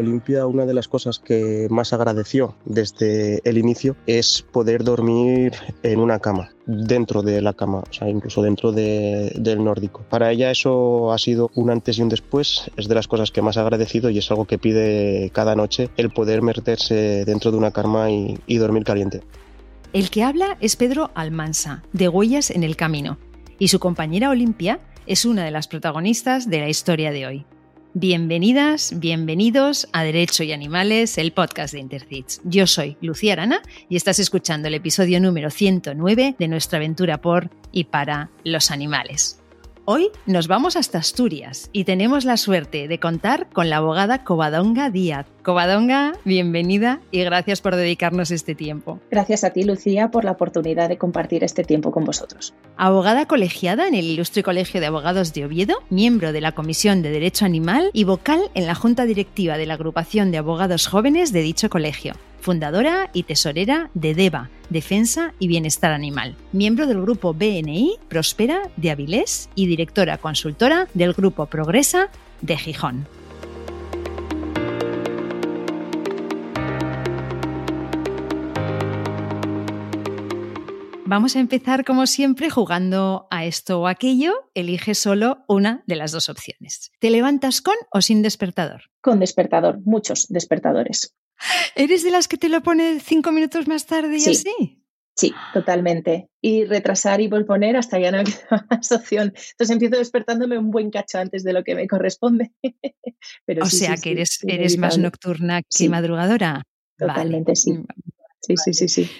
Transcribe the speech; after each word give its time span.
Olimpia, 0.00 0.46
una 0.46 0.66
de 0.66 0.74
las 0.74 0.88
cosas 0.88 1.18
que 1.18 1.68
más 1.70 1.92
agradeció 1.92 2.54
desde 2.64 3.40
el 3.44 3.58
inicio 3.58 3.96
es 4.06 4.44
poder 4.50 4.84
dormir 4.84 5.52
en 5.82 6.00
una 6.00 6.18
cama, 6.18 6.50
dentro 6.66 7.22
de 7.22 7.40
la 7.40 7.52
cama, 7.52 7.78
o 7.78 7.92
sea, 7.92 8.08
incluso 8.08 8.42
dentro 8.42 8.72
del 8.72 9.64
nórdico. 9.64 10.02
Para 10.08 10.32
ella 10.32 10.50
eso 10.50 11.12
ha 11.12 11.18
sido 11.18 11.50
un 11.54 11.70
antes 11.70 11.98
y 11.98 12.02
un 12.02 12.08
después, 12.08 12.70
es 12.76 12.88
de 12.88 12.94
las 12.94 13.08
cosas 13.08 13.30
que 13.30 13.42
más 13.42 13.56
ha 13.56 13.62
agradecido 13.62 14.10
y 14.10 14.18
es 14.18 14.30
algo 14.30 14.44
que 14.44 14.58
pide 14.58 15.30
cada 15.32 15.54
noche, 15.54 15.90
el 15.96 16.10
poder 16.10 16.42
meterse 16.42 17.24
dentro 17.24 17.50
de 17.50 17.56
una 17.58 17.70
cama 17.70 18.10
y, 18.10 18.38
y 18.46 18.56
dormir 18.58 18.84
caliente. 18.84 19.22
El 19.92 20.10
que 20.10 20.22
habla 20.22 20.56
es 20.60 20.76
Pedro 20.76 21.10
Almansa, 21.14 21.82
de 21.92 22.08
Huellas 22.08 22.50
en 22.50 22.62
el 22.62 22.76
Camino, 22.76 23.18
y 23.58 23.68
su 23.68 23.78
compañera 23.80 24.30
Olimpia 24.30 24.80
es 25.06 25.24
una 25.24 25.44
de 25.44 25.50
las 25.50 25.66
protagonistas 25.66 26.48
de 26.48 26.60
la 26.60 26.68
historia 26.68 27.10
de 27.10 27.26
hoy. 27.26 27.46
Bienvenidas, 27.94 29.00
bienvenidos 29.00 29.88
a 29.92 30.04
Derecho 30.04 30.44
y 30.44 30.52
Animales, 30.52 31.18
el 31.18 31.32
podcast 31.32 31.74
de 31.74 31.80
Intercits. 31.80 32.40
Yo 32.44 32.68
soy 32.68 32.96
Lucía 33.00 33.32
Arana 33.32 33.62
y 33.88 33.96
estás 33.96 34.20
escuchando 34.20 34.68
el 34.68 34.74
episodio 34.74 35.20
número 35.20 35.50
109 35.50 36.36
de 36.38 36.48
nuestra 36.48 36.76
aventura 36.76 37.20
por 37.20 37.50
y 37.72 37.84
para 37.84 38.30
los 38.44 38.70
animales. 38.70 39.40
Hoy 39.86 40.10
nos 40.24 40.46
vamos 40.46 40.76
hasta 40.76 40.98
Asturias 40.98 41.68
y 41.72 41.82
tenemos 41.82 42.24
la 42.24 42.36
suerte 42.36 42.86
de 42.86 43.00
contar 43.00 43.48
con 43.50 43.68
la 43.68 43.78
abogada 43.78 44.22
Covadonga 44.22 44.88
Díaz. 44.88 45.26
Covadonga, 45.42 46.12
bienvenida 46.24 47.00
y 47.10 47.24
gracias 47.24 47.60
por 47.60 47.76
dedicarnos 47.76 48.30
este 48.30 48.54
tiempo. 48.54 49.00
Gracias 49.10 49.44
a 49.44 49.50
ti, 49.50 49.64
Lucía, 49.64 50.10
por 50.10 50.24
la 50.24 50.32
oportunidad 50.32 50.88
de 50.88 50.98
compartir 50.98 51.44
este 51.44 51.64
tiempo 51.64 51.92
con 51.92 52.04
vosotros. 52.04 52.54
Abogada 52.76 53.26
colegiada 53.26 53.88
en 53.88 53.94
el 53.94 54.04
Ilustre 54.04 54.42
Colegio 54.42 54.80
de 54.80 54.86
Abogados 54.86 55.32
de 55.32 55.44
Oviedo, 55.44 55.82
miembro 55.88 56.32
de 56.32 56.40
la 56.40 56.52
Comisión 56.52 57.02
de 57.02 57.10
Derecho 57.10 57.44
Animal 57.44 57.90
y 57.92 58.04
vocal 58.04 58.40
en 58.54 58.66
la 58.66 58.74
Junta 58.74 59.04
Directiva 59.04 59.56
de 59.56 59.66
la 59.66 59.74
Agrupación 59.74 60.30
de 60.30 60.38
Abogados 60.38 60.86
Jóvenes 60.86 61.32
de 61.32 61.40
dicho 61.42 61.70
colegio 61.70 62.14
fundadora 62.40 63.10
y 63.12 63.24
tesorera 63.24 63.90
de 63.94 64.14
DEVA, 64.14 64.50
Defensa 64.70 65.34
y 65.38 65.48
Bienestar 65.48 65.92
Animal, 65.92 66.36
miembro 66.52 66.86
del 66.86 67.00
grupo 67.00 67.34
BNI 67.34 67.98
Prospera 68.08 68.62
de 68.76 68.90
Avilés 68.90 69.50
y 69.54 69.66
directora 69.66 70.18
consultora 70.18 70.88
del 70.94 71.12
grupo 71.12 71.46
Progresa 71.46 72.08
de 72.40 72.56
Gijón. 72.56 73.06
Vamos 81.10 81.34
a 81.34 81.40
empezar 81.40 81.84
como 81.84 82.06
siempre 82.06 82.50
jugando 82.50 83.26
a 83.32 83.44
esto 83.44 83.80
o 83.80 83.88
aquello. 83.88 84.32
Elige 84.54 84.94
solo 84.94 85.44
una 85.48 85.82
de 85.88 85.96
las 85.96 86.12
dos 86.12 86.28
opciones. 86.28 86.92
¿Te 87.00 87.10
levantas 87.10 87.62
con 87.62 87.74
o 87.90 88.00
sin 88.00 88.22
despertador? 88.22 88.82
Con 89.00 89.18
despertador, 89.18 89.80
muchos 89.84 90.28
despertadores. 90.28 91.16
¿Eres 91.74 92.04
de 92.04 92.12
las 92.12 92.28
que 92.28 92.36
te 92.36 92.48
lo 92.48 92.62
pone 92.62 93.00
cinco 93.00 93.32
minutos 93.32 93.66
más 93.66 93.86
tarde 93.86 94.18
y 94.18 94.24
así? 94.24 94.84
Sí, 95.16 95.34
totalmente. 95.52 96.28
Y 96.40 96.64
retrasar 96.64 97.20
y 97.20 97.26
volponer 97.26 97.76
hasta 97.76 97.98
ya 97.98 98.12
no 98.12 98.22
queda 98.22 98.64
más 98.70 98.92
opción. 98.92 99.32
Entonces 99.50 99.70
empiezo 99.70 99.96
despertándome 99.96 100.58
un 100.58 100.70
buen 100.70 100.92
cacho 100.92 101.18
antes 101.18 101.42
de 101.42 101.52
lo 101.52 101.64
que 101.64 101.74
me 101.74 101.88
corresponde. 101.88 102.52
Pero 103.46 103.64
o 103.64 103.68
sea 103.68 103.96
que 103.96 104.12
eres, 104.12 104.38
eres 104.46 104.78
más 104.78 104.96
nocturna 104.96 105.62
que 105.62 105.88
madrugadora. 105.88 106.62
Totalmente, 106.96 107.56
sí. 107.56 107.72
Mm, 107.72 107.86
sí, 108.42 108.54
sí, 108.56 108.74
sí, 108.74 108.88
sí. 108.88 109.10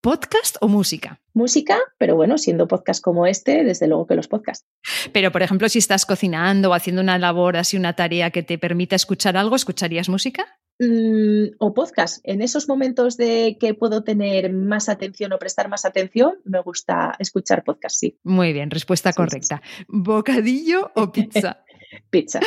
¿Podcast 0.00 0.58
o 0.60 0.68
música? 0.68 1.20
Música, 1.34 1.76
pero 1.98 2.14
bueno, 2.14 2.38
siendo 2.38 2.68
podcast 2.68 3.02
como 3.02 3.26
este, 3.26 3.64
desde 3.64 3.88
luego 3.88 4.06
que 4.06 4.14
los 4.14 4.28
podcasts. 4.28 4.64
Pero, 5.12 5.32
por 5.32 5.42
ejemplo, 5.42 5.68
si 5.68 5.80
estás 5.80 6.06
cocinando 6.06 6.70
o 6.70 6.74
haciendo 6.74 7.02
una 7.02 7.18
labor 7.18 7.56
así, 7.56 7.76
una 7.76 7.94
tarea 7.94 8.30
que 8.30 8.44
te 8.44 8.58
permita 8.58 8.94
escuchar 8.94 9.36
algo, 9.36 9.56
¿escucharías 9.56 10.08
música? 10.08 10.46
Mm, 10.78 11.56
o 11.58 11.74
podcast. 11.74 12.20
En 12.22 12.42
esos 12.42 12.68
momentos 12.68 13.16
de 13.16 13.56
que 13.58 13.74
puedo 13.74 14.04
tener 14.04 14.52
más 14.52 14.88
atención 14.88 15.32
o 15.32 15.38
prestar 15.40 15.68
más 15.68 15.84
atención, 15.84 16.34
me 16.44 16.60
gusta 16.60 17.16
escuchar 17.18 17.64
podcast, 17.64 17.96
sí. 17.98 18.20
Muy 18.22 18.52
bien, 18.52 18.70
respuesta 18.70 19.12
correcta. 19.12 19.62
¿Bocadillo 19.88 20.92
o 20.94 21.10
pizza? 21.12 21.64
pizza. 22.08 22.38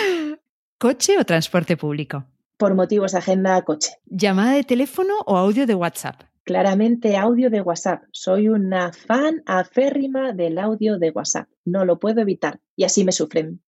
¿Coche 0.77 1.19
o 1.19 1.25
transporte 1.25 1.75
público? 1.75 2.23
Por 2.55 2.75
motivos 2.75 3.11
de 3.11 3.17
agenda, 3.17 3.61
coche. 3.63 3.91
¿Llamada 4.05 4.53
de 4.53 4.63
teléfono 4.63 5.15
o 5.25 5.35
audio 5.35 5.67
de 5.67 5.75
WhatsApp? 5.75 6.30
Claramente 6.43 7.17
audio 7.17 7.49
de 7.49 7.61
WhatsApp. 7.61 8.03
Soy 8.11 8.47
una 8.47 8.91
fan 8.93 9.43
aférrima 9.45 10.33
del 10.33 10.57
audio 10.57 10.97
de 10.97 11.11
WhatsApp. 11.11 11.47
No 11.65 11.85
lo 11.85 11.99
puedo 11.99 12.21
evitar 12.21 12.59
y 12.75 12.83
así 12.83 13.03
me 13.03 13.11
sufren. 13.11 13.61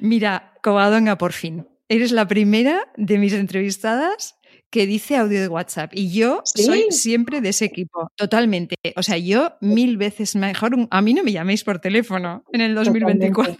Mira, 0.00 0.54
Covadonga, 0.62 1.18
por 1.18 1.32
fin 1.32 1.66
eres 1.88 2.12
la 2.12 2.28
primera 2.28 2.92
de 2.96 3.18
mis 3.18 3.32
entrevistadas 3.32 4.36
que 4.70 4.86
dice 4.86 5.16
audio 5.16 5.40
de 5.40 5.48
WhatsApp 5.48 5.90
y 5.94 6.12
yo 6.12 6.42
soy 6.44 6.88
siempre 6.90 7.40
de 7.40 7.48
ese 7.50 7.64
equipo, 7.64 8.10
totalmente. 8.16 8.76
O 8.96 9.02
sea, 9.02 9.16
yo 9.16 9.54
mil 9.62 9.96
veces 9.96 10.36
mejor, 10.36 10.76
a 10.90 11.02
mí 11.02 11.14
no 11.14 11.22
me 11.22 11.32
llaméis 11.32 11.64
por 11.64 11.80
teléfono 11.80 12.44
en 12.52 12.60
el 12.60 12.74
2024. 12.74 13.56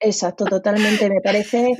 Exacto, 0.00 0.44
totalmente. 0.44 1.08
Me 1.08 1.20
parece. 1.22 1.74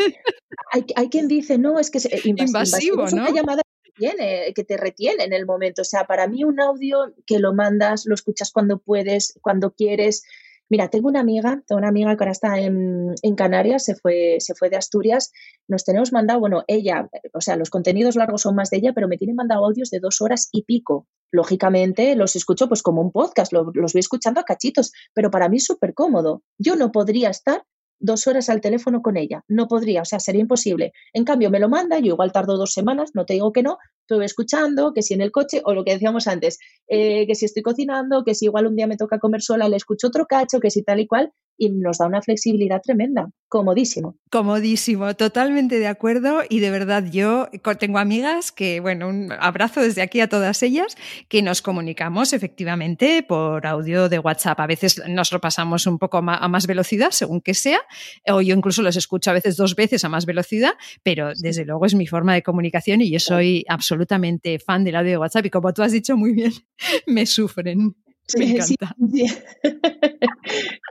Hay, 0.73 0.85
hay, 0.95 1.09
quien 1.09 1.27
dice, 1.27 1.59
no, 1.59 1.79
es 1.79 1.91
que 1.91 1.99
es 1.99 2.27
invasivo, 2.27 3.07
¿no? 3.07 3.23
una 3.23 3.31
llamada 3.31 3.63
que, 3.91 4.09
tiene, 4.09 4.53
que 4.55 4.65
te 4.65 4.77
retiene 4.77 5.25
en 5.25 5.33
el 5.33 5.47
momento. 5.47 5.83
O 5.83 5.85
sea, 5.85 6.05
para 6.05 6.27
mí 6.27 6.45
un 6.45 6.61
audio 6.61 7.15
que 7.27 7.39
lo 7.39 7.53
mandas, 7.55 8.07
lo 8.07 8.15
escuchas 8.15 8.53
cuando 8.53 8.79
puedes, 8.79 9.39
cuando 9.43 9.73
quieres, 9.73 10.25
Mira, 10.71 10.89
tengo 10.89 11.09
una 11.09 11.19
amiga, 11.19 11.65
tengo 11.67 11.81
una 11.81 11.89
amiga 11.89 12.17
que 12.17 12.23
ahora 12.23 12.31
está 12.31 12.61
en, 12.61 13.17
Canarias, 13.37 13.85
se 13.85 13.97
fue, 13.97 14.37
se 14.39 14.55
fue 14.55 14.71
de 14.71 14.77
Asturias, 14.77 15.33
nos 15.67 15.85
tenemos 15.85 16.13
mandado, 16.13 16.39
bueno, 16.39 16.63
ella, 16.69 17.09
o 17.33 17.41
sea, 17.41 17.57
los 17.57 17.71
contenidos 17.71 18.15
largos 18.15 18.43
son 18.43 18.55
más 18.55 18.71
de 18.71 18.77
ella, 18.77 18.93
pero 18.95 19.09
me 19.09 19.17
tiene 19.17 19.35
mandado 19.35 19.65
audios 19.65 19.91
de 19.91 19.99
dos 19.99 20.21
horas 20.21 20.49
y 20.53 20.63
pico. 20.63 21.09
Lógicamente 21.33 22.15
los 22.15 22.37
escucho 22.37 22.69
pues 22.69 22.83
como 22.83 23.03
un 23.03 23.11
podcast, 23.11 23.53
los 23.53 23.93
voy 23.93 23.99
escuchando 23.99 24.41
a 24.41 24.45
cachitos, 24.45 24.93
pero 25.13 25.33
para 25.33 25.49
mí 25.49 25.57
es 25.57 25.65
súper 25.65 25.93
cómodo. 25.93 26.45
Yo 26.57 26.77
no 26.77 26.93
podría 26.93 27.31
estar 27.31 27.65
dos 28.01 28.27
horas 28.27 28.49
al 28.49 28.61
teléfono 28.61 29.03
con 29.03 29.17
ella. 29.17 29.45
No 29.47 29.69
podría, 29.69 30.03
o 30.03 30.05
sea, 30.05 30.19
sería 30.19 30.41
imposible. 30.41 30.93
En 31.13 31.25
cambio, 31.25 31.51
me 31.51 31.61
lo 31.61 31.69
manda, 31.69 31.99
yo 31.99 32.07
igual 32.15 32.33
tardo 32.33 32.57
dos 32.57 32.73
semanas, 32.73 33.11
no 33.15 33.25
te 33.27 33.35
digo 33.35 33.53
que 33.53 33.63
no, 33.63 33.79
estoy 34.01 34.25
escuchando, 34.25 34.93
que 34.93 35.03
si 35.03 35.15
en 35.15 35.21
el 35.21 35.31
coche, 35.31 35.63
o 35.65 35.75
lo 35.75 35.85
que 35.85 35.93
decíamos 35.93 36.27
antes, 36.27 36.59
eh, 36.89 37.27
que 37.27 37.35
si 37.35 37.45
estoy 37.45 37.63
cocinando, 37.63 38.25
que 38.25 38.35
si 38.35 38.47
igual 38.47 38.67
un 38.67 38.77
día 38.77 38.87
me 38.87 38.97
toca 38.97 39.19
comer 39.19 39.43
sola, 39.43 39.69
le 39.69 39.77
escucho 39.77 40.09
otro 40.09 40.27
cacho, 40.27 40.59
que 40.59 40.71
si 40.71 40.83
tal 40.83 41.01
y 41.01 41.07
cual, 41.07 41.33
y 41.61 41.69
nos 41.69 41.99
da 41.99 42.07
una 42.07 42.23
flexibilidad 42.23 42.81
tremenda. 42.81 43.29
Comodísimo. 43.47 44.17
Comodísimo, 44.31 45.15
totalmente 45.15 45.79
de 45.79 45.89
acuerdo. 45.89 46.41
Y 46.49 46.61
de 46.61 46.71
verdad, 46.71 47.05
yo 47.11 47.49
tengo 47.79 47.99
amigas 47.99 48.51
que, 48.51 48.81
bueno, 48.81 49.09
un 49.09 49.31
abrazo 49.33 49.83
desde 49.83 50.01
aquí 50.01 50.21
a 50.21 50.29
todas 50.29 50.63
ellas, 50.63 50.97
que 51.29 51.43
nos 51.43 51.61
comunicamos 51.61 52.33
efectivamente 52.33 53.23
por 53.23 53.67
audio 53.67 54.09
de 54.09 54.19
WhatsApp. 54.19 54.59
A 54.59 54.67
veces 54.67 55.03
nos 55.07 55.33
lo 55.33 55.41
pasamos 55.41 55.87
un 55.87 55.99
poco 55.99 56.19
a 56.19 56.49
más 56.49 56.67
velocidad, 56.67 57.11
según 57.11 57.43
que 57.43 57.53
sea, 57.53 57.81
o 58.27 58.41
yo 58.41 58.55
incluso 58.55 58.81
los 58.81 58.97
escucho 58.97 59.31
a 59.31 59.35
veces 59.35 59.57
dos 59.59 59.75
veces 59.75 60.03
a 60.05 60.09
más 60.09 60.25
velocidad, 60.25 60.73
pero 61.03 61.33
desde 61.37 61.67
luego 61.67 61.85
es 61.85 61.95
mi 61.95 62.07
forma 62.07 62.33
de 62.33 62.43
comunicación 62.43 63.03
y 63.03 63.11
yo 63.11 63.21
soy 63.21 63.67
absolutamente 63.69 64.59
fan 64.61 64.83
del 64.83 64.97
audio 64.97 65.11
de 65.11 65.19
WhatsApp. 65.19 65.45
Y 65.45 65.51
como 65.51 65.75
tú 65.75 65.83
has 65.83 65.93
dicho 65.93 66.17
muy 66.17 66.33
bien, 66.33 66.53
me 67.07 67.27
sufren. 67.27 67.95
Me 68.39 68.51
encanta. 68.51 68.95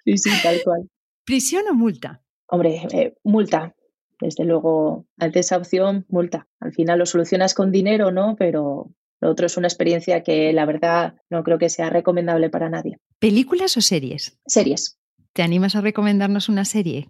Sí, 0.05 0.17
sí, 0.17 0.29
tal 0.41 0.61
cual. 0.63 0.89
¿Prisión 1.25 1.63
o 1.69 1.73
multa? 1.73 2.23
Hombre, 2.47 2.81
eh, 2.91 3.13
multa. 3.23 3.75
Desde 4.19 4.43
luego, 4.43 5.05
ante 5.17 5.39
esa 5.39 5.57
opción, 5.57 6.05
multa. 6.09 6.47
Al 6.59 6.73
final 6.73 6.99
lo 6.99 7.05
solucionas 7.05 7.53
con 7.53 7.71
dinero, 7.71 8.11
¿no? 8.11 8.35
Pero 8.37 8.91
lo 9.21 9.29
otro 9.29 9.45
es 9.45 9.57
una 9.57 9.67
experiencia 9.67 10.23
que 10.23 10.51
la 10.53 10.65
verdad 10.65 11.15
no 11.29 11.43
creo 11.43 11.57
que 11.57 11.69
sea 11.69 11.89
recomendable 11.89 12.49
para 12.49 12.69
nadie. 12.69 12.97
¿Películas 13.19 13.77
o 13.77 13.81
series? 13.81 14.39
Series. 14.47 14.97
¿Te 15.33 15.43
animas 15.43 15.75
a 15.75 15.81
recomendarnos 15.81 16.49
una 16.49 16.65
serie? 16.65 17.09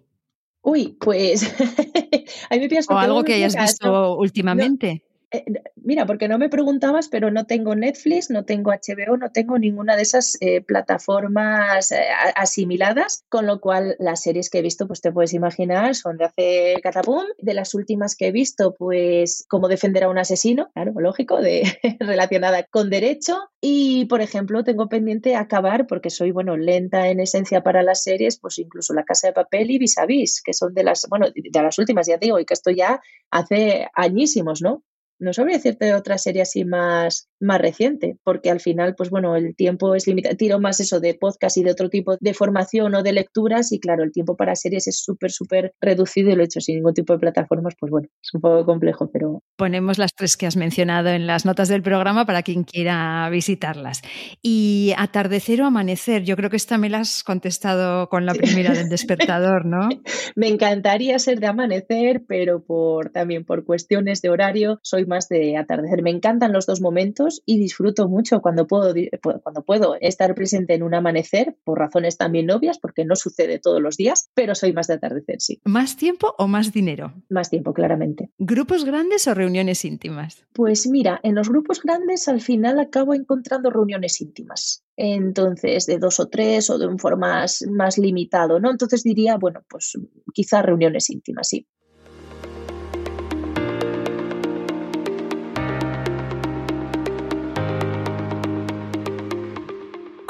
Uy, 0.62 0.96
pues. 1.00 1.54
o 2.90 2.98
algo 2.98 3.24
que 3.24 3.34
hayas 3.34 3.56
visto 3.56 4.16
últimamente. 4.16 5.04
Eh, 5.32 5.44
mira, 5.76 6.06
porque 6.06 6.26
no 6.26 6.38
me 6.38 6.48
preguntabas, 6.48 7.08
pero 7.08 7.30
no 7.30 7.46
tengo 7.46 7.76
Netflix, 7.76 8.30
no 8.30 8.44
tengo 8.44 8.72
HBO, 8.72 9.16
no 9.16 9.30
tengo 9.30 9.58
ninguna 9.58 9.94
de 9.94 10.02
esas 10.02 10.36
eh, 10.40 10.60
plataformas 10.60 11.92
eh, 11.92 12.00
asimiladas, 12.34 13.24
con 13.28 13.46
lo 13.46 13.60
cual 13.60 13.94
las 14.00 14.22
series 14.22 14.50
que 14.50 14.58
he 14.58 14.62
visto, 14.62 14.88
pues 14.88 15.00
te 15.00 15.12
puedes 15.12 15.32
imaginar, 15.32 15.94
son 15.94 16.16
de 16.16 16.24
hace 16.24 16.74
catapum. 16.82 17.24
De 17.38 17.54
las 17.54 17.74
últimas 17.74 18.16
que 18.16 18.28
he 18.28 18.32
visto, 18.32 18.74
pues 18.74 19.44
cómo 19.48 19.68
defender 19.68 20.02
a 20.02 20.08
un 20.08 20.18
asesino, 20.18 20.70
claro, 20.74 20.94
lógico, 20.96 21.40
de, 21.40 21.62
relacionada 22.00 22.64
con 22.64 22.90
derecho. 22.90 23.38
Y, 23.60 24.06
por 24.06 24.22
ejemplo, 24.22 24.64
tengo 24.64 24.88
pendiente 24.88 25.36
acabar, 25.36 25.86
porque 25.86 26.10
soy, 26.10 26.32
bueno, 26.32 26.56
lenta 26.56 27.08
en 27.08 27.20
esencia 27.20 27.62
para 27.62 27.84
las 27.84 28.02
series, 28.02 28.40
pues 28.40 28.58
incluso 28.58 28.94
La 28.94 29.04
Casa 29.04 29.28
de 29.28 29.34
Papel 29.34 29.70
y 29.70 29.78
Vis 29.78 29.96
a 29.98 30.06
Vis, 30.06 30.42
que 30.42 30.54
son 30.54 30.74
de 30.74 30.82
las, 30.82 31.06
bueno, 31.08 31.26
de 31.32 31.62
las 31.62 31.78
últimas, 31.78 32.08
ya 32.08 32.16
digo, 32.16 32.40
y 32.40 32.44
que 32.44 32.54
esto 32.54 32.70
ya 32.72 33.00
hace 33.30 33.86
añísimos, 33.94 34.60
¿no? 34.60 34.82
No 35.20 35.32
sabría 35.32 35.56
decirte 35.56 35.94
otra 35.94 36.18
serie 36.18 36.42
así 36.42 36.64
más, 36.64 37.28
más 37.40 37.60
reciente, 37.60 38.16
porque 38.24 38.50
al 38.50 38.60
final, 38.60 38.94
pues 38.96 39.10
bueno, 39.10 39.36
el 39.36 39.54
tiempo 39.54 39.94
es 39.94 40.06
limitado. 40.06 40.36
Tiro 40.36 40.58
más 40.58 40.80
eso 40.80 40.98
de 40.98 41.14
podcast 41.14 41.56
y 41.58 41.62
de 41.62 41.70
otro 41.70 41.90
tipo 41.90 42.16
de 42.18 42.34
formación 42.34 42.94
o 42.94 43.02
de 43.02 43.12
lecturas 43.12 43.70
y 43.72 43.80
claro, 43.80 44.02
el 44.02 44.12
tiempo 44.12 44.36
para 44.36 44.56
series 44.56 44.86
es 44.88 45.02
súper, 45.02 45.30
súper 45.30 45.74
reducido 45.80 46.30
y 46.30 46.36
lo 46.36 46.42
he 46.42 46.46
hecho 46.46 46.60
sin 46.60 46.76
ningún 46.76 46.94
tipo 46.94 47.12
de 47.12 47.18
plataformas, 47.18 47.74
pues 47.78 47.90
bueno, 47.90 48.08
es 48.22 48.34
un 48.34 48.40
poco 48.40 48.64
complejo, 48.64 49.10
pero... 49.12 49.42
Ponemos 49.56 49.98
las 49.98 50.14
tres 50.14 50.36
que 50.36 50.46
has 50.46 50.56
mencionado 50.56 51.10
en 51.10 51.26
las 51.26 51.44
notas 51.44 51.68
del 51.68 51.82
programa 51.82 52.24
para 52.24 52.42
quien 52.42 52.64
quiera 52.64 53.28
visitarlas. 53.30 54.02
Y 54.42 54.94
atardecer 54.96 55.60
o 55.62 55.66
amanecer, 55.66 56.24
yo 56.24 56.36
creo 56.36 56.50
que 56.50 56.56
esta 56.56 56.78
me 56.78 56.88
la 56.88 57.00
has 57.00 57.22
contestado 57.22 58.08
con 58.08 58.24
la 58.26 58.34
primera 58.34 58.72
del 58.72 58.88
despertador, 58.88 59.66
¿no? 59.66 59.88
me 60.34 60.48
encantaría 60.48 61.18
ser 61.18 61.40
de 61.40 61.46
amanecer, 61.46 62.22
pero 62.26 62.62
por 62.62 63.10
también 63.10 63.44
por 63.44 63.64
cuestiones 63.64 64.22
de 64.22 64.30
horario 64.30 64.78
soy 64.82 65.04
más 65.10 65.28
de 65.28 65.58
atardecer. 65.58 66.02
Me 66.02 66.10
encantan 66.10 66.54
los 66.54 66.64
dos 66.64 66.80
momentos 66.80 67.42
y 67.44 67.58
disfruto 67.58 68.08
mucho 68.08 68.40
cuando 68.40 68.66
puedo, 68.66 68.94
cuando 69.42 69.62
puedo 69.62 69.96
estar 70.00 70.34
presente 70.34 70.74
en 70.74 70.82
un 70.82 70.94
amanecer, 70.94 71.56
por 71.64 71.78
razones 71.78 72.16
también 72.16 72.50
obvias, 72.50 72.78
porque 72.78 73.04
no 73.04 73.16
sucede 73.16 73.58
todos 73.58 73.82
los 73.82 73.98
días, 73.98 74.30
pero 74.34 74.54
soy 74.54 74.72
más 74.72 74.86
de 74.86 74.94
atardecer, 74.94 75.36
sí. 75.40 75.60
¿Más 75.64 75.96
tiempo 75.96 76.34
o 76.38 76.48
más 76.48 76.72
dinero? 76.72 77.12
Más 77.28 77.50
tiempo, 77.50 77.74
claramente. 77.74 78.30
¿Grupos 78.38 78.86
grandes 78.86 79.28
o 79.28 79.34
reuniones 79.34 79.84
íntimas? 79.84 80.46
Pues 80.54 80.86
mira, 80.86 81.20
en 81.22 81.34
los 81.34 81.50
grupos 81.50 81.82
grandes 81.82 82.28
al 82.28 82.40
final 82.40 82.78
acabo 82.80 83.12
encontrando 83.12 83.68
reuniones 83.68 84.20
íntimas 84.22 84.84
entonces 85.02 85.86
de 85.86 85.98
dos 85.98 86.20
o 86.20 86.28
tres 86.28 86.68
o 86.68 86.78
de 86.78 86.86
un 86.86 86.98
foro 86.98 87.16
más, 87.16 87.64
más 87.70 87.96
limitado, 87.96 88.60
¿no? 88.60 88.70
Entonces 88.70 89.02
diría, 89.02 89.38
bueno, 89.38 89.62
pues 89.68 89.98
quizás 90.34 90.64
reuniones 90.64 91.08
íntimas, 91.08 91.48
sí. 91.48 91.66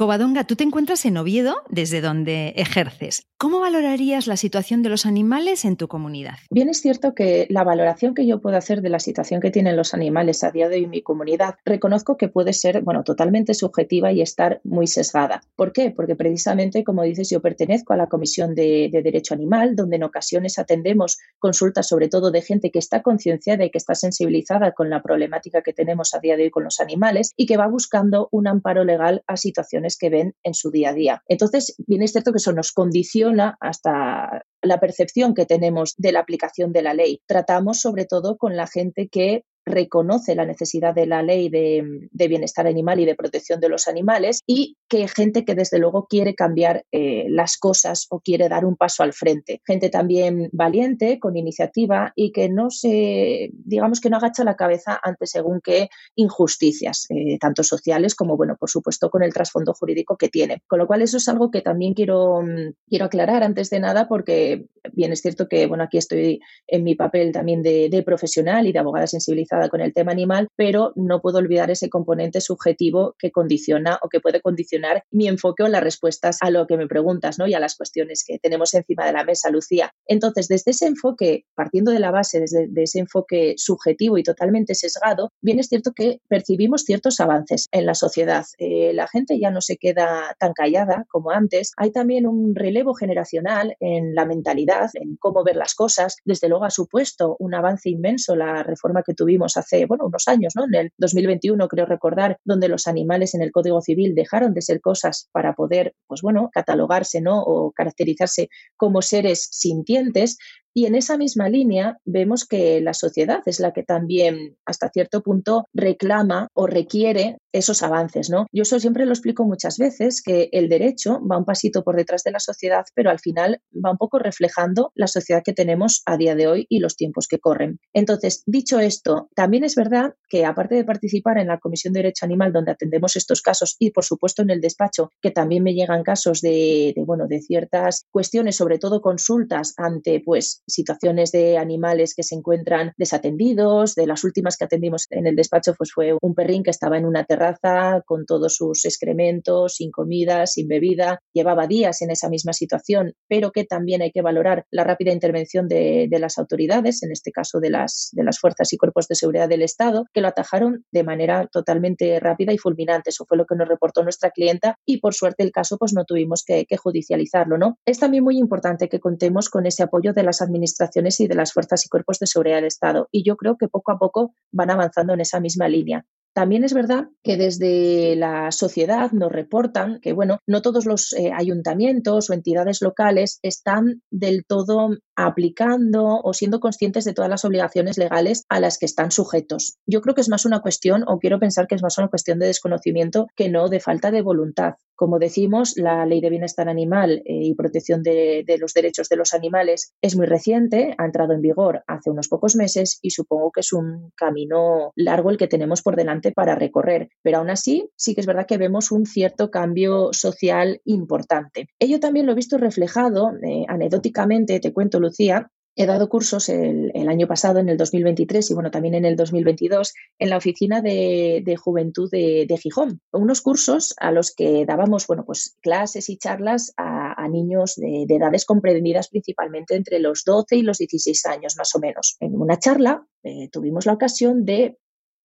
Covadonga, 0.00 0.44
tú 0.44 0.56
te 0.56 0.64
encuentras 0.64 1.04
en 1.04 1.18
Oviedo, 1.18 1.56
desde 1.68 2.00
donde 2.00 2.54
ejerces. 2.56 3.26
¿Cómo 3.36 3.60
valorarías 3.60 4.26
la 4.26 4.38
situación 4.38 4.82
de 4.82 4.88
los 4.88 5.04
animales 5.04 5.66
en 5.66 5.76
tu 5.76 5.88
comunidad? 5.88 6.38
Bien, 6.50 6.70
es 6.70 6.80
cierto 6.80 7.14
que 7.14 7.46
la 7.50 7.64
valoración 7.64 8.14
que 8.14 8.26
yo 8.26 8.40
puedo 8.40 8.56
hacer 8.56 8.80
de 8.80 8.88
la 8.88 8.98
situación 8.98 9.42
que 9.42 9.50
tienen 9.50 9.76
los 9.76 9.92
animales 9.92 10.42
a 10.42 10.52
día 10.52 10.70
de 10.70 10.76
hoy 10.76 10.84
en 10.84 10.90
mi 10.90 11.02
comunidad, 11.02 11.56
reconozco 11.66 12.16
que 12.16 12.28
puede 12.28 12.54
ser, 12.54 12.80
bueno, 12.80 13.04
totalmente 13.04 13.52
subjetiva 13.52 14.10
y 14.10 14.22
estar 14.22 14.62
muy 14.64 14.86
sesgada. 14.86 15.42
¿Por 15.54 15.72
qué? 15.72 15.90
Porque 15.90 16.16
precisamente, 16.16 16.82
como 16.82 17.02
dices, 17.02 17.28
yo 17.28 17.42
pertenezco 17.42 17.92
a 17.92 17.98
la 17.98 18.08
Comisión 18.08 18.54
de, 18.54 18.88
de 18.90 19.02
Derecho 19.02 19.34
Animal, 19.34 19.76
donde 19.76 19.96
en 19.96 20.04
ocasiones 20.04 20.58
atendemos 20.58 21.18
consultas 21.38 21.88
sobre 21.88 22.08
todo 22.08 22.30
de 22.30 22.40
gente 22.40 22.70
que 22.70 22.78
está 22.78 23.02
concienciada 23.02 23.66
y 23.66 23.70
que 23.70 23.78
está 23.78 23.94
sensibilizada 23.94 24.72
con 24.72 24.88
la 24.88 25.02
problemática 25.02 25.60
que 25.60 25.74
tenemos 25.74 26.14
a 26.14 26.20
día 26.20 26.38
de 26.38 26.44
hoy 26.44 26.50
con 26.50 26.64
los 26.64 26.80
animales 26.80 27.34
y 27.36 27.44
que 27.44 27.58
va 27.58 27.68
buscando 27.68 28.28
un 28.32 28.48
amparo 28.48 28.84
legal 28.84 29.22
a 29.26 29.36
situaciones 29.36 29.89
que 29.96 30.10
ven 30.10 30.34
en 30.42 30.54
su 30.54 30.70
día 30.70 30.90
a 30.90 30.94
día. 30.94 31.22
Entonces, 31.28 31.74
bien 31.86 32.02
es 32.02 32.12
cierto 32.12 32.32
que 32.32 32.38
eso 32.38 32.52
nos 32.52 32.72
condiciona 32.72 33.56
hasta 33.60 34.44
la 34.62 34.80
percepción 34.80 35.34
que 35.34 35.46
tenemos 35.46 35.94
de 35.96 36.12
la 36.12 36.20
aplicación 36.20 36.72
de 36.72 36.82
la 36.82 36.94
ley. 36.94 37.22
Tratamos 37.26 37.80
sobre 37.80 38.04
todo 38.04 38.36
con 38.36 38.56
la 38.56 38.66
gente 38.66 39.08
que 39.08 39.44
reconoce 39.66 40.34
la 40.34 40.46
necesidad 40.46 40.94
de 40.94 41.06
la 41.06 41.22
ley 41.22 41.48
de, 41.48 42.28
bienestar 42.28 42.66
animal 42.66 43.00
y 43.00 43.06
de 43.06 43.14
protección 43.14 43.60
de 43.60 43.68
los 43.68 43.88
animales 43.88 44.40
y 44.46 44.76
que 44.88 45.08
gente 45.08 45.44
que 45.44 45.54
desde 45.54 45.78
luego 45.78 46.06
quiere 46.06 46.34
cambiar 46.34 46.84
eh, 46.92 47.26
las 47.28 47.56
cosas 47.56 48.06
o 48.10 48.20
quiere 48.20 48.48
dar 48.48 48.64
un 48.64 48.76
paso 48.76 49.02
al 49.02 49.12
frente. 49.12 49.60
Gente 49.66 49.88
también 49.88 50.48
valiente, 50.52 51.18
con 51.18 51.36
iniciativa 51.36 52.12
y 52.14 52.32
que 52.32 52.48
no 52.48 52.70
se, 52.70 53.50
digamos 53.52 54.00
que 54.00 54.10
no 54.10 54.16
agacha 54.18 54.44
la 54.44 54.56
cabeza 54.56 55.00
ante 55.02 55.26
según 55.26 55.60
qué 55.60 55.88
injusticias, 56.14 57.06
eh, 57.08 57.38
tanto 57.38 57.62
sociales 57.62 58.14
como, 58.14 58.36
bueno, 58.36 58.56
por 58.58 58.70
supuesto, 58.70 59.10
con 59.10 59.22
el 59.22 59.32
trasfondo 59.32 59.74
jurídico 59.74 60.16
que 60.16 60.28
tiene. 60.28 60.62
Con 60.66 60.78
lo 60.78 60.86
cual, 60.86 61.02
eso 61.02 61.16
es 61.16 61.28
algo 61.28 61.50
que 61.50 61.62
también 61.62 61.94
quiero, 61.94 62.40
quiero 62.88 63.04
aclarar 63.06 63.42
antes 63.42 63.70
de 63.70 63.80
nada 63.80 64.08
porque 64.08 64.66
bien 64.92 65.12
es 65.12 65.20
cierto 65.20 65.48
que, 65.48 65.66
bueno, 65.66 65.84
aquí 65.84 65.98
estoy 65.98 66.40
en 66.66 66.84
mi 66.84 66.94
papel 66.94 67.32
también 67.32 67.62
de, 67.62 67.88
de 67.90 68.02
profesional 68.02 68.66
y 68.66 68.72
de 68.72 68.78
abogada 68.78 69.06
sensibilizada 69.06 69.68
con 69.68 69.80
el 69.80 69.92
tema 69.92 70.12
animal, 70.12 70.48
pero 70.56 70.92
no 70.96 71.20
puedo 71.20 71.38
olvidar 71.38 71.70
ese 71.70 71.88
componente 71.88 72.40
subjetivo 72.40 73.14
que 73.18 73.30
condiciona 73.30 73.98
o 74.02 74.08
que 74.08 74.20
puede 74.20 74.40
condicionar 74.40 75.04
mi 75.10 75.28
enfoque 75.28 75.62
o 75.62 75.68
las 75.68 75.82
respuestas 75.82 76.38
a 76.40 76.50
lo 76.50 76.66
que 76.66 76.76
me 76.76 76.86
preguntas 76.86 77.38
¿no? 77.38 77.46
y 77.46 77.54
a 77.54 77.60
las 77.60 77.76
cuestiones 77.76 78.24
que 78.26 78.38
tenemos 78.38 78.74
encima 78.74 79.06
de 79.06 79.12
la 79.12 79.24
mesa, 79.24 79.50
Lucía. 79.50 79.92
Entonces, 80.06 80.48
desde 80.48 80.70
ese 80.72 80.86
enfoque, 80.86 81.44
partiendo 81.54 81.92
de 81.92 81.98
la 81.98 82.10
base, 82.10 82.40
desde 82.40 82.68
de 82.68 82.82
ese 82.82 82.98
enfoque 82.98 83.54
subjetivo 83.56 84.18
y 84.18 84.22
totalmente 84.22 84.74
sesgado, 84.74 85.32
bien 85.40 85.58
es 85.58 85.68
cierto 85.68 85.92
que 85.92 86.20
percibimos 86.28 86.82
ciertos 86.82 87.20
avances 87.20 87.66
en 87.72 87.86
la 87.86 87.94
sociedad. 87.94 88.44
Eh, 88.58 88.92
la 88.94 89.08
gente 89.08 89.38
ya 89.38 89.50
no 89.50 89.60
se 89.60 89.76
queda 89.76 90.34
tan 90.38 90.52
callada 90.52 91.06
como 91.08 91.30
antes. 91.30 91.72
Hay 91.76 91.92
también 91.92 92.26
un 92.26 92.54
relevo 92.54 92.94
generacional 92.94 93.76
en 93.80 94.14
la 94.14 94.24
mentalidad, 94.24 94.69
en 94.94 95.16
cómo 95.16 95.44
ver 95.44 95.56
las 95.56 95.74
cosas. 95.74 96.16
Desde 96.24 96.48
luego 96.48 96.64
ha 96.64 96.70
supuesto 96.70 97.36
un 97.38 97.54
avance 97.54 97.90
inmenso 97.90 98.36
la 98.36 98.62
reforma 98.62 99.02
que 99.02 99.14
tuvimos 99.14 99.56
hace, 99.56 99.86
bueno, 99.86 100.06
unos 100.06 100.28
años, 100.28 100.54
¿no? 100.56 100.64
En 100.64 100.74
el 100.74 100.92
2021, 100.98 101.68
creo 101.68 101.86
recordar, 101.86 102.38
donde 102.44 102.68
los 102.68 102.86
animales 102.86 103.34
en 103.34 103.42
el 103.42 103.52
Código 103.52 103.80
Civil 103.80 104.14
dejaron 104.14 104.54
de 104.54 104.62
ser 104.62 104.80
cosas 104.80 105.28
para 105.32 105.54
poder, 105.54 105.94
pues 106.06 106.22
bueno, 106.22 106.50
catalogarse, 106.52 107.20
¿no? 107.20 107.42
O 107.42 107.72
caracterizarse 107.72 108.48
como 108.76 109.02
seres 109.02 109.48
sintientes, 109.50 110.38
y 110.74 110.86
en 110.86 110.94
esa 110.94 111.16
misma 111.16 111.48
línea 111.48 111.98
vemos 112.04 112.46
que 112.46 112.80
la 112.80 112.94
sociedad 112.94 113.42
es 113.46 113.60
la 113.60 113.72
que 113.72 113.82
también 113.82 114.56
hasta 114.64 114.90
cierto 114.90 115.22
punto 115.22 115.66
reclama 115.72 116.48
o 116.54 116.66
requiere 116.66 117.38
esos 117.52 117.82
avances, 117.82 118.30
¿no? 118.30 118.46
Yo 118.52 118.62
eso 118.62 118.78
siempre 118.78 119.06
lo 119.06 119.12
explico 119.12 119.44
muchas 119.44 119.78
veces, 119.78 120.22
que 120.22 120.48
el 120.52 120.68
derecho 120.68 121.20
va 121.26 121.38
un 121.38 121.44
pasito 121.44 121.82
por 121.82 121.96
detrás 121.96 122.22
de 122.22 122.30
la 122.30 122.38
sociedad, 122.38 122.84
pero 122.94 123.10
al 123.10 123.18
final 123.18 123.60
va 123.74 123.90
un 123.90 123.98
poco 123.98 124.18
reflejando 124.18 124.92
la 124.94 125.08
sociedad 125.08 125.42
que 125.44 125.52
tenemos 125.52 126.02
a 126.06 126.16
día 126.16 126.34
de 126.34 126.46
hoy 126.46 126.66
y 126.68 126.78
los 126.78 126.96
tiempos 126.96 127.26
que 127.26 127.40
corren. 127.40 127.80
Entonces, 127.92 128.42
dicho 128.46 128.78
esto, 128.78 129.28
también 129.34 129.64
es 129.64 129.74
verdad 129.74 130.14
que 130.28 130.44
aparte 130.44 130.76
de 130.76 130.84
participar 130.84 131.38
en 131.38 131.48
la 131.48 131.58
Comisión 131.58 131.92
de 131.92 132.00
Derecho 132.00 132.24
Animal, 132.24 132.52
donde 132.52 132.72
atendemos 132.72 133.16
estos 133.16 133.42
casos, 133.42 133.76
y 133.78 133.90
por 133.90 134.04
supuesto 134.04 134.42
en 134.42 134.50
el 134.50 134.60
despacho, 134.60 135.10
que 135.20 135.30
también 135.30 135.64
me 135.64 135.74
llegan 135.74 136.04
casos 136.04 136.40
de, 136.40 136.92
de 136.94 137.04
bueno, 137.04 137.26
de 137.26 137.40
ciertas 137.40 138.06
cuestiones, 138.10 138.56
sobre 138.56 138.78
todo 138.78 139.00
consultas 139.00 139.74
ante, 139.76 140.22
pues, 140.24 140.59
situaciones 140.66 141.32
de 141.32 141.58
animales 141.58 142.14
que 142.14 142.22
se 142.22 142.34
encuentran 142.34 142.92
desatendidos. 142.96 143.94
De 143.94 144.06
las 144.06 144.24
últimas 144.24 144.56
que 144.56 144.64
atendimos 144.64 145.06
en 145.10 145.26
el 145.26 145.36
despacho, 145.36 145.74
pues 145.76 145.92
fue 145.92 146.16
un 146.20 146.34
perrín 146.34 146.62
que 146.62 146.70
estaba 146.70 146.98
en 146.98 147.06
una 147.06 147.24
terraza 147.24 148.02
con 148.06 148.26
todos 148.26 148.54
sus 148.54 148.84
excrementos, 148.84 149.76
sin 149.76 149.90
comida, 149.90 150.46
sin 150.46 150.68
bebida. 150.68 151.20
Llevaba 151.32 151.66
días 151.66 152.02
en 152.02 152.10
esa 152.10 152.28
misma 152.28 152.52
situación, 152.52 153.14
pero 153.28 153.50
que 153.50 153.64
también 153.64 154.02
hay 154.02 154.10
que 154.10 154.22
valorar 154.22 154.64
la 154.70 154.84
rápida 154.84 155.12
intervención 155.12 155.68
de, 155.68 156.06
de 156.10 156.18
las 156.18 156.38
autoridades, 156.38 157.02
en 157.02 157.12
este 157.12 157.32
caso 157.32 157.60
de 157.60 157.70
las, 157.70 158.10
de 158.12 158.24
las 158.24 158.38
fuerzas 158.38 158.72
y 158.72 158.76
cuerpos 158.76 159.08
de 159.08 159.14
seguridad 159.14 159.48
del 159.48 159.62
Estado, 159.62 160.06
que 160.12 160.20
lo 160.20 160.28
atajaron 160.28 160.84
de 160.92 161.04
manera 161.04 161.48
totalmente 161.50 162.20
rápida 162.20 162.52
y 162.52 162.58
fulminante. 162.58 163.10
Eso 163.10 163.24
fue 163.26 163.36
lo 163.36 163.46
que 163.46 163.56
nos 163.56 163.68
reportó 163.68 164.02
nuestra 164.02 164.30
clienta 164.30 164.76
y 164.86 165.00
por 165.00 165.14
suerte 165.14 165.42
el 165.42 165.52
caso 165.52 165.76
pues 165.78 165.92
no 165.92 166.04
tuvimos 166.04 166.44
que, 166.44 166.66
que 166.66 166.76
judicializarlo. 166.76 167.58
¿no? 167.58 167.78
Es 167.86 167.98
también 167.98 168.24
muy 168.24 168.38
importante 168.38 168.88
que 168.88 169.00
contemos 169.00 169.48
con 169.48 169.66
ese 169.66 169.82
apoyo 169.82 170.12
de 170.12 170.22
las 170.22 170.40
administraciones 170.40 170.49
y 170.54 171.26
de 171.26 171.34
las 171.34 171.52
fuerzas 171.52 171.84
y 171.84 171.88
cuerpos 171.88 172.18
de 172.18 172.26
seguridad 172.26 172.56
del 172.56 172.66
Estado. 172.66 173.08
Y 173.10 173.22
yo 173.24 173.36
creo 173.36 173.56
que 173.56 173.68
poco 173.68 173.92
a 173.92 173.98
poco 173.98 174.34
van 174.52 174.70
avanzando 174.70 175.14
en 175.14 175.20
esa 175.20 175.40
misma 175.40 175.68
línea. 175.68 176.04
También 176.32 176.62
es 176.62 176.72
verdad 176.72 177.08
que 177.24 177.36
desde 177.36 178.14
la 178.14 178.52
sociedad 178.52 179.10
nos 179.10 179.32
reportan 179.32 179.98
que, 180.00 180.12
bueno, 180.12 180.38
no 180.46 180.62
todos 180.62 180.86
los 180.86 181.12
eh, 181.12 181.32
ayuntamientos 181.34 182.30
o 182.30 182.34
entidades 182.34 182.82
locales 182.82 183.40
están 183.42 184.02
del 184.12 184.44
todo 184.46 184.90
aplicando 185.16 186.20
o 186.22 186.32
siendo 186.32 186.60
conscientes 186.60 187.04
de 187.04 187.14
todas 187.14 187.30
las 187.30 187.44
obligaciones 187.44 187.98
legales 187.98 188.44
a 188.48 188.60
las 188.60 188.78
que 188.78 188.86
están 188.86 189.10
sujetos. 189.10 189.78
Yo 189.86 190.00
creo 190.02 190.14
que 190.14 190.20
es 190.20 190.28
más 190.28 190.44
una 190.44 190.60
cuestión, 190.60 191.04
o 191.08 191.18
quiero 191.18 191.40
pensar 191.40 191.66
que 191.66 191.74
es 191.74 191.82
más 191.82 191.98
una 191.98 192.08
cuestión 192.08 192.38
de 192.38 192.46
desconocimiento 192.46 193.26
que 193.34 193.48
no 193.48 193.68
de 193.68 193.80
falta 193.80 194.12
de 194.12 194.22
voluntad. 194.22 194.74
Como 195.00 195.18
decimos, 195.18 195.78
la 195.78 196.04
Ley 196.04 196.20
de 196.20 196.28
Bienestar 196.28 196.68
Animal 196.68 197.22
eh, 197.24 197.46
y 197.46 197.54
Protección 197.54 198.02
de, 198.02 198.44
los 198.60 198.74
Derechos 198.74 199.08
de 199.08 199.16
los 199.16 199.32
Animales 199.32 199.94
es 200.02 200.14
muy 200.14 200.26
reciente, 200.26 200.94
ha 200.98 201.06
entrado 201.06 201.32
en 201.32 201.40
vigor 201.40 201.82
hace 201.86 202.10
unos 202.10 202.28
pocos 202.28 202.54
meses 202.54 202.98
y 203.00 203.08
supongo 203.08 203.50
que 203.50 203.60
es 203.60 203.72
un 203.72 204.12
camino 204.14 204.92
largo 204.94 205.30
el 205.30 205.38
que 205.38 205.48
tenemos 205.48 205.80
por 205.80 205.96
delante 205.96 206.32
para 206.32 206.54
recorrer. 206.54 207.08
Pero 207.22 207.38
aún 207.38 207.48
así, 207.48 207.88
sí 207.96 208.14
que 208.14 208.20
es 208.20 208.26
verdad 208.26 208.44
que 208.46 208.58
vemos 208.58 208.92
un 208.92 209.06
cierto 209.06 209.50
cambio 209.50 210.12
social 210.12 210.82
importante. 210.84 211.70
Ello 211.78 211.98
también 211.98 212.26
lo 212.26 212.32
he 212.32 212.34
visto 212.34 212.58
reflejado 212.58 213.32
eh, 213.42 213.64
anecdóticamente, 213.68 214.60
te 214.60 214.74
cuento, 214.74 215.00
Lucía, 215.00 215.50
He 215.76 215.86
dado 215.86 216.08
cursos 216.08 216.48
el, 216.48 216.90
el, 216.94 217.08
año 217.08 217.26
pasado, 217.26 217.58
en 217.58 217.68
el 217.68 217.76
2023 217.76 218.50
y 218.50 218.54
bueno, 218.54 218.70
también 218.70 218.94
en 218.94 219.04
el 219.04 219.16
2022, 219.16 219.94
en 220.18 220.30
la 220.30 220.36
oficina 220.36 220.82
de, 220.82 221.56
juventud 221.58 222.10
de, 222.10 222.58
Gijón. 222.60 223.00
Unos 223.12 223.40
cursos 223.40 223.94
a 223.98 224.12
los 224.12 224.34
que 224.34 224.66
dábamos, 224.66 225.06
bueno, 225.06 225.24
pues 225.24 225.56
clases 225.62 226.08
y 226.10 226.18
charlas 226.18 226.72
a, 226.76 227.28
niños 227.28 227.76
de, 227.76 228.04
de, 228.06 228.16
edades 228.16 228.44
comprendidas 228.44 229.08
principalmente 229.08 229.76
entre 229.76 230.00
los 230.00 230.24
12 230.24 230.56
y 230.56 230.62
los 230.62 230.78
16 230.78 231.26
años, 231.26 231.54
más 231.56 231.74
o 231.74 231.78
menos. 231.78 232.16
En 232.20 232.34
una 232.34 232.58
charla 232.58 233.06
eh, 233.22 233.48
tuvimos 233.52 233.86
la 233.86 233.92
ocasión 233.92 234.44
de 234.44 234.78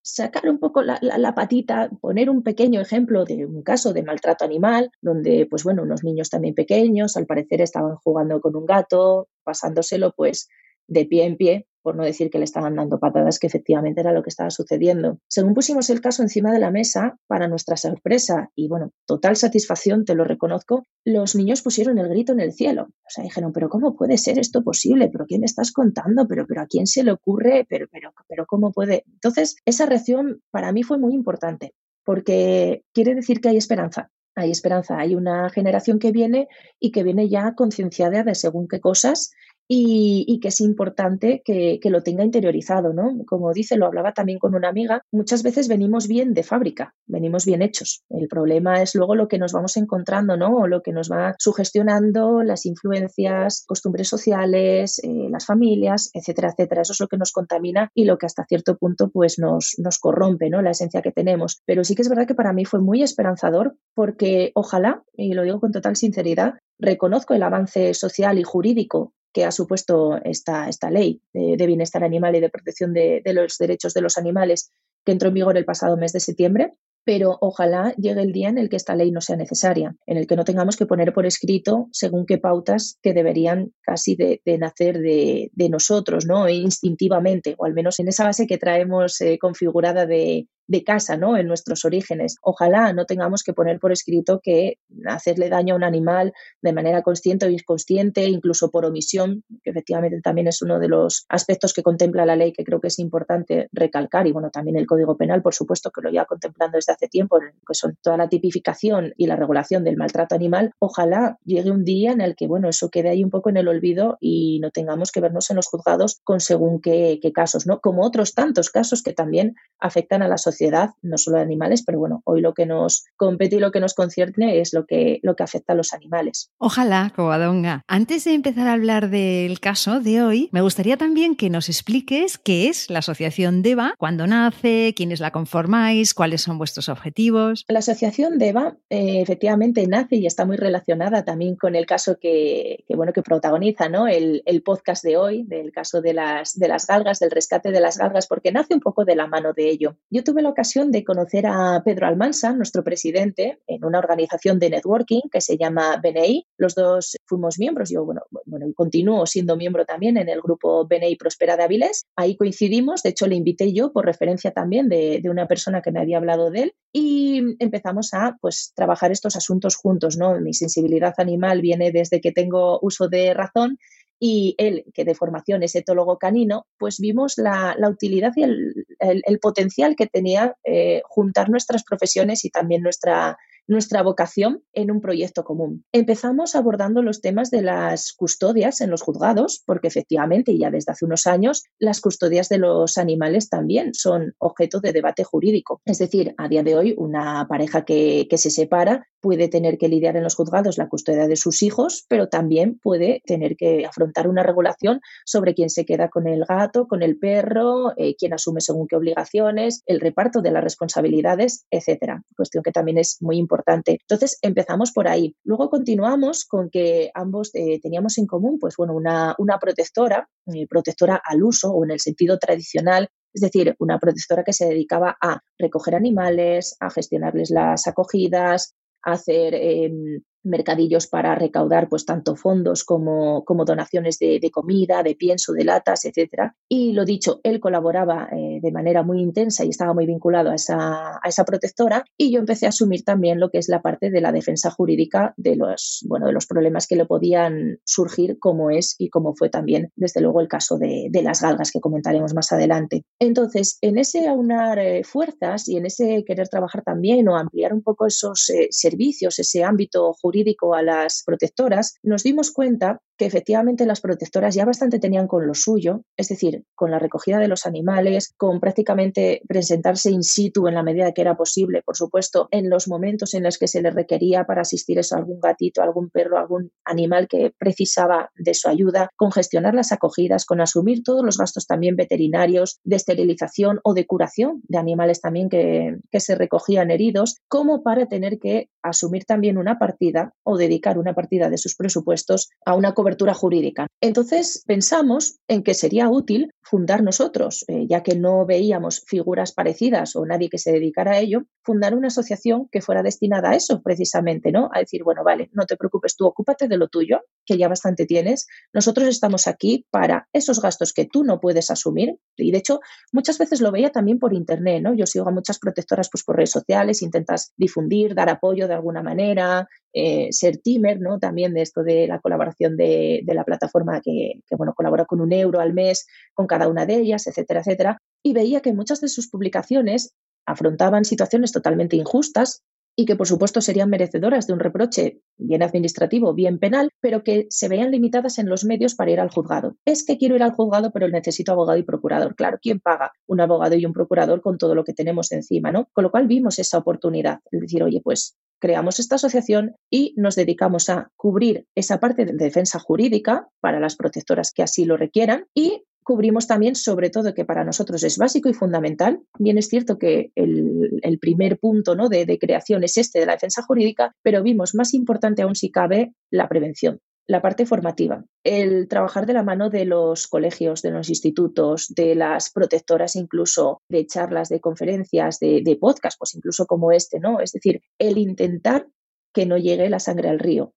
sacar 0.05 0.47
un 0.47 0.59
poco 0.59 0.83
la, 0.83 1.33
patita, 1.33 1.89
poner 1.99 2.29
un 2.29 2.43
pequeño 2.43 2.79
ejemplo 2.79 3.25
de 3.25 3.47
un 3.47 3.63
caso 3.63 3.91
de 3.91 4.03
maltrato 4.03 4.45
animal, 4.45 4.91
donde, 5.01 5.47
pues 5.49 5.63
bueno, 5.63 5.81
unos 5.81 6.03
niños 6.03 6.29
también 6.29 6.53
pequeños, 6.53 7.17
al 7.17 7.25
parecer 7.25 7.61
estaban 7.61 7.95
jugando 7.95 8.39
con 8.39 8.55
un 8.55 8.67
gato, 8.67 9.29
pasándoselo 9.43 10.13
pues 10.15 10.47
de 10.87 11.05
pie 11.05 11.25
en 11.25 11.37
pie 11.37 11.67
por 11.85 11.95
no 11.95 12.03
decir 12.03 12.31
que 12.31 12.39
le 12.39 12.45
estaban 12.45 12.75
dando 12.77 12.97
patadas, 12.97 13.37
que 13.37 13.45
efectivamente 13.45 14.01
era 14.01 14.11
lo 14.11 14.23
que 14.23 14.31
estaba 14.31 14.49
sucediendo. 14.49 15.19
Según 15.27 15.53
pusimos 15.53 15.91
el 15.91 16.01
caso 16.01 16.23
encima 16.23 16.51
de 16.51 16.57
la 16.57 16.71
mesa, 16.71 17.19
para 17.27 17.47
nuestra 17.47 17.77
sorpresa 17.77 18.49
y 18.55 18.67
bueno, 18.67 18.91
total 19.05 19.35
satisfacción, 19.35 20.03
te 20.03 20.15
lo 20.15 20.23
reconozco, 20.23 20.83
los 21.03 21.35
niños 21.35 21.61
pusieron 21.61 21.99
el 21.99 22.09
grito 22.09 22.33
en 22.33 22.39
el 22.39 22.53
cielo. 22.53 22.87
O 22.89 23.09
sea, 23.09 23.23
dijeron, 23.23 23.53
pero 23.53 23.69
¿cómo 23.69 23.95
puede 23.95 24.17
ser 24.17 24.39
esto 24.39 24.63
posible? 24.63 25.09
¿Pero 25.11 25.27
qué 25.27 25.37
me 25.37 25.45
estás 25.45 25.71
contando? 25.71 26.27
¿Pero, 26.27 26.47
pero 26.47 26.61
a 26.61 26.65
quién 26.65 26.87
se 26.87 27.03
le 27.03 27.11
ocurre? 27.11 27.67
¿Pero, 27.69 27.85
pero, 27.91 28.13
pero 28.27 28.47
cómo 28.47 28.71
puede? 28.71 29.03
Entonces, 29.05 29.57
esa 29.65 29.85
reacción 29.85 30.41
para 30.49 30.71
mí 30.71 30.81
fue 30.81 30.97
muy 30.97 31.13
importante 31.13 31.75
porque 32.03 32.83
quiere 32.93 33.13
decir 33.13 33.41
que 33.41 33.49
hay 33.49 33.57
esperanza 33.57 34.09
hay 34.35 34.51
esperanza, 34.51 34.99
hay 34.99 35.15
una 35.15 35.49
generación 35.49 35.97
que 35.97 36.11
viene 36.11 36.49
y 36.79 36.91
que 36.91 37.03
viene 37.03 37.29
ya 37.29 37.55
concienciada 37.55 38.23
de 38.23 38.35
según 38.35 38.67
qué 38.67 38.81
cosas 38.81 39.31
y, 39.67 40.39
que 40.41 40.49
es 40.49 40.61
importante 40.61 41.41
que, 41.43 41.79
lo 41.85 42.03
tenga 42.03 42.23
interiorizado, 42.23 42.93
¿no? 42.93 43.11
Como 43.25 43.53
dice, 43.53 43.77
lo 43.77 43.85
hablaba 43.85 44.13
también 44.13 44.39
con 44.39 44.55
una 44.55 44.69
amiga, 44.69 45.01
muchas 45.11 45.43
veces 45.43 45.67
venimos 45.67 46.07
bien 46.07 46.33
de 46.33 46.43
fábrica, 46.43 46.93
venimos 47.07 47.45
bien 47.45 47.61
hechos. 47.61 48.03
El 48.09 48.27
problema 48.27 48.81
es 48.81 48.95
luego 48.95 49.15
lo 49.15 49.27
que 49.27 49.37
nos 49.37 49.53
vamos 49.53 49.77
encontrando, 49.77 50.37
¿no? 50.37 50.55
O 50.57 50.67
lo 50.67 50.81
que 50.81 50.91
nos 50.91 51.11
va 51.11 51.35
sugestionando 51.39 52.43
las 52.43 52.65
influencias, 52.65 53.63
costumbres 53.67 54.07
sociales, 54.07 54.99
eh, 55.03 55.29
las 55.29 55.45
familias, 55.45 56.09
etcétera, 56.13 56.49
etcétera. 56.49 56.81
Eso 56.81 56.93
es 56.93 56.99
lo 56.99 57.07
que 57.07 57.17
nos 57.17 57.31
contamina 57.31 57.89
y 57.93 58.05
lo 58.05 58.17
que 58.17 58.25
hasta 58.25 58.45
cierto 58.45 58.77
punto 58.77 59.09
pues 59.09 59.39
nos, 59.39 59.75
nos 59.77 59.99
corrompe, 59.99 60.49
¿no? 60.49 60.61
La 60.61 60.71
esencia 60.71 61.01
que 61.01 61.11
tenemos. 61.11 61.61
Pero 61.65 61.83
sí 61.83 61.95
que 61.95 62.01
es 62.01 62.09
verdad 62.09 62.27
que 62.27 62.35
para 62.35 62.53
mí 62.53 62.65
fue 62.65 62.81
muy 62.81 63.01
esperanzador 63.01 63.75
porque 63.93 64.51
ojalá, 64.55 65.03
y 65.13 65.33
lo 65.33 65.43
digo 65.43 65.59
con 65.59 65.71
total 65.71 65.95
sinceridad, 65.95 66.55
reconozco 66.79 67.33
el 67.33 67.43
avance 67.43 67.93
social 67.93 68.37
y 68.37 68.43
jurídico 68.43 69.13
que 69.35 69.43
ha 69.43 69.51
supuesto 69.51 70.17
esta, 70.23 70.69
esta 70.69 70.89
ley 70.89 71.21
de, 71.33 71.67
bienestar 71.67 72.05
animal 72.05 72.37
y 72.37 72.39
de 72.39 72.49
protección 72.49 72.93
de, 72.93 73.21
de 73.23 73.33
los 73.33 73.57
derechos 73.57 73.93
de 73.93 73.99
los 73.99 74.17
animales 74.17 74.71
que 75.03 75.11
entró 75.11 75.27
en 75.27 75.33
vigor 75.33 75.57
el 75.57 75.65
pasado 75.65 75.97
mes 75.97 76.13
de 76.13 76.21
septiembre 76.21 76.71
pero 77.05 77.37
ojalá 77.39 77.93
llegue 77.97 78.21
el 78.21 78.33
día 78.33 78.49
en 78.49 78.57
el 78.57 78.67
que 78.67 78.75
esta 78.75 78.95
ley 78.95 79.11
no 79.11 79.21
sea 79.21 79.37
necesaria, 79.37 79.95
en 80.07 80.17
el 80.17 80.25
que 80.25 80.35
no 80.35 80.43
tengamos 80.43 80.75
que 80.75 80.87
poner 80.87 81.13
por 81.13 81.27
escrito 81.27 81.87
según 81.91 82.25
qué 82.25 82.39
pautas 82.39 82.97
que 83.01 83.13
deberían 83.13 83.71
casi 83.81 84.15
de, 84.15 84.41
nacer 84.57 84.99
de, 84.99 85.69
nosotros, 85.69 86.25
¿no? 86.25 86.49
instintivamente, 86.49 87.53
o 87.57 87.65
al 87.65 87.73
menos 87.73 87.99
en 87.99 88.07
esa 88.07 88.23
base 88.23 88.47
que 88.47 88.57
traemos 88.57 89.21
eh, 89.21 89.37
configurada 89.39 90.07
de, 90.07 90.47
de 90.67 90.83
casa, 90.83 91.17
¿no? 91.17 91.37
En 91.37 91.47
nuestros 91.47 91.85
orígenes. 91.85 92.37
Ojalá 92.41 92.93
no 92.93 93.05
tengamos 93.05 93.43
que 93.43 93.53
poner 93.53 93.79
por 93.79 93.91
escrito 93.91 94.39
que 94.41 94.77
hacerle 95.05 95.49
daño 95.49 95.73
a 95.73 95.77
un 95.77 95.83
animal 95.83 96.33
de 96.61 96.73
manera 96.73 97.01
consciente 97.01 97.45
o 97.45 97.49
inconsciente, 97.49 98.25
incluso 98.25 98.71
por 98.71 98.85
omisión, 98.85 99.43
que 99.63 99.69
efectivamente 99.71 100.21
también 100.21 100.47
es 100.47 100.61
uno 100.61 100.79
de 100.79 100.87
los 100.87 101.25
aspectos 101.29 101.73
que 101.73 101.83
contempla 101.83 102.25
la 102.25 102.35
ley 102.35 102.51
que 102.51 102.63
creo 102.63 102.79
que 102.79 102.87
es 102.87 102.99
importante 102.99 103.67
recalcar, 103.71 104.27
y 104.27 104.31
bueno, 104.31 104.49
también 104.49 104.77
el 104.77 104.87
Código 104.87 105.17
Penal, 105.17 105.41
por 105.41 105.53
supuesto, 105.53 105.91
que 105.91 106.01
lo 106.01 106.09
lleva 106.09 106.25
contemplando 106.25 106.77
desde 106.77 106.93
hace 106.93 107.07
tiempo, 107.07 107.39
que 107.39 107.73
son 107.73 107.97
toda 108.01 108.17
la 108.17 108.29
tipificación 108.29 109.13
y 109.17 109.27
la 109.27 109.35
regulación 109.35 109.83
del 109.83 109.97
maltrato 109.97 110.35
animal. 110.35 110.71
Ojalá 110.79 111.37
llegue 111.45 111.71
un 111.71 111.83
día 111.83 112.11
en 112.11 112.21
el 112.21 112.35
que, 112.35 112.47
bueno, 112.47 112.69
eso 112.69 112.89
quede 112.89 113.09
ahí 113.09 113.23
un 113.23 113.29
poco 113.29 113.49
en 113.49 113.57
el 113.57 113.67
olvido 113.67 114.17
y 114.19 114.59
no 114.61 114.71
tengamos 114.71 115.11
que 115.11 115.21
vernos 115.21 115.49
en 115.49 115.57
los 115.57 115.67
juzgados 115.67 116.21
con 116.23 116.39
según 116.39 116.81
qué, 116.81 117.19
qué 117.21 117.31
casos, 117.31 117.67
¿no? 117.67 117.79
Como 117.79 118.05
otros 118.05 118.33
tantos 118.33 118.69
casos 118.69 119.03
que 119.03 119.13
también 119.13 119.55
afectan 119.79 120.21
a 120.21 120.27
la 120.27 120.37
sociedad 120.37 120.54
no 121.01 121.17
solo 121.17 121.37
de 121.37 121.43
animales, 121.43 121.83
pero 121.85 121.99
bueno, 121.99 122.21
hoy 122.25 122.41
lo 122.41 122.53
que 122.53 122.65
nos 122.65 123.05
compete 123.17 123.57
y 123.57 123.59
lo 123.59 123.71
que 123.71 123.79
nos 123.79 123.93
concierne 123.93 124.59
es 124.59 124.73
lo 124.73 124.85
que, 124.85 125.19
lo 125.23 125.35
que 125.35 125.43
afecta 125.43 125.73
a 125.73 125.75
los 125.75 125.93
animales. 125.93 126.49
Ojalá, 126.57 127.11
Covadonga. 127.15 127.83
Antes 127.87 128.23
de 128.23 128.33
empezar 128.33 128.67
a 128.67 128.73
hablar 128.73 129.09
del 129.09 129.59
caso 129.59 129.99
de 129.99 130.21
hoy, 130.21 130.49
me 130.51 130.61
gustaría 130.61 130.97
también 130.97 131.35
que 131.35 131.49
nos 131.49 131.69
expliques 131.69 132.37
qué 132.37 132.67
es 132.67 132.89
la 132.89 132.99
Asociación 132.99 133.61
DEVA, 133.61 133.95
cuándo 133.97 134.27
nace, 134.27 134.93
quiénes 134.95 135.19
la 135.19 135.31
conformáis, 135.31 136.13
cuáles 136.13 136.41
son 136.41 136.57
vuestros 136.57 136.89
objetivos. 136.89 137.65
La 137.67 137.79
Asociación 137.79 138.37
DEVA 138.37 138.77
eh, 138.89 139.21
efectivamente 139.21 139.85
nace 139.87 140.17
y 140.17 140.25
está 140.25 140.45
muy 140.45 140.57
relacionada 140.57 141.23
también 141.23 141.55
con 141.55 141.75
el 141.75 141.85
caso 141.85 142.17
que, 142.19 142.83
bueno, 142.89 143.13
que 143.13 143.21
protagoniza 143.21 143.89
¿no? 143.89 144.07
el, 144.07 144.43
el, 144.45 144.61
podcast 144.63 145.03
de 145.03 145.17
hoy, 145.17 145.43
del 145.43 145.71
caso 145.71 146.01
de 146.01 146.13
las, 146.13 146.57
de 146.57 146.67
las 146.67 146.87
galgas, 146.87 147.19
del 147.19 147.31
rescate 147.31 147.71
de 147.71 147.79
las 147.79 147.97
galgas, 147.97 148.27
porque 148.27 148.51
nace 148.51 148.73
un 148.73 148.79
poco 148.79 149.05
de 149.05 149.15
la 149.15 149.27
mano 149.27 149.53
de 149.53 149.69
ello. 149.69 149.97
Yo 150.09 150.23
tuve 150.23 150.41
la 150.45 150.51
ocasión 150.51 150.91
de 150.91 151.03
conocer 151.03 151.45
a 151.47 151.81
Pedro 151.83 152.05
Almansa, 152.07 152.53
nuestro 152.53 152.83
presidente, 152.83 153.59
en 153.67 153.83
una 153.83 153.97
organización 153.99 154.59
de 154.59 154.69
networking 154.69 155.21
que 155.31 155.41
se 155.41 155.57
llama 155.57 155.99
BNI. 156.01 156.45
Los 156.57 156.75
dos 156.75 157.17
fuimos 157.25 157.57
miembros, 157.57 157.89
yo, 157.89 158.05
bueno, 158.05 158.21
bueno 158.45 158.67
continúo 158.75 159.25
siendo 159.25 159.57
miembro 159.57 159.85
también 159.85 160.17
en 160.17 160.29
el 160.29 160.41
grupo 160.41 160.87
BNI 160.87 161.15
Prospera 161.15 161.57
de 161.57 161.63
Avilés. 161.63 162.05
Ahí 162.15 162.37
coincidimos, 162.37 163.01
de 163.01 163.09
hecho 163.09 163.25
le 163.25 163.35
invité 163.35 163.73
yo 163.73 163.91
por 163.91 164.05
referencia 164.05 164.51
también 164.51 164.87
de, 164.87 165.19
de 165.21 165.29
una 165.29 165.47
persona 165.47 165.81
que 165.81 165.91
me 165.91 165.99
había 165.99 166.17
hablado 166.17 166.51
de 166.51 166.61
él 166.61 166.73
y 166.93 167.41
empezamos 167.59 168.13
a 168.13 168.37
pues 168.39 168.71
trabajar 168.75 169.11
estos 169.11 169.35
asuntos 169.35 169.75
juntos, 169.75 170.15
¿no? 170.15 170.39
Mi 170.39 170.53
sensibilidad 170.53 171.15
animal 171.17 171.61
viene 171.61 171.91
desde 171.91 172.21
que 172.21 172.31
tengo 172.31 172.79
uso 172.81 173.09
de 173.09 173.33
razón 173.33 173.79
y 174.19 174.55
él, 174.57 174.85
que 174.93 175.03
de 175.03 175.15
formación 175.15 175.63
es 175.63 175.75
etólogo 175.75 176.17
canino, 176.17 176.65
pues 176.77 176.99
vimos 176.99 177.37
la, 177.37 177.75
utilidad 177.89 178.31
y 178.35 178.43
el, 178.43 179.39
potencial 179.41 179.95
que 179.95 180.07
tenía 180.07 180.55
eh, 180.63 181.01
juntar 181.05 181.49
nuestras 181.49 181.83
profesiones 181.83 182.45
y 182.45 182.49
también 182.49 182.81
nuestra 182.81 183.37
nuestra 183.67 184.03
vocación 184.03 184.63
en 184.73 184.91
un 184.91 185.01
proyecto 185.01 185.43
común. 185.43 185.83
Empezamos 185.91 186.55
abordando 186.55 187.01
los 187.01 187.21
temas 187.21 187.51
de 187.51 187.61
las 187.61 188.13
custodias 188.13 188.81
en 188.81 188.89
los 188.89 189.01
juzgados, 189.01 189.63
porque 189.65 189.87
efectivamente 189.87 190.57
ya 190.57 190.69
desde 190.69 190.91
hace 190.91 191.05
unos 191.05 191.27
años 191.27 191.63
las 191.79 192.01
custodias 192.01 192.49
de 192.49 192.59
los 192.59 192.97
animales 192.97 193.49
también 193.49 193.93
son 193.93 194.33
objeto 194.37 194.79
de 194.79 194.93
debate 194.93 195.23
jurídico. 195.23 195.81
Es 195.85 195.99
decir, 195.99 196.33
a 196.37 196.47
día 196.47 196.63
de 196.63 196.75
hoy 196.75 196.95
una 196.97 197.47
pareja 197.47 197.85
que, 197.85 198.27
se 198.35 198.49
separa 198.49 199.07
puede 199.21 199.47
tener 199.47 199.77
que 199.77 199.87
lidiar 199.87 200.17
en 200.17 200.23
los 200.23 200.35
juzgados 200.35 200.77
la 200.77 200.89
custodia 200.89 201.25
de 201.27 201.37
sus 201.37 201.63
hijos, 201.63 202.05
pero 202.09 202.27
también 202.27 202.77
puede 202.79 203.23
tener 203.25 203.55
que 203.55 203.85
afrontar 203.85 204.27
una 204.27 204.43
regulación 204.43 204.99
sobre 205.25 205.55
quién 205.55 205.69
se 205.69 205.85
queda 205.85 206.09
con 206.09 206.27
el 206.27 206.43
gato, 206.43 206.85
con 206.85 207.01
el 207.01 207.17
perro, 207.17 207.93
eh, 207.97 208.15
quién 208.17 208.33
asume 208.33 208.59
según 208.59 208.87
qué 208.87 208.97
obligaciones, 208.97 209.83
el 209.85 210.01
reparto 210.01 210.41
de 210.41 210.51
las 210.51 210.61
responsabilidades, 210.61 211.65
etcétera. 211.71 212.21
Cuestión 212.35 212.61
que 212.61 212.73
también 212.73 212.97
es 212.97 213.17
muy 213.21 213.37
importante 213.37 213.54
entonces 213.67 214.37
empezamos 214.41 214.91
por 214.91 215.07
ahí. 215.07 215.35
Luego 215.43 215.69
continuamos 215.69 216.45
con 216.45 216.69
que 216.69 217.11
ambos 217.13 217.51
eh, 217.53 217.79
teníamos 217.81 218.17
en 218.17 218.27
común, 218.27 218.57
pues 218.59 218.75
bueno, 218.77 218.93
una, 218.93 219.35
una 219.37 219.59
protectora, 219.59 220.27
eh, 220.53 220.67
protectora 220.67 221.21
al 221.23 221.43
uso 221.43 221.71
o 221.71 221.83
en 221.85 221.91
el 221.91 221.99
sentido 221.99 222.37
tradicional 222.37 223.09
es 223.35 223.41
decir, 223.41 223.75
una 223.79 223.99
protectora 223.99 224.45
que 224.45 224.53
se 224.53 224.65
dedicaba 224.65 225.17
a 225.21 225.41
recoger 225.59 225.93
animales, 225.93 226.77
a 226.79 226.89
gestionarles 226.89 227.51
las 227.51 227.85
acogidas, 227.85 228.75
a 229.03 229.11
hacer 229.11 229.53
em, 229.53 230.21
mercadillos 230.45 231.07
para 231.07 231.35
recaudar 231.35 231.89
pues 231.89 232.05
tanto 232.05 232.35
fondos 232.35 232.83
como, 232.83 233.43
como 233.43 233.65
donaciones 233.65 234.19
de, 234.19 234.39
comida, 234.51 235.03
de 235.03 235.15
pienso, 235.15 235.53
de 235.53 235.65
latas, 235.65 236.05
etcétera. 236.05 236.55
Y 236.69 236.93
lo 236.93 237.05
dicho, 237.05 237.39
él 237.43 237.59
colaboraba 237.59 238.29
eh, 238.31 238.59
de 238.61 238.71
manera 238.71 239.03
muy 239.03 239.21
intensa 239.21 239.65
y 239.65 239.69
estaba 239.69 239.93
muy 239.93 240.05
vinculado 240.05 240.51
a 240.51 240.55
esa, 240.55 241.17
a 241.21 241.27
esa 241.27 241.45
protectora 241.45 242.03
y 242.17 242.31
yo 242.31 242.39
empecé 242.39 242.65
a 242.65 242.69
asumir 242.69 243.03
también 243.03 243.39
lo 243.39 243.49
que 243.49 243.57
es 243.57 243.69
la 243.69 243.81
parte 243.81 244.09
de 244.09 244.21
la 244.21 244.31
defensa 244.31 244.71
jurídica 244.71 245.33
de 245.37 245.55
los, 245.55 246.05
bueno, 246.07 246.27
de 246.27 246.33
los 246.33 246.45
problemas 246.45 246.87
que 246.87 246.95
le 246.95 247.05
podían 247.05 247.79
surgir 247.85 248.37
como 248.39 248.69
es 248.69 248.95
y 248.97 249.09
como 249.09 249.35
fue 249.35 249.49
también 249.49 249.91
desde 249.95 250.21
luego 250.21 250.41
el 250.41 250.47
caso 250.47 250.77
de, 250.77 251.09
las 251.23 251.41
galgas 251.41 251.71
que 251.71 251.79
comentaremos 251.79 252.35
más 252.35 252.51
adelante. 252.51 253.03
Entonces, 253.19 253.79
en 253.81 253.97
ese 253.97 254.27
aunar 254.27 254.77
eh, 254.77 255.03
fuerzas 255.03 255.67
y 255.67 255.77
en 255.77 255.87
ese 255.87 256.23
querer 256.23 256.49
trabajar 256.49 256.83
también 256.83 257.27
o 257.27 257.35
ampliar 257.35 257.73
un 257.73 257.81
poco 257.81 258.05
esos 258.05 258.49
eh, 258.49 258.67
servicios, 258.69 259.39
ese 259.39 259.63
ámbito 259.63 260.13
jurídico, 260.13 260.34
a 260.75 260.81
las 260.81 261.23
protectoras, 261.25 261.95
nos 262.03 262.23
dimos 262.23 262.51
cuenta 262.51 263.01
que 263.17 263.25
efectivamente 263.25 263.85
las 263.85 264.01
protectoras 264.01 264.55
ya 264.55 264.65
bastante 264.65 264.99
tenían 264.99 265.27
con 265.27 265.47
lo 265.47 265.53
suyo, 265.53 266.01
es 266.17 266.29
decir, 266.29 266.63
con 266.75 266.91
la 266.91 266.99
recogida 266.99 267.39
de 267.39 267.47
los 267.47 267.65
animales, 267.65 268.33
con 268.37 268.59
prácticamente 268.59 269.41
presentarse 269.47 270.09
in 270.11 270.23
situ 270.23 270.67
en 270.67 270.75
la 270.75 270.83
medida 270.83 271.11
que 271.11 271.21
era 271.21 271.35
posible, 271.35 271.81
por 271.85 271.95
supuesto, 271.95 272.47
en 272.51 272.69
los 272.69 272.87
momentos 272.87 273.33
en 273.33 273.43
los 273.43 273.57
que 273.57 273.67
se 273.67 273.81
les 273.81 273.93
requería 273.93 274.45
para 274.45 274.61
asistir 274.61 274.95
a 274.99 275.17
algún 275.17 275.39
gatito, 275.39 275.81
algún 275.81 276.09
perro, 276.09 276.37
algún 276.37 276.71
animal 276.85 277.27
que 277.27 277.51
precisaba 277.57 278.29
de 278.35 278.53
su 278.53 278.69
ayuda, 278.69 279.09
con 279.15 279.31
gestionar 279.31 279.73
las 279.73 279.91
acogidas, 279.91 280.45
con 280.45 280.61
asumir 280.61 281.03
todos 281.03 281.23
los 281.23 281.37
gastos 281.37 281.67
también 281.67 281.95
veterinarios, 281.95 282.79
de 282.83 282.95
esterilización 282.95 283.79
o 283.83 283.93
de 283.93 284.05
curación 284.05 284.61
de 284.67 284.77
animales 284.77 285.21
también 285.21 285.49
que, 285.49 285.97
que 286.11 286.19
se 286.19 286.35
recogían 286.35 286.91
heridos, 286.91 287.37
como 287.47 287.83
para 287.83 288.07
tener 288.07 288.39
que 288.39 288.69
asumir 288.83 289.25
también 289.25 289.57
una 289.57 289.79
partida 289.79 290.33
o 290.43 290.57
dedicar 290.57 290.97
una 290.97 291.13
partida 291.13 291.49
de 291.49 291.57
sus 291.57 291.75
presupuestos 291.75 292.49
a 292.65 292.75
una 292.75 292.93
cobertura 293.05 293.35
jurídica. 293.35 293.85
Entonces 294.01 294.63
pensamos 294.65 295.37
en 295.47 295.61
que 295.61 295.75
sería 295.75 296.09
útil 296.09 296.49
fundar 296.63 297.03
nosotros, 297.03 297.63
eh, 297.67 297.85
ya 297.87 298.01
que 298.01 298.15
no 298.15 298.47
veíamos 298.47 299.03
figuras 299.05 299.51
parecidas 299.51 300.15
o 300.15 300.25
nadie 300.25 300.49
que 300.49 300.57
se 300.57 300.71
dedicara 300.71 301.11
a 301.11 301.19
ello, 301.19 301.43
fundar 301.63 301.93
una 301.93 302.07
asociación 302.07 302.67
que 302.71 302.81
fuera 302.81 303.03
destinada 303.03 303.51
a 303.51 303.55
eso 303.55 303.83
precisamente, 303.83 304.51
¿no? 304.51 304.71
A 304.73 304.79
decir, 304.79 305.03
bueno, 305.03 305.23
vale, 305.23 305.51
no 305.53 305.67
te 305.67 305.77
preocupes 305.77 306.15
tú, 306.15 306.25
ocúpate 306.25 306.67
de 306.67 306.77
lo 306.77 306.87
tuyo, 306.87 307.19
que 307.45 307.59
ya 307.59 307.67
bastante 307.67 308.07
tienes. 308.07 308.47
Nosotros 308.73 309.07
estamos 309.07 309.45
aquí 309.45 309.85
para 309.91 310.27
esos 310.33 310.59
gastos 310.59 310.91
que 310.91 311.05
tú 311.05 311.23
no 311.23 311.39
puedes 311.39 311.69
asumir. 311.69 312.17
Y 312.37 312.51
de 312.51 312.57
hecho, 312.57 312.79
muchas 313.11 313.37
veces 313.37 313.61
lo 313.61 313.71
veía 313.71 313.91
también 313.91 314.17
por 314.17 314.33
internet, 314.33 314.81
¿no? 314.81 314.95
Yo 314.95 315.05
sigo 315.05 315.27
a 315.27 315.31
muchas 315.31 315.59
protectoras 315.59 316.09
pues, 316.11 316.23
por 316.23 316.37
redes 316.37 316.51
sociales, 316.51 317.03
intentas 317.03 317.53
difundir, 317.55 318.15
dar 318.15 318.29
apoyo 318.29 318.67
de 318.67 318.73
alguna 318.73 319.03
manera, 319.03 319.67
eh, 319.97 320.27
ser 320.31 320.57
teamer, 320.57 320.99
¿no? 320.99 321.19
También 321.19 321.53
de 321.53 321.61
esto 321.61 321.81
de 321.81 322.05
la 322.05 322.19
colaboración 322.19 322.75
de, 322.75 323.23
la 323.25 323.45
plataforma 323.45 324.01
que, 324.01 324.41
que, 324.45 324.55
bueno, 324.57 324.73
colabora 324.75 325.05
con 325.05 325.21
un 325.21 325.31
euro 325.31 325.61
al 325.61 325.73
mes 325.73 326.05
con 326.33 326.47
cada 326.47 326.67
una 326.67 326.85
de 326.85 326.95
ellas, 326.95 327.27
etcétera, 327.27 327.61
etcétera. 327.61 328.01
Y 328.21 328.33
veía 328.33 328.59
que 328.59 328.73
muchas 328.73 328.99
de 328.99 329.07
sus 329.07 329.29
publicaciones 329.29 330.13
afrontaban 330.45 331.05
situaciones 331.05 331.53
totalmente 331.53 331.95
injustas 331.95 332.61
y 332.97 333.05
que 333.05 333.15
por 333.15 333.27
supuesto 333.27 333.61
serían 333.61 333.89
merecedoras 333.89 334.47
de 334.47 334.53
un 334.53 334.59
reproche 334.59 335.21
bien 335.37 335.63
administrativo, 335.63 336.33
bien 336.33 336.59
penal, 336.59 336.89
pero 337.01 337.23
que 337.23 337.47
se 337.49 337.67
veían 337.67 337.91
limitadas 337.91 338.37
en 338.37 338.49
los 338.49 338.63
medios 338.63 338.95
para 338.95 339.11
ir 339.11 339.19
al 339.19 339.29
juzgado. 339.29 339.75
Es 339.85 340.05
que 340.05 340.17
quiero 340.17 340.35
ir 340.35 340.43
al 340.43 340.51
juzgado, 340.51 340.91
pero 340.91 341.07
necesito 341.07 341.51
abogado 341.51 341.77
y 341.77 341.83
procurador. 341.83 342.35
Claro, 342.35 342.57
¿quién 342.61 342.79
paga 342.79 343.11
un 343.27 343.41
abogado 343.41 343.75
y 343.75 343.85
un 343.85 343.93
procurador 343.93 344.41
con 344.41 344.57
todo 344.57 344.75
lo 344.75 344.83
que 344.83 344.93
tenemos 344.93 345.31
encima, 345.31 345.71
no? 345.71 345.89
Con 345.91 346.03
lo 346.03 346.11
cual 346.11 346.27
vimos 346.27 346.57
esa 346.59 346.77
oportunidad, 346.77 347.39
es 347.51 347.61
decir, 347.61 347.83
oye, 347.83 348.01
pues 348.01 348.37
creamos 348.59 348.99
esta 348.99 349.15
asociación 349.15 349.75
y 349.89 350.13
nos 350.17 350.35
dedicamos 350.35 350.89
a 350.89 351.09
cubrir 351.15 351.65
esa 351.75 351.99
parte 351.99 352.25
de 352.25 352.33
defensa 352.33 352.79
jurídica 352.79 353.47
para 353.59 353.79
las 353.79 353.95
protectoras 353.95 354.51
que 354.51 354.63
así 354.63 354.85
lo 354.85 354.97
requieran 354.97 355.45
y 355.53 355.83
cubrimos 356.03 356.45
también, 356.45 356.75
sobre 356.75 357.09
todo, 357.09 357.33
que 357.33 357.45
para 357.45 357.63
nosotros 357.63 358.03
es 358.03 358.17
básico 358.17 358.47
y 358.47 358.53
fundamental. 358.53 359.21
Bien 359.39 359.57
es 359.57 359.67
cierto 359.67 359.97
que 359.97 360.31
el, 360.35 361.17
primer 361.19 361.57
punto 361.57 361.95
¿no? 361.95 362.09
de, 362.09 362.25
de 362.25 362.37
creación 362.37 362.83
es 362.83 362.97
este 362.97 363.19
de 363.19 363.25
la 363.25 363.33
defensa 363.33 363.63
jurídica, 363.63 364.15
pero 364.21 364.43
vimos 364.43 364.75
más 364.75 364.93
importante 364.93 365.41
aún 365.41 365.55
si 365.55 365.71
cabe 365.71 366.13
la 366.29 366.47
prevención 366.47 366.99
la 367.27 367.41
parte 367.41 367.65
formativa, 367.65 368.23
el 368.43 368.87
trabajar 368.87 369.25
de 369.25 369.33
la 369.33 369.43
mano 369.43 369.69
de 369.69 369.85
los 369.85 370.27
colegios, 370.27 370.81
de 370.81 370.91
los 370.91 371.09
institutos, 371.09 371.87
de 371.95 372.15
las 372.15 372.51
protectoras 372.51 373.15
incluso, 373.15 373.81
de 373.89 374.05
charlas, 374.05 374.49
de 374.49 374.61
conferencias, 374.61 375.39
de, 375.39 375.61
de 375.63 375.75
podcast, 375.75 376.17
pues 376.19 376.35
incluso 376.35 376.65
como 376.67 376.91
este, 376.91 377.19
¿no? 377.19 377.39
Es 377.39 377.51
decir, 377.51 377.81
el 377.99 378.17
intentar 378.17 378.87
que 379.33 379.45
no 379.45 379.57
llegue 379.57 379.89
la 379.89 379.99
sangre 379.99 380.29
al 380.29 380.39
río. 380.39 380.73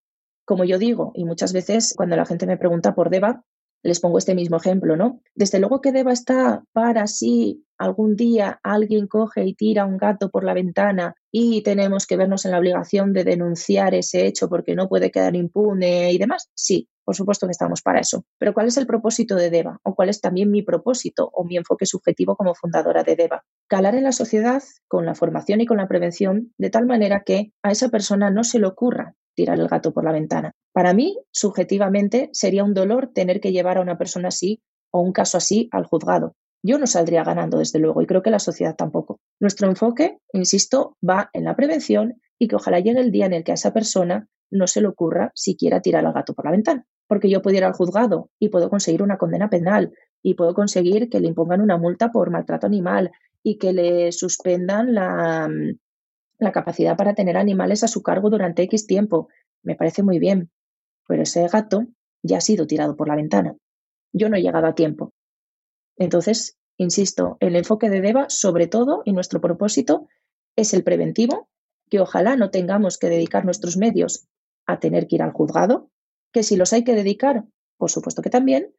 Como 0.46 0.64
yo 0.64 0.78
digo, 0.78 1.12
y 1.14 1.24
muchas 1.24 1.52
veces 1.52 1.92
cuando 1.96 2.16
la 2.16 2.24
gente 2.24 2.46
me 2.46 2.56
pregunta 2.56 2.94
por 2.94 3.10
DEVA, 3.10 3.44
les 3.82 4.00
pongo 4.00 4.18
este 4.18 4.34
mismo 4.34 4.56
ejemplo, 4.56 4.96
¿no? 4.96 5.20
Desde 5.34 5.58
luego 5.58 5.80
que 5.80 5.92
deba 5.92 6.12
estar 6.12 6.62
para 6.72 7.06
si 7.06 7.64
algún 7.78 8.16
día 8.16 8.58
alguien 8.62 9.06
coge 9.06 9.44
y 9.44 9.54
tira 9.54 9.84
un 9.84 9.96
gato 9.96 10.30
por 10.30 10.44
la 10.44 10.54
ventana 10.54 11.14
y 11.30 11.62
tenemos 11.62 12.06
que 12.06 12.16
vernos 12.16 12.44
en 12.44 12.50
la 12.50 12.58
obligación 12.58 13.12
de 13.12 13.24
denunciar 13.24 13.94
ese 13.94 14.26
hecho 14.26 14.48
porque 14.48 14.74
no 14.74 14.88
puede 14.88 15.10
quedar 15.10 15.36
impune 15.36 16.12
y 16.12 16.18
demás. 16.18 16.50
Sí, 16.54 16.88
por 17.04 17.14
supuesto 17.14 17.46
que 17.46 17.52
estamos 17.52 17.80
para 17.80 18.00
eso. 18.00 18.24
Pero 18.38 18.52
¿cuál 18.52 18.66
es 18.66 18.76
el 18.76 18.86
propósito 18.86 19.36
de 19.36 19.50
DEVA? 19.50 19.78
¿O 19.82 19.94
cuál 19.94 20.08
es 20.08 20.20
también 20.20 20.50
mi 20.50 20.62
propósito 20.62 21.30
o 21.32 21.44
mi 21.44 21.56
enfoque 21.56 21.86
subjetivo 21.86 22.36
como 22.36 22.54
fundadora 22.54 23.04
de 23.04 23.16
DEVA? 23.16 23.44
Calar 23.68 23.94
en 23.94 24.04
la 24.04 24.12
sociedad 24.12 24.62
con 24.88 25.06
la 25.06 25.14
formación 25.14 25.60
y 25.60 25.66
con 25.66 25.78
la 25.78 25.88
prevención 25.88 26.52
de 26.58 26.70
tal 26.70 26.86
manera 26.86 27.22
que 27.24 27.52
a 27.62 27.70
esa 27.70 27.88
persona 27.88 28.30
no 28.30 28.44
se 28.44 28.58
le 28.58 28.66
ocurra 28.66 29.14
tirar 29.38 29.60
el 29.60 29.68
gato 29.68 29.92
por 29.92 30.04
la 30.04 30.10
ventana. 30.10 30.50
Para 30.72 30.92
mí, 30.94 31.16
subjetivamente, 31.30 32.28
sería 32.32 32.64
un 32.64 32.74
dolor 32.74 33.12
tener 33.14 33.40
que 33.40 33.52
llevar 33.52 33.78
a 33.78 33.82
una 33.82 33.96
persona 33.96 34.28
así 34.28 34.60
o 34.90 35.00
un 35.00 35.12
caso 35.12 35.38
así 35.38 35.68
al 35.70 35.86
juzgado. 35.86 36.34
Yo 36.60 36.76
no 36.80 36.88
saldría 36.88 37.22
ganando, 37.22 37.58
desde 37.58 37.78
luego, 37.78 38.02
y 38.02 38.06
creo 38.06 38.20
que 38.20 38.32
la 38.32 38.40
sociedad 38.40 38.74
tampoco. 38.74 39.20
Nuestro 39.38 39.68
enfoque, 39.68 40.18
insisto, 40.32 40.96
va 41.08 41.30
en 41.32 41.44
la 41.44 41.54
prevención 41.54 42.20
y 42.36 42.48
que 42.48 42.56
ojalá 42.56 42.80
llegue 42.80 42.98
el 42.98 43.12
día 43.12 43.26
en 43.26 43.32
el 43.32 43.44
que 43.44 43.52
a 43.52 43.54
esa 43.54 43.72
persona 43.72 44.26
no 44.50 44.66
se 44.66 44.80
le 44.80 44.88
ocurra 44.88 45.30
siquiera 45.36 45.80
tirar 45.80 46.04
al 46.04 46.12
gato 46.12 46.34
por 46.34 46.44
la 46.44 46.50
ventana. 46.50 46.84
Porque 47.06 47.30
yo 47.30 47.42
puedo 47.42 47.56
ir 47.56 47.64
al 47.64 47.74
juzgado 47.74 48.30
y 48.40 48.48
puedo 48.48 48.68
conseguir 48.70 49.04
una 49.04 49.18
condena 49.18 49.48
penal 49.48 49.92
y 50.20 50.34
puedo 50.34 50.52
conseguir 50.52 51.08
que 51.08 51.20
le 51.20 51.28
impongan 51.28 51.60
una 51.60 51.78
multa 51.78 52.10
por 52.10 52.30
maltrato 52.30 52.66
animal 52.66 53.12
y 53.44 53.56
que 53.56 53.72
le 53.72 54.10
suspendan 54.10 54.94
la, 54.94 55.48
la 56.38 56.52
capacidad 56.52 56.96
para 56.96 57.14
tener 57.14 57.36
animales 57.36 57.84
a 57.84 57.88
su 57.88 58.02
cargo 58.02 58.30
durante 58.30 58.62
X 58.62 58.86
tiempo. 58.86 59.28
Me 59.62 59.74
parece 59.74 60.02
muy 60.02 60.18
bien, 60.18 60.50
pero 61.06 61.22
ese 61.22 61.46
gato 61.48 61.86
ya 62.22 62.38
ha 62.38 62.40
sido 62.40 62.66
tirado 62.66 62.96
por 62.96 63.08
la 63.08 63.16
ventana. 63.16 63.56
Yo 64.12 64.28
no 64.28 64.36
he 64.36 64.42
llegado 64.42 64.66
a 64.66 64.74
tiempo. 64.74 65.12
Entonces, 65.96 66.56
insisto, 66.76 67.36
el 67.40 67.56
enfoque 67.56 67.90
de 67.90 68.00
DEVA, 68.00 68.26
sobre 68.28 68.66
todo, 68.66 69.02
y 69.04 69.12
nuestro 69.12 69.40
propósito, 69.40 70.06
es 70.56 70.74
el 70.74 70.84
preventivo, 70.84 71.48
que 71.90 72.00
ojalá 72.00 72.36
no 72.36 72.50
tengamos 72.50 72.98
que 72.98 73.08
dedicar 73.08 73.44
nuestros 73.44 73.76
medios 73.76 74.28
a 74.66 74.78
tener 74.78 75.06
que 75.06 75.16
ir 75.16 75.22
al 75.22 75.32
juzgado, 75.32 75.90
que 76.32 76.42
si 76.42 76.56
los 76.56 76.72
hay 76.72 76.84
que 76.84 76.94
dedicar, 76.94 77.44
por 77.78 77.90
supuesto 77.90 78.22
que 78.22 78.30
también, 78.30 78.74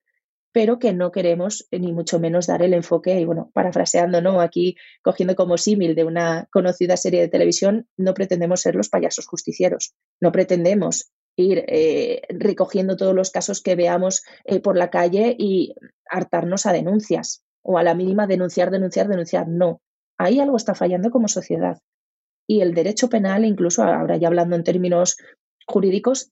pero 0.51 0.79
que 0.79 0.93
no 0.93 1.11
queremos 1.11 1.67
eh, 1.71 1.79
ni 1.79 1.91
mucho 1.91 2.19
menos 2.19 2.47
dar 2.47 2.61
el 2.61 2.73
enfoque, 2.73 3.19
y 3.19 3.25
bueno, 3.25 3.51
parafraseando, 3.53 4.21
¿no? 4.21 4.41
Aquí 4.41 4.75
cogiendo 5.03 5.35
como 5.35 5.57
símil 5.57 5.95
de 5.95 6.03
una 6.03 6.47
conocida 6.51 6.97
serie 6.97 7.21
de 7.21 7.27
televisión, 7.27 7.87
no 7.97 8.13
pretendemos 8.13 8.61
ser 8.61 8.75
los 8.75 8.89
payasos 8.89 9.27
justicieros, 9.27 9.93
no 10.19 10.31
pretendemos 10.31 11.11
ir 11.35 11.63
eh, 11.67 12.21
recogiendo 12.29 12.97
todos 12.97 13.15
los 13.15 13.31
casos 13.31 13.61
que 13.61 13.75
veamos 13.75 14.23
eh, 14.43 14.59
por 14.59 14.77
la 14.77 14.89
calle 14.89 15.35
y 15.37 15.73
hartarnos 16.09 16.65
a 16.65 16.73
denuncias 16.73 17.43
o 17.61 17.77
a 17.77 17.83
la 17.83 17.93
mínima 17.93 18.27
denunciar, 18.27 18.71
denunciar, 18.71 19.07
denunciar. 19.07 19.47
No, 19.47 19.81
ahí 20.17 20.39
algo 20.39 20.57
está 20.57 20.75
fallando 20.75 21.11
como 21.11 21.27
sociedad. 21.27 21.79
Y 22.47 22.61
el 22.61 22.73
derecho 22.73 23.09
penal, 23.09 23.45
incluso 23.45 23.83
ahora 23.83 24.17
ya 24.17 24.27
hablando 24.27 24.55
en 24.55 24.63
términos 24.63 25.17
jurídicos, 25.67 26.31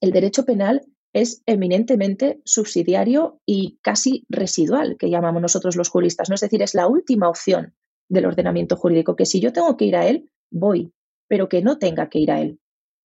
el 0.00 0.10
derecho 0.10 0.44
penal 0.44 0.82
es 1.14 1.42
eminentemente 1.46 2.40
subsidiario 2.44 3.40
y 3.46 3.78
casi 3.80 4.26
residual, 4.28 4.96
que 4.98 5.08
llamamos 5.08 5.40
nosotros 5.40 5.76
los 5.76 5.88
juristas. 5.88 6.28
¿no? 6.28 6.34
Es 6.34 6.42
decir, 6.42 6.60
es 6.60 6.74
la 6.74 6.86
última 6.86 7.28
opción 7.28 7.74
del 8.08 8.26
ordenamiento 8.26 8.76
jurídico, 8.76 9.16
que 9.16 9.24
si 9.24 9.40
yo 9.40 9.52
tengo 9.52 9.76
que 9.76 9.86
ir 9.86 9.96
a 9.96 10.06
él, 10.06 10.30
voy, 10.50 10.92
pero 11.28 11.48
que 11.48 11.62
no 11.62 11.78
tenga 11.78 12.10
que 12.10 12.18
ir 12.18 12.30
a 12.30 12.40
él 12.42 12.58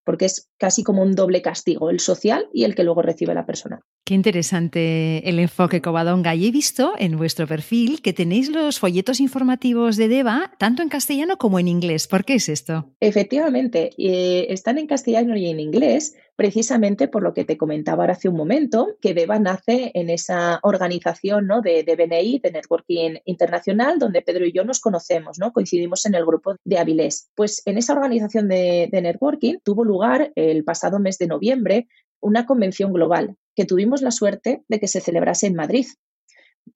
porque 0.09 0.25
es 0.25 0.49
casi 0.57 0.81
como 0.81 1.03
un 1.03 1.13
doble 1.13 1.43
castigo, 1.43 1.91
el 1.91 1.99
social 1.99 2.47
y 2.51 2.63
el 2.63 2.73
que 2.73 2.83
luego 2.83 3.03
recibe 3.03 3.35
la 3.35 3.45
persona. 3.45 3.81
Qué 4.03 4.15
interesante 4.15 5.29
el 5.29 5.37
enfoque 5.37 5.81
Covadonga. 5.81 6.33
Y 6.33 6.47
he 6.47 6.51
visto 6.51 6.93
en 6.97 7.15
vuestro 7.15 7.45
perfil 7.45 8.01
que 8.01 8.11
tenéis 8.11 8.49
los 8.49 8.79
folletos 8.79 9.19
informativos 9.19 9.97
de 9.97 10.07
DEVA 10.07 10.53
tanto 10.57 10.81
en 10.81 10.89
castellano 10.89 11.37
como 11.37 11.59
en 11.59 11.67
inglés. 11.67 12.07
¿Por 12.07 12.25
qué 12.25 12.33
es 12.33 12.49
esto? 12.49 12.89
Efectivamente, 12.99 13.91
eh, 13.99 14.47
están 14.49 14.79
en 14.79 14.87
castellano 14.87 15.37
y 15.37 15.45
en 15.45 15.59
inglés 15.59 16.15
precisamente 16.39 17.09
por 17.09 17.21
lo 17.21 17.33
que 17.33 17.43
te 17.43 17.57
comentaba 17.57 18.03
ahora 18.03 18.13
hace 18.13 18.29
un 18.29 18.37
momento, 18.37 18.95
que 19.01 19.13
DEVA 19.13 19.39
nace 19.39 19.91
en 19.93 20.09
esa 20.09 20.61
organización 20.63 21.47
¿no? 21.47 21.59
de, 21.59 21.83
de 21.83 21.97
BNI, 21.97 22.39
de 22.39 22.51
Networking 22.53 23.15
Internacional, 23.25 23.99
donde 23.99 24.21
Pedro 24.21 24.45
y 24.45 24.53
yo 24.53 24.63
nos 24.63 24.79
conocemos, 24.79 25.37
¿no? 25.37 25.51
coincidimos 25.51 26.05
en 26.05 26.15
el 26.15 26.25
grupo 26.25 26.55
de 26.63 26.77
Avilés. 26.77 27.29
Pues 27.35 27.61
en 27.65 27.77
esa 27.77 27.91
organización 27.91 28.47
de, 28.47 28.87
de 28.89 29.01
networking 29.01 29.57
tuvo 29.65 29.83
lugar 29.83 30.31
el 30.35 30.63
pasado 30.63 30.97
mes 30.97 31.17
de 31.17 31.27
noviembre 31.27 31.89
una 32.21 32.45
convención 32.45 32.93
global 32.93 33.35
que 33.53 33.65
tuvimos 33.65 34.01
la 34.01 34.11
suerte 34.11 34.63
de 34.69 34.79
que 34.79 34.87
se 34.87 35.01
celebrase 35.01 35.45
en 35.45 35.55
Madrid. 35.55 35.87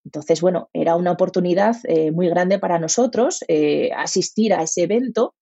Entonces, 0.03 0.41
bueno, 0.41 0.71
era 0.73 0.97
una 0.97 1.13
oportunidad 1.13 1.77
eh, 1.85 2.11
muy 2.11 2.27
grande 2.27 2.59
para 2.59 2.79
nosotros 2.79 3.45
eh, 3.47 3.91
asistir 3.95 4.53
a 4.53 4.63
ese 4.63 4.83
evento 4.83 5.35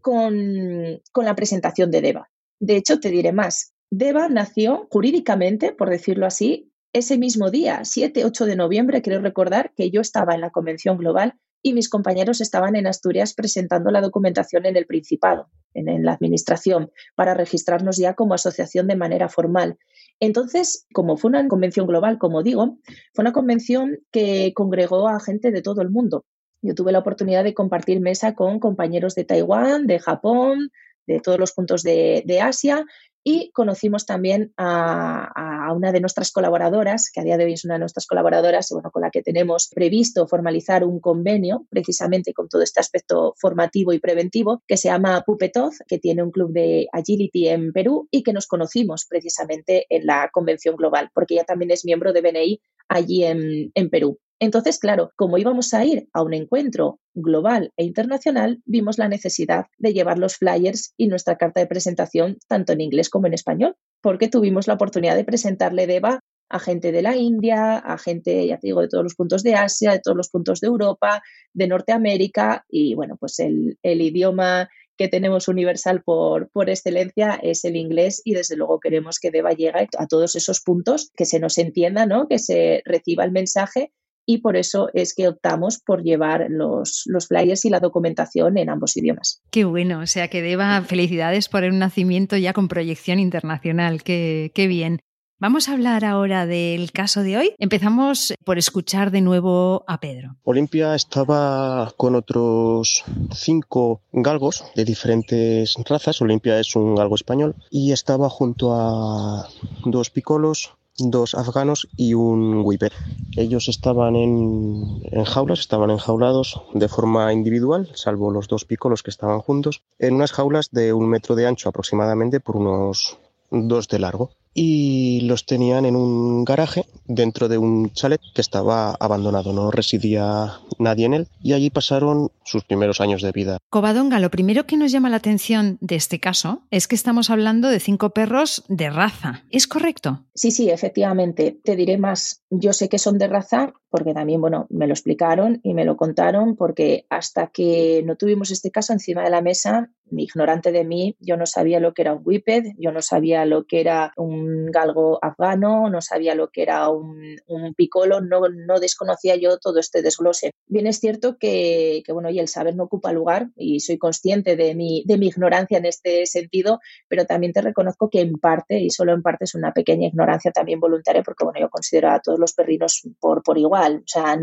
con, 0.00 1.02
con 1.12 1.26
la 1.26 1.36
presentación 1.36 1.90
de 1.90 2.00
DEVA. 2.00 2.30
De 2.60 2.76
hecho, 2.76 3.00
te 3.00 3.10
diré 3.10 3.32
más. 3.32 3.72
DEVA 3.90 4.28
nació 4.28 4.86
jurídicamente, 4.90 5.72
por 5.72 5.90
decirlo 5.90 6.26
así, 6.26 6.70
ese 6.92 7.18
mismo 7.18 7.50
día, 7.50 7.80
7-8 7.80 8.44
de 8.44 8.56
noviembre, 8.56 9.02
creo 9.02 9.20
recordar 9.20 9.72
que 9.76 9.90
yo 9.90 10.00
estaba 10.00 10.34
en 10.34 10.40
la 10.40 10.50
Convención 10.50 10.98
Global 10.98 11.34
y 11.62 11.72
mis 11.72 11.88
compañeros 11.88 12.40
estaban 12.40 12.76
en 12.76 12.86
Asturias 12.86 13.34
presentando 13.34 13.90
la 13.90 14.00
documentación 14.00 14.64
en 14.66 14.76
el 14.76 14.86
Principado, 14.86 15.48
en, 15.74 16.04
la 16.04 16.12
Administración, 16.12 16.90
para 17.14 17.34
registrarnos 17.34 17.96
ya 17.96 18.14
como 18.14 18.34
asociación 18.34 18.86
de 18.86 18.96
manera 18.96 19.28
formal. 19.28 19.78
Entonces, 20.20 20.86
como 20.92 21.16
fue 21.16 21.30
una 21.30 21.46
convención 21.48 21.86
global, 21.86 22.18
como 22.18 22.42
digo, 22.42 22.78
fue 23.12 23.22
una 23.22 23.32
convención 23.32 23.98
que 24.10 24.52
congregó 24.54 25.08
a 25.08 25.20
gente 25.20 25.50
de 25.50 25.62
todo 25.62 25.82
el 25.82 25.90
mundo. 25.90 26.24
Yo 26.62 26.74
tuve 26.74 26.92
la 26.92 26.98
oportunidad 26.98 27.44
de 27.44 27.54
compartir 27.54 28.00
mesa 28.00 28.34
con 28.34 28.58
compañeros 28.58 29.14
de 29.14 29.24
Taiwán, 29.24 29.86
de 29.86 30.00
Japón, 30.00 30.70
de 31.08 31.20
todos 31.20 31.40
los 31.40 31.52
puntos 31.52 31.82
de, 31.82 32.38
Asia 32.40 32.86
y 33.24 33.50
conocimos 33.52 34.06
también 34.06 34.52
a, 34.56 35.72
una 35.74 35.90
de 35.92 36.00
nuestras 36.00 36.30
colaboradoras, 36.30 37.10
que 37.12 37.20
a 37.20 37.24
día 37.24 37.36
de 37.36 37.44
hoy 37.44 37.54
es 37.54 37.64
una 37.64 37.74
de 37.74 37.80
nuestras 37.80 38.06
colaboradoras 38.06 38.70
y 38.70 38.74
bueno, 38.74 38.90
con 38.90 39.02
la 39.02 39.10
que 39.10 39.22
tenemos 39.22 39.68
previsto 39.74 40.26
formalizar 40.26 40.84
un 40.84 41.00
convenio 41.00 41.66
precisamente 41.68 42.32
con 42.32 42.48
todo 42.48 42.62
este 42.62 42.80
aspecto 42.80 43.34
formativo 43.38 43.92
y 43.92 43.98
preventivo, 43.98 44.62
que 44.66 44.76
se 44.76 44.88
llama 44.88 45.22
Pupetov, 45.26 45.72
que 45.86 45.98
tiene 45.98 46.22
un 46.22 46.30
club 46.30 46.52
de 46.52 46.86
agility 46.92 47.48
en 47.48 47.72
Perú 47.72 48.08
y 48.10 48.22
que 48.22 48.32
nos 48.32 48.46
conocimos 48.46 49.06
precisamente 49.06 49.86
en 49.90 50.06
la 50.06 50.30
convención 50.32 50.76
global, 50.76 51.10
porque 51.12 51.34
ella 51.34 51.44
también 51.44 51.70
es 51.70 51.84
miembro 51.84 52.12
de 52.12 52.20
BNI 52.22 52.60
allí 52.88 53.24
en, 53.24 53.72
en 53.74 53.90
Perú. 53.90 54.18
Entonces, 54.40 54.78
claro, 54.78 55.12
como 55.16 55.36
íbamos 55.38 55.74
a 55.74 55.84
ir 55.84 56.08
a 56.12 56.22
un 56.22 56.32
encuentro 56.32 57.00
global 57.14 57.72
e 57.76 57.84
internacional, 57.84 58.62
vimos 58.66 58.96
la 58.96 59.08
necesidad 59.08 59.66
de 59.78 59.92
llevar 59.92 60.18
los 60.18 60.36
flyers 60.36 60.94
y 60.96 61.08
nuestra 61.08 61.36
carta 61.36 61.60
de 61.60 61.66
presentación 61.66 62.38
tanto 62.46 62.72
en 62.72 62.80
inglés 62.80 63.10
como 63.10 63.26
en 63.26 63.34
español, 63.34 63.74
porque 64.00 64.28
tuvimos 64.28 64.68
la 64.68 64.74
oportunidad 64.74 65.16
de 65.16 65.24
presentarle 65.24 65.88
DEVA 65.88 66.20
a 66.50 66.58
gente 66.60 66.92
de 66.92 67.02
la 67.02 67.16
India, 67.16 67.76
a 67.76 67.98
gente, 67.98 68.46
ya 68.46 68.58
te 68.58 68.68
digo, 68.68 68.80
de 68.80 68.88
todos 68.88 69.04
los 69.04 69.16
puntos 69.16 69.42
de 69.42 69.54
Asia, 69.54 69.92
de 69.92 70.00
todos 70.00 70.16
los 70.16 70.30
puntos 70.30 70.60
de 70.60 70.68
Europa, 70.68 71.22
de 71.52 71.66
Norteamérica 71.66 72.64
y 72.68 72.94
bueno, 72.94 73.16
pues 73.18 73.40
el, 73.40 73.76
idioma 73.82 74.68
que 74.96 75.08
tenemos 75.08 75.48
universal 75.48 76.02
por, 76.02 76.48
por, 76.50 76.70
excelencia 76.70 77.38
es 77.42 77.64
el 77.64 77.76
inglés 77.76 78.22
y 78.24 78.34
desde 78.34 78.56
luego 78.56 78.80
queremos 78.80 79.18
que 79.18 79.30
DEVA 79.30 79.52
llegue 79.52 79.88
a 79.98 80.06
todos 80.06 80.36
esos 80.36 80.60
puntos, 80.60 81.10
que 81.16 81.24
se 81.24 81.38
nos 81.38 81.58
entienda, 81.58 82.06
¿no? 82.06 82.28
que 82.28 82.38
se 82.38 82.82
reciba 82.84 83.24
el 83.24 83.32
mensaje 83.32 83.92
y 84.28 84.38
por 84.38 84.58
eso 84.58 84.90
es 84.92 85.14
que 85.14 85.26
optamos 85.26 85.78
por 85.78 86.02
llevar 86.02 86.48
los, 86.50 87.04
los 87.06 87.28
flyers 87.28 87.64
y 87.64 87.70
la 87.70 87.80
documentación 87.80 88.58
en 88.58 88.68
ambos 88.68 88.94
idiomas. 88.98 89.40
Qué 89.50 89.64
bueno, 89.64 90.00
o 90.00 90.06
sea 90.06 90.28
que 90.28 90.42
deba 90.42 90.82
felicidades 90.82 91.48
por 91.48 91.64
el 91.64 91.78
nacimiento 91.78 92.36
ya 92.36 92.52
con 92.52 92.68
proyección 92.68 93.20
internacional, 93.20 94.02
qué, 94.02 94.52
qué 94.54 94.66
bien. 94.66 95.00
Vamos 95.40 95.68
a 95.68 95.74
hablar 95.74 96.04
ahora 96.04 96.46
del 96.46 96.90
caso 96.90 97.22
de 97.22 97.38
hoy. 97.38 97.54
Empezamos 97.58 98.34
por 98.44 98.58
escuchar 98.58 99.12
de 99.12 99.20
nuevo 99.20 99.84
a 99.86 100.00
Pedro. 100.00 100.36
Olimpia 100.42 100.96
estaba 100.96 101.94
con 101.96 102.16
otros 102.16 103.04
cinco 103.32 104.02
galgos 104.12 104.64
de 104.74 104.84
diferentes 104.84 105.76
razas. 105.88 106.20
Olimpia 106.20 106.58
es 106.58 106.74
un 106.74 106.96
galgo 106.96 107.14
español 107.14 107.54
y 107.70 107.92
estaba 107.92 108.28
junto 108.28 108.74
a 108.74 109.48
dos 109.84 110.10
picolos, 110.10 110.74
dos 110.98 111.34
afganos 111.34 111.88
y 111.96 112.14
un 112.14 112.62
whipper. 112.64 112.92
Ellos 113.36 113.68
estaban 113.68 114.16
en, 114.16 115.24
jaulas, 115.24 115.60
estaban 115.60 115.90
enjaulados 115.90 116.60
de 116.74 116.88
forma 116.88 117.32
individual, 117.32 117.90
salvo 117.94 118.30
los 118.30 118.48
dos 118.48 118.64
picolos 118.64 119.02
que 119.02 119.10
estaban 119.10 119.40
juntos, 119.40 119.82
en 119.98 120.14
unas 120.14 120.32
jaulas 120.32 120.70
de 120.70 120.92
un 120.92 121.08
metro 121.08 121.34
de 121.34 121.46
ancho 121.46 121.68
aproximadamente 121.68 122.40
por 122.40 122.56
unos 122.56 123.18
dos 123.50 123.88
de 123.88 123.98
largo 123.98 124.30
y 124.54 125.20
los 125.22 125.46
tenían 125.46 125.84
en 125.84 125.96
un 125.96 126.44
garaje 126.44 126.84
dentro 127.06 127.48
de 127.48 127.58
un 127.58 127.90
chalet 127.92 128.20
que 128.34 128.40
estaba 128.40 128.92
abandonado, 128.92 129.52
no 129.52 129.70
residía 129.70 130.60
nadie 130.78 131.06
en 131.06 131.14
él 131.14 131.28
y 131.42 131.52
allí 131.52 131.70
pasaron 131.70 132.30
sus 132.44 132.64
primeros 132.64 133.00
años 133.00 133.22
de 133.22 133.32
vida. 133.32 133.58
Covadonga, 133.70 134.20
lo 134.20 134.30
primero 134.30 134.66
que 134.66 134.76
nos 134.76 134.92
llama 134.92 135.10
la 135.10 135.16
atención 135.16 135.78
de 135.80 135.96
este 135.96 136.20
caso 136.20 136.62
es 136.70 136.88
que 136.88 136.94
estamos 136.94 137.30
hablando 137.30 137.68
de 137.68 137.80
cinco 137.80 138.10
perros 138.10 138.64
de 138.68 138.90
raza. 138.90 139.44
¿Es 139.50 139.66
correcto? 139.66 140.24
Sí, 140.34 140.50
sí, 140.50 140.70
efectivamente. 140.70 141.58
Te 141.62 141.76
diré 141.76 141.98
más. 141.98 142.42
Yo 142.50 142.72
sé 142.72 142.88
que 142.88 142.98
son 142.98 143.18
de 143.18 143.28
raza 143.28 143.72
porque 143.90 144.14
también, 144.14 144.40
bueno, 144.40 144.66
me 144.70 144.86
lo 144.86 144.92
explicaron 144.92 145.60
y 145.62 145.74
me 145.74 145.84
lo 145.84 145.96
contaron 145.96 146.56
porque 146.56 147.06
hasta 147.10 147.48
que 147.48 148.02
no 148.04 148.16
tuvimos 148.16 148.50
este 148.50 148.70
caso 148.70 148.92
encima 148.92 149.22
de 149.22 149.30
la 149.30 149.42
mesa, 149.42 149.90
ignorante 150.16 150.72
de 150.72 150.84
mí, 150.84 151.16
yo 151.20 151.36
no 151.36 151.46
sabía 151.46 151.80
lo 151.80 151.94
que 151.94 152.02
era 152.02 152.14
un 152.14 152.22
whipped, 152.24 152.64
yo 152.78 152.92
no 152.92 153.02
sabía 153.02 153.44
lo 153.44 153.64
que 153.64 153.80
era 153.80 154.12
un 154.16 154.66
galgo 154.66 155.18
afgano, 155.22 155.90
no 155.90 156.00
sabía 156.00 156.34
lo 156.34 156.48
que 156.48 156.62
era 156.62 156.88
un, 156.88 157.36
un 157.46 157.74
picolo, 157.74 158.20
no, 158.20 158.40
no, 158.48 158.80
desconocía 158.80 159.36
yo 159.36 159.58
todo 159.58 159.78
este 159.78 160.02
desglose. 160.02 160.52
Bien 160.66 160.86
es 160.86 160.98
cierto 160.98 161.38
que, 161.38 162.02
que, 162.04 162.12
bueno, 162.12 162.30
y 162.30 162.38
el 162.38 162.48
saber 162.48 162.76
no 162.76 162.84
ocupa 162.84 163.12
lugar 163.12 163.48
y 163.56 163.80
soy 163.80 163.98
consciente 163.98 164.56
de 164.56 164.74
mi, 164.74 165.04
de 165.06 165.18
mi 165.18 165.28
ignorancia 165.28 165.78
en 165.78 165.86
este 165.86 166.26
sentido, 166.26 166.80
pero 167.08 167.26
también 167.26 167.52
te 167.52 167.60
reconozco 167.60 168.10
que 168.10 168.20
en 168.20 168.38
parte, 168.38 168.78
y 168.78 168.90
solo 168.90 169.12
en 169.12 169.22
parte, 169.22 169.44
es 169.44 169.54
una 169.54 169.72
pequeña 169.72 170.08
ignorancia 170.08 170.50
también 170.52 170.80
voluntaria, 170.80 171.22
porque 171.22 171.44
bueno, 171.44 171.60
yo 171.60 171.68
considero 171.70 172.10
a 172.10 172.20
todos 172.20 172.38
los 172.38 172.52
perrinos 172.52 173.02
por, 173.20 173.42
por 173.42 173.58
igual. 173.58 173.98
O 173.98 174.08
sea, 174.08 174.36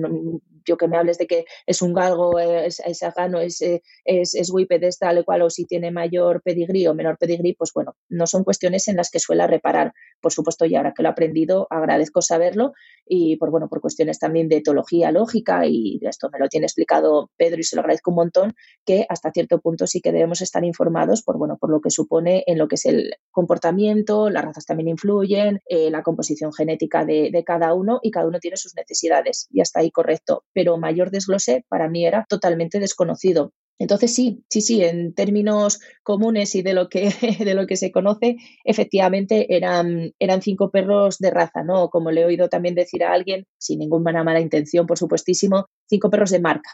que 0.65 0.87
me 0.87 0.97
hables 0.97 1.19
de 1.19 1.27
que 1.27 1.45
es 1.67 1.81
un 1.81 1.93
galgo, 1.93 2.39
es, 2.39 2.79
es 2.79 3.03
afgano, 3.03 3.39
es, 3.39 3.61
es, 3.61 4.33
es 4.33 4.51
whipped, 4.51 4.83
es 4.83 4.97
tal 4.97 5.23
cual, 5.23 5.43
o 5.43 5.49
si 5.51 5.65
tiene 5.65 5.91
mayor 5.91 6.41
pedigrí 6.41 6.87
o 6.87 6.95
menor 6.95 7.17
pedigrí, 7.17 7.53
pues 7.53 7.71
bueno, 7.73 7.95
no 8.09 8.25
son 8.25 8.43
cuestiones 8.43 8.87
en 8.87 8.97
las 8.97 9.11
que 9.11 9.19
suela 9.19 9.45
reparar. 9.47 9.93
Por 10.19 10.33
supuesto, 10.33 10.65
y 10.65 10.75
ahora 10.75 10.93
que 10.95 11.03
lo 11.03 11.09
he 11.09 11.11
aprendido, 11.11 11.67
agradezco 11.69 12.21
saberlo 12.21 12.73
y 13.05 13.37
por, 13.37 13.51
bueno, 13.51 13.69
por 13.69 13.81
cuestiones 13.81 14.17
también 14.17 14.49
de 14.49 14.57
etología 14.57 15.11
lógica 15.11 15.67
y 15.67 15.99
esto 16.01 16.29
me 16.31 16.39
lo 16.39 16.49
tiene 16.49 16.65
explicado 16.65 17.29
Pedro 17.37 17.59
y 17.59 17.63
se 17.63 17.75
lo 17.75 17.81
agradezco 17.81 18.11
un 18.11 18.15
montón, 18.15 18.55
que 18.85 19.05
hasta 19.09 19.31
cierto 19.31 19.59
punto 19.59 19.85
sí 19.85 20.01
que 20.01 20.11
debemos 20.11 20.41
estar 20.41 20.63
informados 20.65 21.21
por, 21.21 21.37
bueno, 21.37 21.57
por 21.59 21.69
lo 21.69 21.81
que 21.81 21.91
supone 21.91 22.43
en 22.47 22.57
lo 22.57 22.67
que 22.67 22.75
es 22.75 22.85
el 22.85 23.15
comportamiento, 23.31 24.29
las 24.29 24.45
razas 24.45 24.65
también 24.65 24.89
influyen, 24.89 25.61
eh, 25.67 25.91
la 25.91 26.01
composición 26.01 26.53
genética 26.53 27.05
de, 27.05 27.29
de 27.31 27.43
cada 27.43 27.73
uno 27.73 27.99
y 28.01 28.11
cada 28.11 28.27
uno 28.27 28.39
tiene 28.39 28.57
sus 28.57 28.75
necesidades 28.75 29.47
y 29.51 29.61
hasta 29.61 29.81
ahí 29.81 29.91
correcto. 29.91 30.43
Pero 30.55 30.77
mayor 30.77 31.11
desglose 31.11 31.63
para 31.69 31.87
mí 31.87 32.07
era 32.07 32.25
totalmente 32.27 32.79
desconocido. 32.79 33.51
Entonces 33.77 34.15
sí, 34.15 34.43
sí, 34.49 34.61
sí, 34.61 34.83
en 34.83 35.13
términos 35.13 35.81
comunes 36.01 36.55
y 36.55 36.61
de 36.61 36.73
lo 36.73 36.87
que, 36.87 37.09
de 37.45 37.53
lo 37.53 37.67
que 37.67 37.75
se 37.75 37.91
conoce, 37.91 38.37
efectivamente 38.63 39.55
eran, 39.55 40.13
eran 40.17 40.41
cinco 40.41 40.71
perros 40.71 41.17
de 41.19 41.29
raza, 41.29 41.63
¿no? 41.63 41.89
Como 41.89 42.11
le 42.11 42.21
he 42.21 42.25
oído 42.25 42.47
también 42.47 42.73
decir 42.73 43.03
a 43.03 43.11
alguien, 43.11 43.45
sin 43.57 43.79
ninguna 43.79 44.23
mala 44.23 44.39
intención, 44.39 44.87
por 44.87 44.97
supuestísimo, 44.97 45.67
cinco 45.87 46.09
perros 46.09 46.31
de 46.31 46.39
marca. 46.39 46.69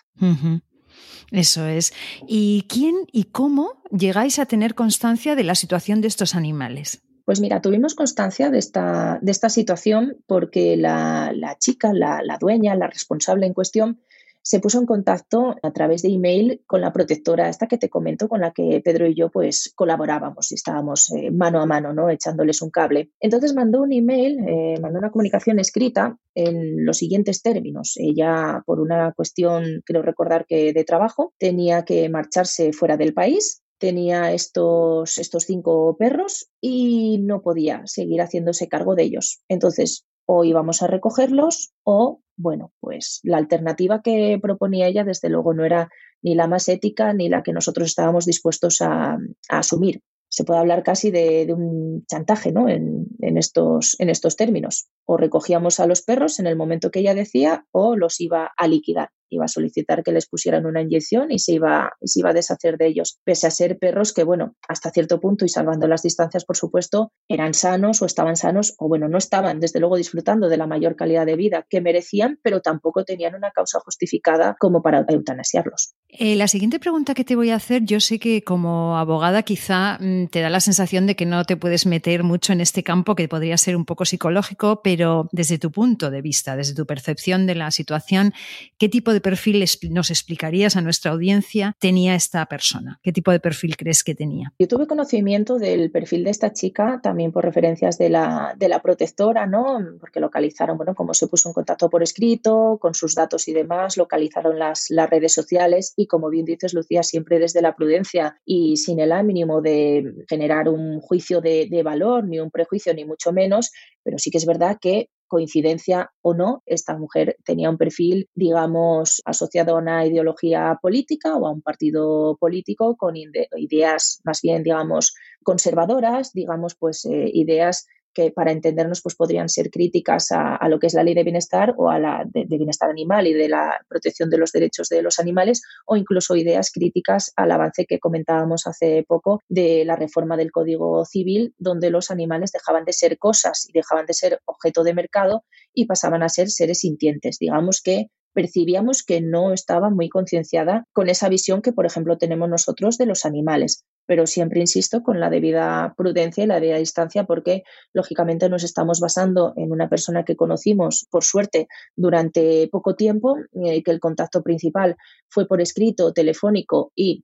Eso 1.32 1.66
es. 1.66 1.94
¿Y 2.28 2.66
quién 2.68 3.08
y 3.12 3.26
cómo 3.26 3.82
llegáis 3.90 4.38
a 4.38 4.46
tener 4.46 4.76
constancia 4.76 5.36
de 5.36 5.44
la 5.44 5.56
situación 5.56 6.02
de 6.02 6.08
estos 6.08 6.36
animales? 6.36 7.02
Pues 7.26 7.40
mira, 7.40 7.62
tuvimos 7.62 7.96
constancia 7.96 8.50
de 8.50 8.58
esta, 8.58 9.20
de 9.22 9.32
esta 9.32 9.50
situación 9.50 10.18
porque 10.28 10.78
la, 10.78 11.32
chica, 11.60 11.94
la, 11.94 12.22
la 12.24 12.38
dueña, 12.38 12.76
la 12.76 12.88
responsable 12.88 13.46
en 13.46 13.54
cuestión, 13.54 14.00
se 14.44 14.60
puso 14.60 14.80
en 14.80 14.86
contacto 14.86 15.56
a 15.62 15.72
través 15.72 16.02
de 16.02 16.10
email 16.10 16.64
con 16.66 16.82
la 16.82 16.92
protectora 16.92 17.50
esta 17.50 17.68
que 17.68 17.78
te 17.78 17.90
comento, 17.90 18.28
con 18.28 18.42
la 18.42 18.52
que 18.52 18.82
Pedro 18.84 19.08
y 19.08 19.16
yo 19.16 19.30
pues 19.30 19.72
colaborábamos 19.76 20.52
y 20.52 20.56
estábamos 20.56 21.12
eh, 21.12 21.30
mano 21.32 21.62
a 21.62 21.66
mano, 21.66 21.94
¿no? 21.94 22.10
Echándoles 22.10 22.62
un 22.62 22.72
cable. 22.72 23.12
Entonces 23.20 23.54
mandó 23.54 23.82
un 23.82 23.94
email, 23.94 24.40
eh, 24.48 24.76
mandó 24.82 25.00
una 25.00 25.12
comunicación 25.12 25.60
escrita 25.60 26.18
en 26.34 26.86
los 26.86 26.98
siguientes 26.98 27.42
términos. 27.42 27.94
Ella, 27.98 28.64
por 28.66 28.80
una 28.80 29.14
cuestión, 29.14 29.82
creo 29.86 30.02
recordar 30.02 30.46
que 30.48 30.74
de 30.74 30.84
trabajo, 30.84 31.34
tenía 31.38 31.86
que 31.86 32.10
marcharse 32.10 32.74
fuera 32.74 32.98
del 32.98 33.14
país 33.14 33.61
tenía 33.82 34.32
estos, 34.32 35.18
estos 35.18 35.44
cinco 35.44 35.98
perros 35.98 36.50
y 36.62 37.18
no 37.18 37.42
podía 37.42 37.82
seguir 37.86 38.22
haciéndose 38.22 38.70
cargo 38.70 38.94
de 38.94 39.04
ellos. 39.04 39.42
Entonces, 39.50 40.06
o 40.28 40.46
íbamos 40.46 40.84
a 40.84 40.88
recogerlos 40.88 41.74
o, 41.84 42.22
bueno, 42.38 42.72
pues 42.80 43.20
la 43.24 43.38
alternativa 43.38 44.04
que 44.04 44.38
proponía 44.40 44.88
ella 44.88 45.04
desde 45.04 45.30
luego 45.30 45.56
no 45.56 45.66
era 45.66 45.90
ni 46.22 46.36
la 46.36 46.48
más 46.48 46.70
ética 46.70 47.12
ni 47.14 47.28
la 47.28 47.42
que 47.42 47.54
nosotros 47.54 47.90
estábamos 47.90 48.26
dispuestos 48.26 48.82
a, 48.82 49.18
asumir. 49.50 50.02
Se 50.30 50.44
puede 50.44 50.60
hablar 50.60 50.84
casi 50.84 51.10
de, 51.10 51.52
un 51.52 52.06
chantaje 52.06 52.52
¿no? 52.52 52.70
en, 52.70 53.08
en, 53.20 53.38
estos, 53.38 54.00
en 54.00 54.10
estos 54.10 54.36
términos. 54.38 54.90
O 55.06 55.18
recogíamos 55.18 55.80
a 55.80 55.88
los 55.88 56.04
perros 56.04 56.40
en 56.40 56.46
el 56.46 56.56
momento 56.56 56.92
que 56.92 57.00
ella 57.00 57.16
decía 57.16 57.66
o 57.72 57.96
los 57.96 58.22
iba 58.22 58.52
a 58.56 58.68
liquidar 58.68 59.10
iba 59.32 59.46
a 59.46 59.48
solicitar 59.48 60.04
que 60.04 60.12
les 60.12 60.28
pusieran 60.28 60.66
una 60.66 60.82
inyección 60.82 61.32
y 61.32 61.40
se 61.40 61.54
iba, 61.54 61.94
se 62.04 62.20
iba 62.20 62.30
a 62.30 62.34
deshacer 62.34 62.78
de 62.78 62.88
ellos, 62.88 63.20
pese 63.24 63.48
a 63.48 63.52
ser 63.52 63.80
perros 63.80 64.14
que, 64.14 64.24
bueno, 64.24 64.56
hasta 64.68 64.92
cierto 64.92 65.20
punto 65.20 65.46
y 65.46 65.50
salvando 65.50 65.88
las 65.88 66.04
distancias, 66.04 66.46
por 66.46 66.58
supuesto, 66.58 67.12
eran 67.28 67.54
sanos 67.54 68.02
o 68.02 68.06
estaban 68.06 68.36
sanos 68.36 68.76
o, 68.78 68.88
bueno, 68.88 69.08
no 69.08 69.18
estaban, 69.18 69.60
desde 69.60 69.80
luego, 69.80 69.96
disfrutando 69.96 70.50
de 70.50 70.58
la 70.58 70.68
mayor 70.68 70.96
calidad 70.96 71.26
de 71.26 71.36
vida 71.36 71.66
que 71.70 71.82
merecían, 71.82 72.40
pero 72.44 72.62
tampoco 72.62 73.04
tenían 73.04 73.36
una 73.36 73.52
causa 73.52 73.80
justificada 73.80 74.56
como 74.60 74.82
para 74.82 75.06
eutanasiarlos. 75.08 75.96
Eh, 76.14 76.36
la 76.36 76.50
siguiente 76.50 76.78
pregunta 76.78 77.14
que 77.14 77.24
te 77.24 77.38
voy 77.38 77.52
a 77.52 77.56
hacer, 77.56 77.86
yo 77.86 78.02
sé 78.02 78.20
que 78.20 78.44
como 78.44 78.98
abogada 78.98 79.44
quizá 79.44 79.98
mm, 80.00 80.28
te 80.28 80.42
da 80.42 80.50
la 80.50 80.60
sensación 80.60 81.08
de 81.08 81.16
que 81.16 81.26
no 81.26 81.46
te 81.46 81.56
puedes 81.56 81.86
meter 81.86 82.24
mucho 82.24 82.52
en 82.52 82.60
este 82.60 82.84
campo, 82.84 83.16
que 83.16 83.30
podría 83.30 83.58
ser 83.58 83.78
un 83.78 83.86
poco 83.86 84.04
psicológico, 84.04 84.82
pero 84.84 85.30
desde 85.32 85.58
tu 85.58 85.72
punto 85.72 86.12
de 86.12 86.22
vista, 86.22 86.58
desde 86.58 86.76
tu 86.76 86.86
percepción 86.86 87.48
de 87.48 87.56
la 87.56 87.72
situación, 87.72 88.34
¿qué 88.78 88.90
tipo 88.90 89.14
de 89.14 89.22
perfil 89.22 89.64
nos 89.90 90.10
explicarías 90.10 90.76
a 90.76 90.82
nuestra 90.82 91.12
audiencia 91.12 91.78
tenía 91.80 92.14
esta 92.16 92.46
persona? 92.46 93.00
¿Qué 93.04 93.14
tipo 93.14 93.32
de 93.32 93.40
perfil 93.40 93.78
crees 93.78 94.04
que 94.04 94.14
tenía? 94.14 94.54
Yo 94.60 94.68
tuve 94.68 94.88
conocimiento 94.88 95.60
del 95.60 95.92
perfil 95.92 96.26
de 96.26 96.32
esta 96.32 96.52
chica 96.52 97.00
también 97.02 97.32
por 97.32 97.46
referencias 97.46 97.98
de 97.98 98.10
la, 98.10 98.54
de 98.58 98.68
la 98.68 98.82
protectora, 98.82 99.46
¿no? 99.48 99.80
Porque 100.02 100.20
localizaron, 100.20 100.76
bueno, 100.76 100.94
cómo 100.94 101.14
se 101.14 101.28
puso 101.28 101.48
en 101.48 101.54
contacto 101.54 101.90
por 101.90 102.04
escrito, 102.04 102.78
con 102.82 102.94
sus 102.94 103.16
datos 103.16 103.48
y 103.48 103.54
demás, 103.54 103.96
localizaron 103.96 104.60
las, 104.60 104.90
las 104.90 105.10
redes 105.10 105.34
sociales 105.34 105.94
y 106.02 106.08
como 106.08 106.30
bien 106.30 106.46
dices, 106.46 106.74
Lucía, 106.74 107.04
siempre 107.04 107.40
desde 107.40 107.62
la 107.62 107.76
prudencia 107.76 108.40
y 108.46 108.78
sin 108.78 109.00
el 109.00 109.12
ánimo 109.12 109.62
de 109.62 110.26
generar 110.28 110.68
un 110.68 111.00
juicio 111.00 111.42
de, 111.42 111.82
valor, 111.84 112.28
ni 112.28 112.40
un 112.40 112.52
prejuicio, 112.52 112.94
ni 112.94 113.06
mucho 113.06 113.32
menos, 113.32 113.72
pero 114.04 114.18
sí 114.18 114.32
que 114.32 114.38
es 114.38 114.46
verdad 114.46 114.78
que 114.82 115.10
coincidencia 115.28 116.12
o 116.22 116.34
no, 116.34 116.62
esta 116.66 116.98
mujer 116.98 117.38
tenía 117.46 117.70
un 117.70 117.78
perfil, 117.78 118.28
digamos, 118.36 119.22
asociado 119.24 119.76
a 119.76 119.80
una 119.80 120.06
ideología 120.06 120.78
política 120.82 121.38
o 121.38 121.48
a 121.48 121.52
un 121.52 121.62
partido 121.62 122.36
político 122.38 122.98
con 122.98 123.16
ideas 123.16 124.20
más 124.26 124.42
bien, 124.42 124.64
digamos, 124.64 125.16
conservadoras, 125.44 126.34
digamos, 126.34 126.76
pues 126.76 127.06
eh, 127.06 127.32
ideas 127.34 127.88
que 128.14 128.32
para 128.32 128.52
entendernos 128.52 129.02
pues 129.02 129.16
podrían 129.16 129.50
ser 129.50 129.70
críticas 129.70 130.28
a, 130.32 130.68
lo 130.68 130.80
que 130.80 130.88
es 130.88 130.94
la 130.94 131.04
ley 131.04 131.14
de 131.14 131.24
bienestar 131.24 131.74
o 131.78 131.90
a 131.90 132.00
la 132.00 132.24
de, 132.26 132.46
bienestar 132.46 132.90
animal 132.90 133.28
y 133.28 133.34
de 133.34 133.50
la 133.50 133.80
protección 133.88 134.30
de 134.30 134.38
los 134.38 134.52
derechos 134.52 134.90
de 134.90 135.02
los 135.02 135.20
animales 135.20 135.62
o 135.86 135.96
incluso 135.96 136.36
ideas 136.36 136.72
críticas 136.72 137.34
al 137.36 137.52
avance 137.52 137.86
que 137.86 138.00
comentábamos 138.00 138.68
hace 138.68 139.04
poco 139.08 139.42
de 139.50 139.84
la 139.86 139.96
reforma 139.96 140.38
del 140.38 140.52
Código 140.52 141.06
Civil 141.06 141.54
donde 141.58 141.90
los 141.90 142.12
animales 142.12 142.52
dejaban 142.52 142.86
de 142.86 142.94
ser 142.94 143.18
cosas 143.18 143.68
y 143.68 143.74
dejaban 143.74 144.06
de 144.06 144.14
ser 144.14 144.42
objeto 144.46 144.84
de 144.84 144.94
mercado 144.94 145.44
y 145.74 145.86
pasaban 145.86 146.24
a 146.24 146.30
ser 146.30 146.50
seres 146.50 146.80
sintientes. 146.80 147.38
Digamos 147.40 147.82
que 147.82 148.08
percibíamos 148.34 149.04
que 149.04 149.22
no 149.22 149.54
estaba 149.54 149.90
muy 149.90 150.10
concienciada 150.10 150.86
con 150.94 151.10
esa 151.10 151.30
visión 151.30 151.62
que, 151.62 151.74
por 151.74 151.86
ejemplo, 151.86 152.18
tenemos 152.18 152.50
nosotros 152.50 152.98
de 152.98 153.06
los 153.06 153.26
animales. 153.26 153.86
Pero 154.06 154.28
siempre 154.28 154.60
insisto 154.60 155.04
con 155.04 155.20
la 155.20 155.30
debida 155.30 155.94
prudencia 155.96 156.44
y 156.44 156.48
la 156.48 156.60
debida 156.60 156.78
distancia 156.78 157.26
porque 157.26 157.64
lógicamente 157.94 158.50
nos 158.50 158.64
estamos 158.64 159.00
basando 159.00 159.54
en 159.56 159.72
una 159.72 159.90
persona 159.90 160.26
que 160.26 160.36
conocimos 160.36 161.08
por 161.10 161.24
suerte 161.24 161.68
durante 161.96 162.68
poco 162.72 162.96
tiempo 162.96 163.38
eh, 163.64 163.84
que 163.84 163.92
el 163.92 164.00
contacto 164.00 164.42
principal 164.42 164.96
fue 165.30 165.48
por 165.48 165.62
escrito, 165.62 166.14
telefónico 166.14 166.92
y 166.96 167.24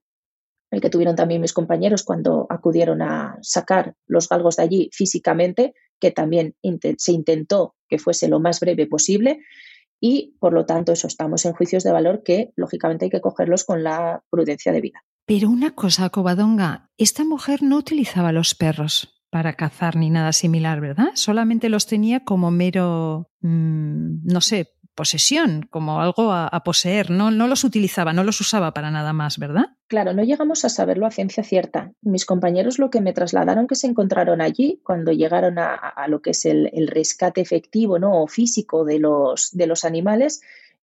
el 0.70 0.80
que 0.80 0.90
tuvieron 0.90 1.16
también 1.16 1.40
mis 1.40 1.52
compañeros 1.52 2.02
cuando 2.04 2.46
acudieron 2.50 3.00
a 3.02 3.38
sacar 3.40 3.94
los 4.06 4.28
galgos 4.28 4.56
de 4.56 4.64
allí 4.64 4.90
físicamente, 4.92 5.74
que 5.98 6.10
también 6.10 6.54
se 6.98 7.12
intentó 7.12 7.74
que 7.88 7.98
fuese 7.98 8.28
lo 8.28 8.38
más 8.38 8.60
breve 8.60 8.86
posible 8.86 9.40
y 10.00 10.36
por 10.38 10.52
lo 10.52 10.66
tanto 10.66 10.92
eso 10.92 11.06
estamos 11.06 11.44
en 11.44 11.52
juicios 11.52 11.84
de 11.84 11.92
valor 11.92 12.22
que 12.22 12.52
lógicamente 12.56 13.06
hay 13.06 13.10
que 13.10 13.20
cogerlos 13.20 13.64
con 13.64 13.82
la 13.82 14.22
prudencia 14.30 14.72
debida. 14.72 15.04
Pero 15.26 15.50
una 15.50 15.72
cosa, 15.74 16.08
Covadonga, 16.08 16.90
esta 16.96 17.24
mujer 17.24 17.62
no 17.62 17.76
utilizaba 17.76 18.32
los 18.32 18.54
perros 18.54 19.22
para 19.30 19.52
cazar 19.54 19.96
ni 19.96 20.08
nada 20.08 20.32
similar, 20.32 20.80
¿verdad? 20.80 21.10
Solamente 21.14 21.68
los 21.68 21.86
tenía 21.86 22.24
como 22.24 22.50
mero, 22.50 23.30
mm, 23.42 24.24
no 24.24 24.40
sé, 24.40 24.72
posesión, 24.98 25.68
como 25.70 26.00
algo 26.00 26.32
a, 26.32 26.50
poseer. 26.64 27.08
No, 27.08 27.30
no 27.30 27.46
los 27.46 27.62
utilizaba, 27.62 28.12
no 28.12 28.24
los 28.24 28.40
usaba 28.40 28.74
para 28.74 28.90
nada 28.90 29.12
más, 29.12 29.38
¿verdad? 29.38 29.66
Claro, 29.86 30.12
no 30.12 30.24
llegamos 30.24 30.64
a 30.64 30.68
saberlo 30.68 31.06
a 31.06 31.12
ciencia 31.12 31.44
cierta. 31.44 31.92
Mis 32.02 32.26
compañeros 32.26 32.80
lo 32.80 32.90
que 32.90 33.00
me 33.00 33.12
trasladaron 33.12 33.68
que 33.68 33.76
se 33.76 33.86
encontraron 33.86 34.40
allí 34.40 34.80
cuando 34.82 35.12
llegaron 35.12 35.56
a, 35.60 36.04
lo 36.08 36.20
que 36.20 36.30
es 36.30 36.44
el, 36.46 36.68
el, 36.72 36.88
rescate 36.88 37.40
efectivo 37.40 38.00
¿no? 38.00 38.20
o 38.20 38.26
físico 38.26 38.84
de 38.84 38.98
los, 38.98 39.52
de 39.52 39.68
los 39.68 39.84
animales 39.84 40.40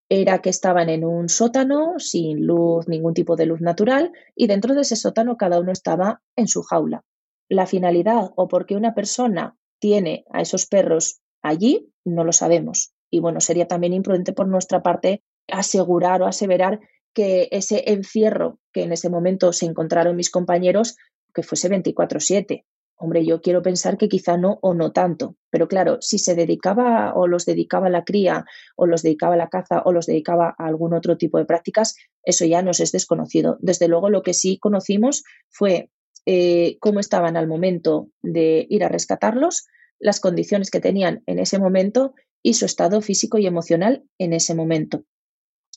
era 0.08 0.40
que 0.40 0.50
estaban 0.50 0.88
en 0.88 1.04
un 1.04 1.28
sótano 1.28 2.00
sin 2.00 2.48
luz, 2.48 2.88
ningún 2.88 3.14
tipo 3.14 3.36
de 3.36 3.48
luz 3.48 3.60
natural, 3.60 4.14
y 4.34 4.48
dentro 4.48 4.76
de 4.76 4.82
ese 4.82 4.96
sótano 4.96 5.36
cada 5.36 5.60
uno 5.60 5.74
estaba 5.74 6.22
en 6.38 6.48
su 6.48 6.64
jaula. 6.64 7.04
La 7.50 7.66
finalidad 7.66 8.32
o 8.38 8.48
por 8.48 8.66
qué 8.66 8.78
una 8.78 8.94
persona 8.94 9.58
tiene 9.80 10.24
a 10.32 10.40
esos 10.40 10.68
perros 10.68 11.20
allí, 11.42 11.92
no 12.06 12.24
lo 12.24 12.32
sabemos. 12.32 12.95
Y 13.10 13.20
bueno, 13.20 13.40
sería 13.40 13.68
también 13.68 13.94
imprudente 13.94 14.34
por 14.34 14.48
nuestra 14.48 14.82
parte 14.82 15.24
asegurar 15.48 16.22
o 16.22 16.28
aseverar 16.28 16.80
que 17.14 17.48
ese 17.52 17.84
encierro 17.92 18.60
que 18.74 18.84
en 18.84 18.92
ese 18.92 19.10
momento 19.10 19.54
se 19.54 19.66
encontraron 19.66 20.16
mis 20.16 20.30
compañeros, 20.30 20.98
que 21.34 21.44
fuese 21.44 21.70
24/7. 21.70 22.66
Hombre, 22.98 23.26
yo 23.26 23.42
quiero 23.42 23.62
pensar 23.62 23.98
que 23.98 24.08
quizá 24.08 24.38
no 24.38 24.58
o 24.62 24.74
no 24.74 24.94
tanto, 24.94 25.36
pero 25.50 25.68
claro, 25.68 25.98
si 26.00 26.18
se 26.18 26.34
dedicaba 26.34 27.14
o 27.14 27.28
los 27.28 27.46
dedicaba 27.46 27.88
a 27.88 27.90
la 27.90 28.06
cría 28.06 28.46
o 28.78 28.86
los 28.86 29.02
dedicaba 29.02 29.34
a 29.34 29.38
la 29.38 29.50
caza 29.50 29.82
o 29.84 29.92
los 29.92 30.06
dedicaba 30.06 30.56
a 30.58 30.66
algún 30.66 30.94
otro 30.94 31.18
tipo 31.18 31.38
de 31.38 31.46
prácticas, 31.46 31.96
eso 32.24 32.46
ya 32.46 32.62
nos 32.62 32.80
es 32.80 32.94
desconocido. 32.94 33.58
Desde 33.60 33.90
luego 33.90 34.10
lo 34.10 34.22
que 34.22 34.34
sí 34.34 34.60
conocimos 34.60 35.24
fue 35.50 35.90
eh, 36.26 36.78
cómo 36.80 37.02
estaban 37.02 37.36
al 37.36 37.48
momento 37.48 38.08
de 38.24 38.66
ir 38.70 38.84
a 38.86 38.90
rescatarlos, 38.90 39.68
las 40.00 40.20
condiciones 40.22 40.72
que 40.72 40.80
tenían 40.80 41.22
en 41.26 41.40
ese 41.40 41.60
momento 41.60 42.14
y 42.46 42.54
su 42.54 42.66
estado 42.66 43.02
físico 43.02 43.40
y 43.40 43.48
emocional 43.48 44.04
en 44.20 44.32
ese 44.32 44.54
momento. 44.54 45.04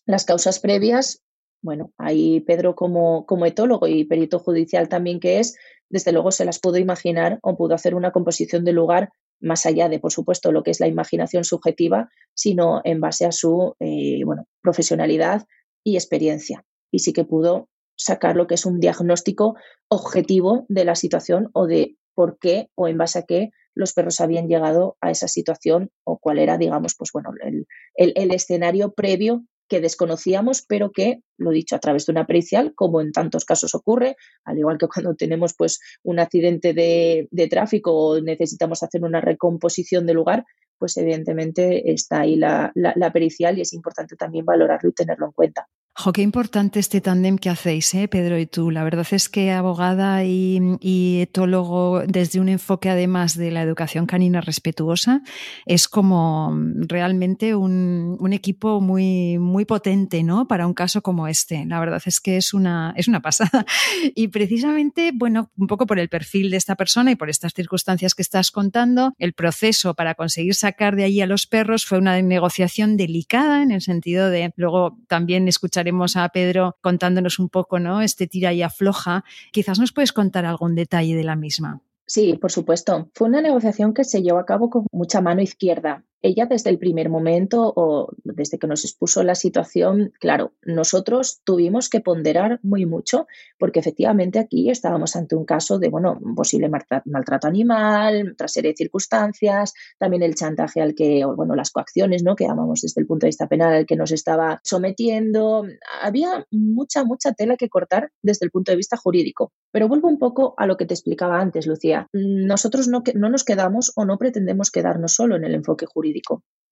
Las 0.04 0.26
causas 0.26 0.60
previas, 0.60 1.22
bueno, 1.62 1.92
ahí 1.96 2.40
Pedro 2.40 2.74
como, 2.74 3.24
como 3.24 3.46
etólogo 3.46 3.86
y 3.86 4.04
perito 4.04 4.38
judicial 4.38 4.90
también 4.90 5.18
que 5.18 5.38
es, 5.38 5.56
desde 5.88 6.12
luego 6.12 6.30
se 6.30 6.44
las 6.44 6.58
pudo 6.58 6.76
imaginar 6.76 7.38
o 7.40 7.56
pudo 7.56 7.74
hacer 7.74 7.94
una 7.94 8.12
composición 8.12 8.66
de 8.66 8.74
lugar 8.74 9.08
más 9.40 9.64
allá 9.64 9.88
de, 9.88 9.98
por 9.98 10.12
supuesto, 10.12 10.52
lo 10.52 10.62
que 10.62 10.70
es 10.70 10.78
la 10.78 10.88
imaginación 10.88 11.42
subjetiva, 11.42 12.10
sino 12.34 12.82
en 12.84 13.00
base 13.00 13.24
a 13.24 13.32
su 13.32 13.74
eh, 13.80 14.20
bueno, 14.26 14.44
profesionalidad 14.60 15.46
y 15.84 15.96
experiencia. 15.96 16.66
Y 16.90 16.98
sí 16.98 17.14
que 17.14 17.24
pudo 17.24 17.70
sacar 17.96 18.36
lo 18.36 18.46
que 18.46 18.56
es 18.56 18.66
un 18.66 18.78
diagnóstico 18.78 19.56
objetivo 19.88 20.66
de 20.68 20.84
la 20.84 20.96
situación 20.96 21.48
o 21.54 21.66
de 21.66 21.96
por 22.18 22.36
qué 22.40 22.68
o 22.74 22.88
en 22.88 22.98
base 22.98 23.20
a 23.20 23.22
qué 23.22 23.50
los 23.76 23.92
perros 23.92 24.20
habían 24.20 24.48
llegado 24.48 24.96
a 25.00 25.12
esa 25.12 25.28
situación 25.28 25.92
o 26.02 26.18
cuál 26.18 26.40
era, 26.40 26.58
digamos, 26.58 26.96
pues 26.98 27.12
bueno, 27.12 27.30
el, 27.40 27.64
el 27.94 28.34
escenario 28.34 28.92
previo 28.92 29.44
que 29.68 29.80
desconocíamos, 29.80 30.64
pero 30.66 30.90
que, 30.90 31.20
lo 31.36 31.52
dicho, 31.52 31.76
a 31.76 31.78
través 31.78 32.06
de 32.06 32.10
una 32.10 32.26
pericial, 32.26 32.72
como 32.74 33.00
en 33.00 33.12
tantos 33.12 33.44
casos 33.44 33.72
ocurre, 33.76 34.16
al 34.44 34.58
igual 34.58 34.78
que 34.78 34.88
cuando 34.88 35.14
tenemos 35.14 35.54
pues 35.56 35.78
un 36.02 36.18
accidente 36.18 36.74
de, 36.74 37.28
de 37.30 37.46
tráfico 37.46 37.94
o 37.94 38.20
necesitamos 38.20 38.82
hacer 38.82 39.04
una 39.04 39.20
recomposición 39.20 40.04
de 40.04 40.14
lugar, 40.14 40.44
pues 40.76 40.96
evidentemente 40.96 41.92
está 41.92 42.22
ahí 42.22 42.34
la, 42.34 42.72
la, 42.74 43.12
pericial 43.12 43.58
y 43.58 43.60
es 43.60 43.72
importante 43.72 44.16
también 44.16 44.44
valorarlo 44.44 44.90
y 44.90 44.92
tenerlo 44.92 45.26
en 45.26 45.32
cuenta. 45.32 45.68
Jo, 46.00 46.12
qué 46.12 46.22
importante 46.22 46.78
este 46.78 47.00
tándem 47.00 47.38
que 47.38 47.50
hacéis, 47.50 47.92
¿eh, 47.94 48.06
Pedro 48.06 48.38
y 48.38 48.46
tú. 48.46 48.70
La 48.70 48.84
verdad 48.84 49.04
es 49.10 49.28
que 49.28 49.50
abogada 49.50 50.22
y, 50.22 51.18
etólogo 51.20 52.04
desde 52.06 52.38
un 52.38 52.48
enfoque 52.48 52.88
además 52.88 53.36
de 53.36 53.50
la 53.50 53.62
educación 53.62 54.06
canina 54.06 54.40
respetuosa 54.40 55.22
es 55.66 55.88
como 55.88 56.56
realmente 56.76 57.56
un, 57.56 58.16
un, 58.20 58.32
equipo 58.32 58.80
muy, 58.80 59.38
muy 59.38 59.64
potente 59.64 60.22
¿no? 60.22 60.46
para 60.46 60.68
un 60.68 60.72
caso 60.72 61.02
como 61.02 61.26
este. 61.26 61.66
La 61.66 61.80
verdad 61.80 62.00
es 62.06 62.20
que 62.20 62.36
es 62.36 62.54
una, 62.54 62.94
es 62.96 63.08
una 63.08 63.20
pasada. 63.20 63.66
Y 64.14 64.28
precisamente, 64.28 65.10
bueno, 65.12 65.50
un 65.56 65.66
poco 65.66 65.86
por 65.86 65.98
el 65.98 66.08
perfil 66.08 66.52
de 66.52 66.58
esta 66.58 66.76
persona 66.76 67.10
y 67.10 67.16
por 67.16 67.28
estas 67.28 67.52
circunstancias 67.54 68.14
que 68.14 68.22
estás 68.22 68.52
contando, 68.52 69.14
el 69.18 69.32
proceso 69.32 69.94
para 69.94 70.14
conseguir 70.14 70.54
sacar 70.54 70.94
de 70.94 71.02
ahí 71.04 71.20
a 71.20 71.26
los 71.26 71.48
perros 71.48 71.84
fue 71.84 71.98
una 71.98 72.22
negociación 72.22 72.96
delicada 72.96 73.64
en 73.64 73.72
el 73.72 73.80
sentido 73.80 74.30
de, 74.30 74.52
luego 74.54 74.96
también 75.08 75.48
escuchar 75.48 75.87
a 76.16 76.28
Pedro 76.28 76.76
contándonos 76.80 77.38
un 77.38 77.48
poco, 77.48 77.78
¿no? 77.78 78.02
Este 78.02 78.26
tira 78.26 78.52
y 78.52 78.62
afloja. 78.62 79.24
Quizás 79.52 79.78
nos 79.78 79.92
puedes 79.92 80.12
contar 80.12 80.44
algún 80.44 80.74
detalle 80.74 81.16
de 81.16 81.24
la 81.24 81.36
misma. 81.36 81.80
Sí, 82.06 82.38
por 82.40 82.50
supuesto. 82.50 83.10
Fue 83.14 83.28
una 83.28 83.42
negociación 83.42 83.92
que 83.92 84.04
se 84.04 84.22
llevó 84.22 84.38
a 84.38 84.46
cabo 84.46 84.70
con 84.70 84.86
mucha 84.92 85.20
mano 85.20 85.42
izquierda 85.42 86.04
ella 86.22 86.46
desde 86.46 86.70
el 86.70 86.78
primer 86.78 87.08
momento 87.08 87.72
o 87.76 88.10
desde 88.24 88.58
que 88.58 88.66
nos 88.66 88.84
expuso 88.84 89.22
la 89.22 89.34
situación, 89.34 90.12
claro, 90.18 90.52
nosotros 90.62 91.40
tuvimos 91.44 91.88
que 91.88 92.00
ponderar 92.00 92.58
muy 92.62 92.86
mucho 92.86 93.26
porque 93.58 93.78
efectivamente 93.78 94.38
aquí 94.38 94.70
estábamos 94.70 95.14
ante 95.14 95.36
un 95.36 95.44
caso 95.44 95.78
de, 95.78 95.88
bueno, 95.88 96.18
posible 96.34 96.68
maltrato 97.04 97.46
animal, 97.46 98.32
otra 98.32 98.48
serie 98.48 98.72
de 98.72 98.76
circunstancias, 98.76 99.74
también 99.98 100.22
el 100.22 100.34
chantaje 100.34 100.80
al 100.80 100.94
que, 100.94 101.24
bueno, 101.24 101.54
las 101.54 101.70
coacciones, 101.70 102.22
¿no? 102.24 102.34
Que 102.34 102.46
llamamos 102.46 102.80
desde 102.80 103.00
el 103.00 103.06
punto 103.06 103.26
de 103.26 103.28
vista 103.28 103.48
penal 103.48 103.72
al 103.72 103.86
que 103.86 103.96
nos 103.96 104.10
estaba 104.10 104.60
sometiendo. 104.64 105.64
Había 106.02 106.46
mucha, 106.50 107.04
mucha 107.04 107.32
tela 107.32 107.56
que 107.56 107.68
cortar 107.68 108.10
desde 108.22 108.44
el 108.44 108.50
punto 108.50 108.72
de 108.72 108.76
vista 108.76 108.96
jurídico. 108.96 109.52
Pero 109.70 109.88
vuelvo 109.88 110.08
un 110.08 110.18
poco 110.18 110.54
a 110.56 110.66
lo 110.66 110.76
que 110.76 110.86
te 110.86 110.94
explicaba 110.94 111.40
antes, 111.40 111.66
Lucía. 111.66 112.08
Nosotros 112.12 112.88
no, 112.88 113.02
no 113.14 113.28
nos 113.30 113.44
quedamos 113.44 113.92
o 113.94 114.04
no 114.04 114.18
pretendemos 114.18 114.70
quedarnos 114.70 115.12
solo 115.14 115.36
en 115.36 115.44
el 115.44 115.54
enfoque 115.54 115.86
jurídico 115.86 116.07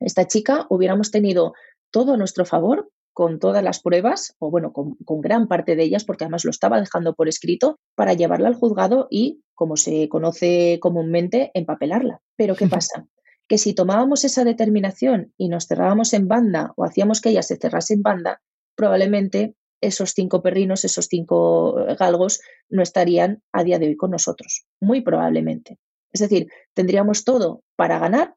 esta 0.01 0.27
chica 0.27 0.67
hubiéramos 0.69 1.11
tenido 1.11 1.55
todo 1.91 2.15
a 2.15 2.17
nuestro 2.17 2.45
favor 2.45 2.91
con 3.13 3.39
todas 3.39 3.65
las 3.65 3.81
pruebas, 3.81 4.37
o 4.39 4.51
bueno, 4.51 4.75
con, 4.75 4.97
gran 5.23 5.49
parte 5.49 5.75
de 5.75 5.85
ellas, 5.85 6.05
porque 6.05 6.25
además 6.25 6.45
lo 6.45 6.51
estaba 6.51 6.79
dejando 6.79 7.15
por 7.15 7.29
escrito, 7.29 7.79
para 7.95 8.13
llevarla 8.13 8.49
al 8.49 8.55
juzgado 8.55 9.09
y, 9.11 9.41
como 9.55 9.79
se 9.79 10.11
conoce 10.11 10.79
comúnmente, 10.81 11.51
empapelarla. 11.55 12.21
Pero 12.37 12.57
¿qué 12.57 12.67
pasa? 12.69 13.07
que 13.49 13.59
si 13.59 13.75
tomábamos 13.75 14.25
esa 14.25 14.45
determinación 14.45 15.33
y 15.37 15.49
nos 15.49 15.67
cerrábamos 15.67 16.13
en 16.15 16.29
banda 16.29 16.73
o 16.77 16.85
hacíamos 16.85 17.21
que 17.21 17.31
ella 17.31 17.43
se 17.43 17.57
cerrase 17.57 17.95
en 17.95 18.03
banda, 18.03 18.43
probablemente 18.75 19.55
esos 19.81 20.11
cinco 20.11 20.43
perrinos, 20.43 20.85
esos 20.85 21.07
cinco 21.07 21.75
galgos, 21.99 22.41
no 22.69 22.83
estarían 22.83 23.43
a 23.53 23.63
día 23.63 23.79
de 23.79 23.87
hoy 23.87 23.97
con 23.97 24.11
nosotros, 24.11 24.67
muy 24.81 25.01
probablemente. 25.01 25.79
Es 26.13 26.21
decir, 26.21 26.49
tendríamos 26.75 27.25
todo 27.25 27.63
para 27.77 27.99
ganar, 27.99 28.35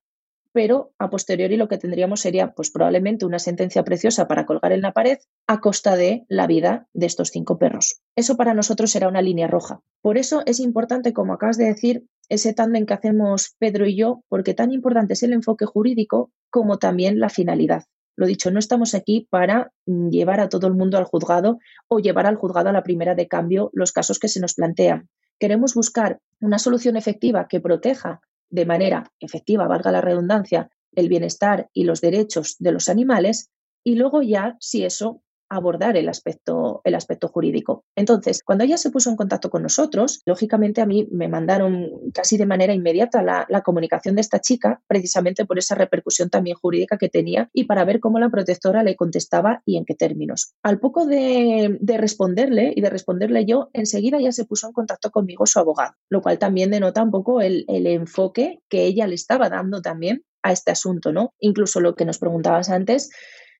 pero 0.52 0.92
a 0.98 1.10
posteriori 1.10 1.58
lo 1.58 1.68
que 1.68 1.78
tendríamos 1.78 2.22
sería 2.22 2.54
pues 2.54 2.72
probablemente 2.72 3.26
una 3.26 3.40
sentencia 3.40 3.84
preciosa 3.84 4.28
para 4.28 4.46
colgar 4.46 4.72
en 4.72 4.82
la 4.82 4.94
pared 4.94 5.20
a 5.48 5.60
costa 5.60 5.96
de 5.96 6.26
la 6.28 6.48
vida 6.48 6.88
de 6.94 7.06
estos 7.06 7.30
cinco 7.30 7.58
perros. 7.58 8.02
Eso 8.16 8.38
para 8.38 8.54
nosotros 8.54 8.92
será 8.92 9.08
una 9.08 9.22
línea 9.22 9.48
roja. 9.48 9.82
Por 10.02 10.18
eso 10.18 10.42
es 10.46 10.60
importante, 10.60 11.14
como 11.14 11.34
acabas 11.34 11.58
de 11.58 11.66
decir, 11.66 12.06
ese 12.30 12.54
tándem 12.54 12.86
que 12.86 12.94
hacemos 12.94 13.56
Pedro 13.58 13.86
y 13.86 13.96
yo, 13.96 14.24
porque 14.30 14.54
tan 14.54 14.72
importante 14.72 15.14
es 15.14 15.24
el 15.24 15.34
enfoque 15.34 15.66
jurídico 15.66 16.32
como 16.50 16.78
también 16.78 17.20
la 17.20 17.30
finalidad. 17.30 17.84
Lo 18.16 18.26
dicho, 18.26 18.52
no 18.52 18.60
estamos 18.60 18.96
aquí 18.96 19.28
para 19.30 19.72
llevar 19.86 20.42
a 20.42 20.50
todo 20.50 20.68
el 20.68 20.74
mundo 20.74 20.98
al 20.98 21.06
juzgado 21.06 21.60
o 21.88 22.00
llevar 22.00 22.26
al 22.26 22.36
juzgado 22.36 22.70
a 22.70 22.74
la 22.74 22.84
primera 22.84 23.16
de 23.16 23.28
cambio 23.28 23.70
los 23.74 23.94
casos 23.94 24.20
que 24.20 24.28
se 24.28 24.42
nos 24.42 24.56
plantean. 24.56 25.10
Queremos 25.40 25.74
buscar 25.74 26.20
una 26.42 26.60
solución 26.60 26.98
efectiva 26.98 27.48
que 27.48 27.62
proteja 27.62 28.20
de 28.50 28.66
manera 28.66 29.12
efectiva, 29.20 29.68
valga 29.68 29.92
la 29.92 30.02
redundancia, 30.02 30.70
el 30.94 31.10
bienestar 31.10 31.70
y 31.74 31.84
los 31.84 32.02
derechos 32.02 32.56
de 32.60 32.72
los 32.72 32.90
animales 32.90 33.52
y 33.84 33.96
luego 33.96 34.22
ya, 34.22 34.58
si 34.60 34.84
eso 34.84 35.22
abordar 35.50 35.98
el 35.98 36.10
aspecto, 36.10 36.82
el 36.84 36.96
aspecto 36.96 37.28
jurídico. 37.28 37.84
Entonces, 37.96 38.42
cuando 38.44 38.64
ella 38.64 38.78
se 38.78 38.92
puso 38.92 39.10
en 39.10 39.16
contacto 39.16 39.50
con 39.50 39.64
nosotros, 39.64 40.22
lógicamente 40.26 40.82
a 40.82 40.86
mí 40.86 41.08
me 41.12 41.28
mandaron 41.28 41.90
casi 42.14 42.38
de 42.38 42.46
manera 42.46 42.74
inmediata 42.74 43.22
la, 43.22 43.48
comunicación 43.64 44.16
de 44.16 44.22
esta 44.22 44.40
chica, 44.40 44.82
precisamente 44.88 45.46
por 45.46 45.60
esa 45.60 45.76
repercusión 45.76 46.30
también 46.30 46.56
jurídica 46.56 46.98
que 46.98 47.10
tenía 47.10 47.50
y 47.54 47.66
para 47.66 47.84
ver 47.84 48.00
cómo 48.00 48.20
la 48.20 48.30
protectora 48.30 48.84
le 48.84 48.96
contestaba 48.96 49.62
y 49.66 49.78
en 49.78 49.86
qué 49.86 49.96
términos. 49.96 50.54
Al 50.64 50.80
poco 50.80 51.06
de, 51.06 51.78
responderle 51.82 52.72
y 52.76 52.82
de 52.82 52.90
responderle 52.90 53.46
yo, 53.46 53.70
enseguida 53.74 54.20
ya 54.20 54.32
se 54.32 54.46
puso 54.46 54.68
en 54.68 54.74
contacto 54.74 55.12
conmigo 55.12 55.46
su 55.46 55.60
abogado, 55.60 55.94
lo 56.10 56.22
cual 56.22 56.40
también 56.40 56.72
denota 56.72 57.04
un 57.04 57.12
poco 57.12 57.42
el, 57.42 57.66
el 57.68 57.86
enfoque 57.88 58.62
que 58.70 58.86
ella 58.86 59.08
le 59.08 59.16
estaba 59.16 59.50
dando 59.50 59.82
también 59.82 60.24
a 60.42 60.52
este 60.52 60.72
asunto, 60.72 61.12
¿no? 61.12 61.34
Incluso 61.40 61.80
lo 61.80 61.96
que 61.96 62.06
nos 62.06 62.18
preguntabas 62.18 62.70
antes, 62.70 63.10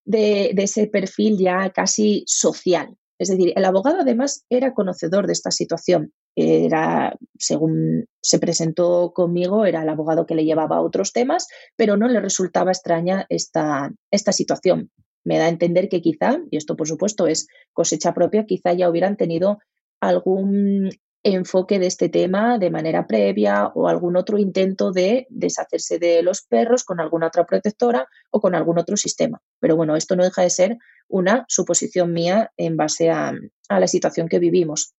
de, 0.06 0.54
ese 0.58 0.88
perfil 0.88 1.38
ya 1.38 1.70
casi 1.72 2.24
social. 2.28 2.96
Es 3.20 3.30
decir, 3.30 3.54
el 3.56 3.66
abogado 3.66 4.00
además 4.00 4.46
era 4.50 4.74
conocedor 4.74 5.28
de 5.28 5.34
esta 5.34 5.52
situación. 5.52 6.14
Era, 6.36 7.18
según 7.38 8.06
se 8.22 8.40
presentó 8.40 9.12
conmigo, 9.14 9.66
era 9.66 9.84
el 9.84 9.90
abogado 9.90 10.26
que 10.26 10.36
le 10.36 10.46
llevaba 10.46 10.82
otros 10.82 11.12
temas, 11.12 11.48
pero 11.76 11.98
no 11.98 12.08
le 12.08 12.22
resultaba 12.22 12.72
extraña 12.72 13.26
esta, 13.28 13.92
esta 14.10 14.32
situación. 14.32 14.90
Me 15.26 15.38
da 15.38 15.46
a 15.46 15.50
entender 15.50 15.90
que 15.90 16.02
quizá, 16.02 16.40
y 16.50 16.56
esto 16.56 16.78
por 16.78 16.88
supuesto 16.88 17.28
es 17.28 17.48
cosecha 17.74 18.14
propia, 18.14 18.46
quizá 18.46 18.72
ya 18.74 18.90
hubieran 18.90 19.18
tenido 19.18 19.60
algún 20.00 20.90
enfoque 21.24 21.80
de 21.80 21.88
este 21.88 22.10
tema 22.10 22.58
de 22.58 22.70
manera 22.70 23.06
previa 23.06 23.68
o 23.76 23.88
algún 23.88 24.16
otro 24.16 24.38
intento 24.38 24.92
de 24.92 25.28
deshacerse 25.30 26.00
de 26.00 26.24
los 26.24 26.44
perros 26.44 26.84
con 26.84 27.00
alguna 27.00 27.28
otra 27.28 27.46
protectora 27.46 28.08
o 28.32 28.40
con 28.40 28.56
algún 28.56 28.80
otro 28.80 28.96
sistema. 28.96 29.42
Pero 29.60 29.76
bueno, 29.76 29.96
esto 29.96 30.16
no 30.16 30.24
deja 30.24 30.44
de 30.44 30.50
ser 30.50 30.78
una 31.08 31.46
suposición 31.48 32.14
mía 32.14 32.52
en 32.56 32.78
base 32.78 33.10
a, 33.10 33.34
la 33.70 33.88
situación 33.88 34.28
que 34.28 34.40
vivimos. 34.40 34.94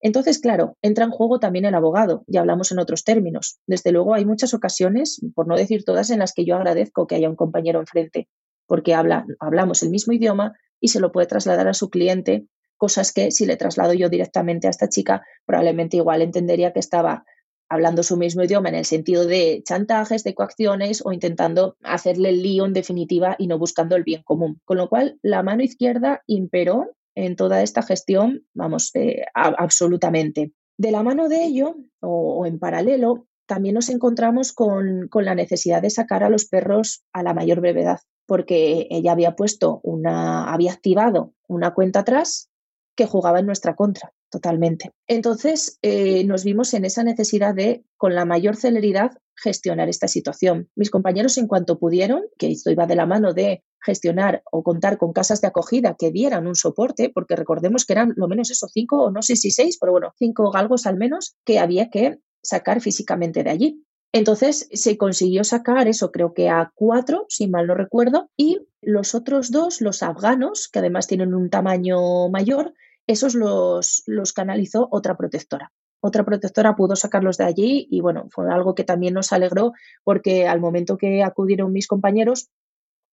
Entonces, 0.00 0.40
claro, 0.40 0.76
entra 0.82 1.04
en 1.04 1.12
juego 1.12 1.38
también 1.38 1.64
el 1.64 1.74
abogado, 1.74 2.24
ya 2.26 2.40
hablamos 2.40 2.72
en 2.72 2.80
otros 2.80 3.04
términos. 3.04 3.60
Desde 3.66 3.92
luego, 3.92 4.14
hay 4.14 4.24
muchas 4.24 4.52
ocasiones, 4.52 5.20
por 5.34 5.46
no 5.46 5.56
decir 5.56 5.84
todas, 5.84 6.10
en 6.10 6.18
las 6.18 6.32
que 6.32 6.44
yo 6.44 6.56
agradezco 6.56 7.06
que 7.06 7.14
haya 7.14 7.30
un 7.30 7.36
compañero 7.36 7.78
enfrente, 7.78 8.28
porque 8.66 8.94
habla, 8.94 9.24
hablamos 9.38 9.82
el 9.84 9.90
mismo 9.90 10.12
idioma 10.12 10.54
y 10.80 10.88
se 10.88 10.98
lo 10.98 11.12
puede 11.12 11.28
trasladar 11.28 11.68
a 11.68 11.74
su 11.74 11.88
cliente 11.88 12.46
cosas 12.82 13.12
que 13.12 13.30
si 13.30 13.46
le 13.46 13.56
traslado 13.56 13.92
yo 13.92 14.08
directamente 14.08 14.66
a 14.66 14.70
esta 14.70 14.88
chica, 14.88 15.24
probablemente 15.46 15.98
igual 15.98 16.20
entendería 16.20 16.72
que 16.72 16.80
estaba 16.80 17.24
hablando 17.68 18.02
su 18.02 18.16
mismo 18.16 18.42
idioma 18.42 18.70
en 18.70 18.74
el 18.74 18.84
sentido 18.84 19.24
de 19.24 19.62
chantajes, 19.64 20.24
de 20.24 20.34
coacciones 20.34 21.00
o 21.06 21.12
intentando 21.12 21.76
hacerle 21.84 22.30
el 22.30 22.42
lío 22.42 22.66
en 22.66 22.72
definitiva 22.72 23.36
y 23.38 23.46
no 23.46 23.56
buscando 23.56 23.94
el 23.94 24.02
bien 24.02 24.24
común. 24.24 24.60
Con 24.64 24.78
lo 24.78 24.88
cual, 24.88 25.16
la 25.22 25.44
mano 25.44 25.62
izquierda 25.62 26.24
imperó 26.26 26.90
en 27.14 27.36
toda 27.36 27.62
esta 27.62 27.84
gestión, 27.84 28.48
vamos, 28.52 28.90
eh, 28.94 29.26
absolutamente. 29.32 30.50
De 30.76 30.90
la 30.90 31.04
mano 31.04 31.28
de 31.28 31.44
ello, 31.44 31.76
o, 32.00 32.46
en 32.46 32.58
paralelo, 32.58 33.28
también 33.46 33.76
nos 33.76 33.90
encontramos 33.90 34.52
con, 34.52 35.06
con, 35.06 35.24
la 35.24 35.36
necesidad 35.36 35.82
de 35.82 35.90
sacar 35.90 36.24
a 36.24 36.30
los 36.30 36.46
perros 36.46 37.04
a 37.12 37.22
la 37.22 37.32
mayor 37.32 37.60
brevedad, 37.60 38.00
porque 38.26 38.88
ella 38.90 39.12
había 39.12 39.36
puesto 39.36 39.78
una, 39.84 40.52
había 40.52 40.72
activado 40.72 41.32
una 41.46 41.74
cuenta 41.74 42.00
atrás 42.00 42.48
que 42.96 43.06
jugaba 43.06 43.40
en 43.40 43.46
nuestra 43.46 43.74
contra 43.74 44.12
totalmente. 44.32 44.92
Entonces 45.06 45.78
eh, 45.82 46.24
nos 46.24 46.42
vimos 46.42 46.72
en 46.74 46.84
esa 46.84 47.04
necesidad 47.04 47.54
de, 47.54 47.84
con 47.96 48.14
la 48.14 48.24
mayor 48.24 48.56
celeridad, 48.56 49.12
gestionar 49.36 49.88
esta 49.88 50.08
situación. 50.08 50.70
Mis 50.74 50.90
compañeros, 50.90 51.36
en 51.36 51.46
cuanto 51.46 51.78
pudieron, 51.78 52.22
que 52.38 52.50
esto 52.50 52.70
iba 52.70 52.86
de 52.86 52.96
la 52.96 53.06
mano 53.06 53.34
de 53.34 53.62
gestionar 53.84 54.42
o 54.50 54.62
contar 54.62 54.96
con 54.96 55.12
casas 55.12 55.40
de 55.40 55.48
acogida 55.48 55.96
que 55.98 56.10
dieran 56.10 56.46
un 56.46 56.54
soporte, 56.54 57.10
porque 57.10 57.36
recordemos 57.36 57.84
que 57.84 57.92
eran 57.92 58.14
lo 58.16 58.26
menos 58.26 58.50
eso, 58.50 58.68
cinco 58.68 59.02
o 59.02 59.10
no 59.10 59.22
sé 59.22 59.36
si 59.36 59.50
seis, 59.50 59.76
pero 59.78 59.92
bueno, 59.92 60.12
cinco 60.18 60.50
galgos 60.50 60.86
al 60.86 60.96
menos 60.96 61.36
que 61.44 61.58
había 61.58 61.90
que 61.90 62.18
sacar 62.42 62.80
físicamente 62.80 63.44
de 63.44 63.50
allí. 63.50 63.84
Entonces 64.12 64.68
se 64.72 64.96
consiguió 64.96 65.42
sacar 65.44 65.88
eso, 65.88 66.10
creo 66.10 66.32
que 66.34 66.48
a 66.48 66.70
cuatro, 66.74 67.26
si 67.28 67.48
mal 67.48 67.66
no 67.66 67.74
recuerdo, 67.74 68.30
y 68.36 68.60
los 68.82 69.14
otros 69.14 69.50
dos, 69.50 69.80
los 69.80 70.02
afganos, 70.02 70.68
que 70.68 70.80
además 70.80 71.06
tienen 71.06 71.34
un 71.34 71.48
tamaño 71.48 72.28
mayor, 72.28 72.74
esos 73.06 73.34
los, 73.34 74.02
los 74.06 74.32
canalizó 74.32 74.88
otra 74.90 75.16
protectora. 75.16 75.72
Otra 76.00 76.24
protectora 76.24 76.74
pudo 76.74 76.96
sacarlos 76.96 77.38
de 77.38 77.44
allí 77.44 77.86
y 77.88 78.00
bueno, 78.00 78.26
fue 78.30 78.52
algo 78.52 78.74
que 78.74 78.82
también 78.82 79.14
nos 79.14 79.32
alegró 79.32 79.72
porque 80.02 80.48
al 80.48 80.60
momento 80.60 80.98
que 80.98 81.22
acudieron 81.22 81.72
mis 81.72 81.86
compañeros, 81.86 82.50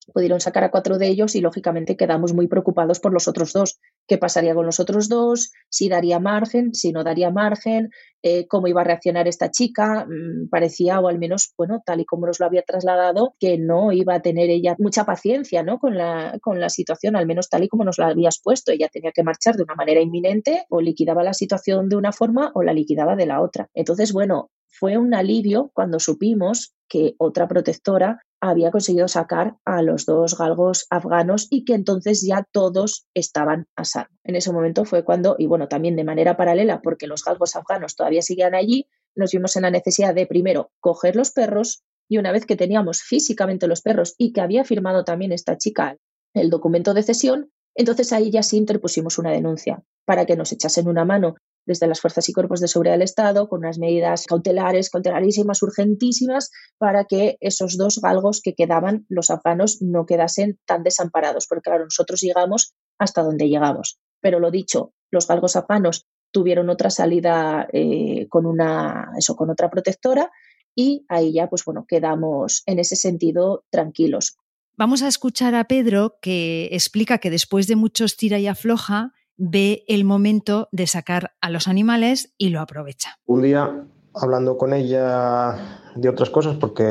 pudieron 0.10 0.40
sacar 0.40 0.64
a 0.64 0.72
cuatro 0.72 0.98
de 0.98 1.08
ellos 1.08 1.36
y 1.36 1.42
lógicamente 1.42 1.98
quedamos 1.98 2.34
muy 2.34 2.48
preocupados 2.48 3.00
por 3.00 3.14
los 3.14 3.28
otros 3.28 3.54
dos. 3.54 3.80
¿Qué 4.08 4.18
pasaría 4.18 4.56
con 4.56 4.66
los 4.66 4.80
otros 4.80 5.10
dos? 5.10 5.52
Si 5.70 5.90
daría 5.90 6.20
margen, 6.20 6.74
si 6.74 6.92
no 6.92 7.04
daría 7.04 7.32
margen, 7.32 7.90
eh, 8.22 8.48
cómo 8.48 8.68
iba 8.68 8.82
a 8.82 8.84
reaccionar 8.84 9.28
esta 9.28 9.52
chica. 9.52 10.06
Mm, 10.06 10.50
parecía, 10.50 11.00
o 11.00 11.08
al 11.08 11.20
menos, 11.20 11.54
bueno, 11.58 11.82
tal 11.86 12.02
y 12.02 12.06
como 12.06 12.28
nos 12.28 12.40
lo 12.40 12.46
había 12.46 12.64
trasladado, 12.64 13.36
que 13.40 13.58
no 13.58 13.92
iba 13.92 14.16
a 14.16 14.22
tener 14.22 14.50
ella 14.50 14.76
mucha 14.80 15.06
paciencia 15.06 15.64
¿no? 15.64 15.80
con, 15.80 15.98
la, 15.98 16.38
con 16.42 16.60
la 16.60 16.70
situación, 16.70 17.16
al 17.16 17.28
menos 17.28 17.50
tal 17.50 17.64
y 17.64 17.68
como 17.70 17.84
nos 17.84 17.98
la 17.98 18.08
habías 18.08 18.42
puesto. 18.42 18.72
Ella 18.72 18.90
tenía 18.92 19.12
que 19.12 19.24
marchar 19.24 19.56
de 19.56 19.64
una 19.64 19.76
manera 19.76 20.02
inminente, 20.02 20.66
o 20.70 20.82
liquidaba 20.82 21.24
la 21.24 21.34
situación 21.34 21.90
de 21.90 21.96
una 21.96 22.12
forma 22.12 22.52
o 22.56 22.64
la 22.64 22.74
liquidaba 22.74 23.16
de 23.16 23.26
la 23.26 23.42
otra. 23.42 23.70
Entonces, 23.74 24.12
bueno, 24.14 24.50
fue 24.68 24.98
un 24.98 25.14
alivio 25.14 25.72
cuando 25.74 26.00
supimos 26.00 26.74
que 26.88 27.16
otra 27.18 27.48
protectora 27.48 28.22
había 28.42 28.72
conseguido 28.72 29.08
sacar 29.08 29.58
a 29.66 29.82
los 29.82 30.06
dos 30.06 30.38
galgos 30.38 30.88
afganos 30.90 31.48
y 31.50 31.66
que 31.66 31.74
entonces 31.74 32.26
ya 32.26 32.46
todos 32.52 33.08
estaban 33.14 33.68
a 33.76 33.86
salvo. 33.86 34.10
En 34.24 34.36
ese 34.36 34.52
momento 34.52 34.86
fue 34.86 35.04
cuando, 35.04 35.36
y 35.38 35.48
bueno, 35.48 35.68
también 35.68 35.96
de 35.96 36.04
manera 36.04 36.38
paralela, 36.38 36.82
porque 36.82 37.08
los 37.08 37.24
galgos 37.24 37.56
afganos 37.56 37.96
todavía 37.96 38.22
seguían 38.22 38.56
allí, 38.56 38.88
nos 39.16 39.32
vimos 39.32 39.56
en 39.56 39.64
la 39.64 39.72
necesidad 39.72 40.16
de 40.16 40.26
primero 40.26 40.72
coger 40.80 41.16
los 41.16 41.32
perros 41.32 41.84
y 42.08 42.18
una 42.18 42.32
vez 42.32 42.46
que 42.46 42.56
teníamos 42.56 43.02
físicamente 43.02 43.68
los 43.68 43.82
perros 43.82 44.16
y 44.18 44.34
que 44.34 44.42
había 44.42 44.64
firmado 44.64 45.04
también 45.04 45.32
esta 45.32 45.58
chica 45.58 45.98
el 46.34 46.50
documento 46.50 46.94
de 46.94 47.04
cesión, 47.04 47.52
entonces 47.76 48.14
ahí 48.14 48.32
ya 48.32 48.44
sí 48.44 48.58
interpusimos 48.58 49.18
una 49.18 49.32
denuncia 49.32 49.84
para 50.06 50.26
que 50.26 50.36
nos 50.36 50.52
echasen 50.52 50.88
una 50.88 51.06
mano 51.06 51.36
desde 51.70 51.86
las 51.86 52.02
fuerzas 52.02 52.28
y 52.28 52.34
cuerpos 52.34 52.62
de 52.62 52.68
seguridad 52.68 52.96
del 52.96 53.04
Estado 53.04 53.48
con 53.48 53.60
unas 53.60 53.78
medidas 53.78 54.26
cautelares, 54.26 54.90
cautelarísimas, 54.90 55.62
urgentísimas, 55.62 56.50
para 56.80 57.06
que 57.06 57.38
esos 57.42 57.78
dos 57.78 58.02
galgos 58.02 58.42
que 58.42 58.56
quedaban, 58.56 59.06
los 59.08 59.30
afganos, 59.30 59.80
no 59.80 60.08
quedasen 60.08 60.60
tan 60.66 60.82
desamparados, 60.82 61.46
porque 61.48 61.70
claro, 61.70 61.84
nosotros 61.84 62.22
llegamos 62.22 62.74
hasta 62.98 63.22
donde 63.22 63.48
llegamos. 63.48 64.00
Pero 64.20 64.40
lo 64.40 64.50
dicho, 64.50 64.94
los 65.12 65.28
galgos 65.28 65.56
afganos 65.56 66.08
tuvieron 66.32 66.72
otra 66.72 66.90
salida 66.90 67.68
eh, 67.72 68.26
con 68.30 68.48
una, 68.48 69.12
eso, 69.16 69.36
con 69.36 69.52
otra 69.52 69.70
protectora 69.70 70.32
y 70.76 71.06
ahí 71.08 71.34
ya, 71.34 71.50
pues 71.50 71.64
bueno, 71.66 71.86
quedamos 71.88 72.64
en 72.66 72.80
ese 72.80 72.96
sentido 72.96 73.64
tranquilos. 73.70 74.38
Vamos 74.76 75.04
a 75.04 75.08
escuchar 75.08 75.54
a 75.54 75.66
Pedro 75.66 76.18
que 76.20 76.70
explica 76.72 77.20
que 77.20 77.30
después 77.30 77.68
de 77.68 77.76
muchos 77.76 78.18
tira 78.18 78.40
y 78.40 78.48
afloja, 78.48 79.14
ve 79.40 79.84
el 79.88 80.04
momento 80.04 80.68
de 80.72 80.86
sacar 80.86 81.32
a 81.42 81.50
los 81.50 81.68
animales 81.68 82.34
y 82.38 82.50
lo 82.50 82.60
aprovecha. 82.60 83.18
Un 83.26 83.42
día, 83.42 83.86
hablando 84.14 84.58
con 84.58 84.74
ella 84.74 85.80
de 85.96 86.10
otras 86.10 86.30
cosas 86.30 86.58
porque 86.58 86.84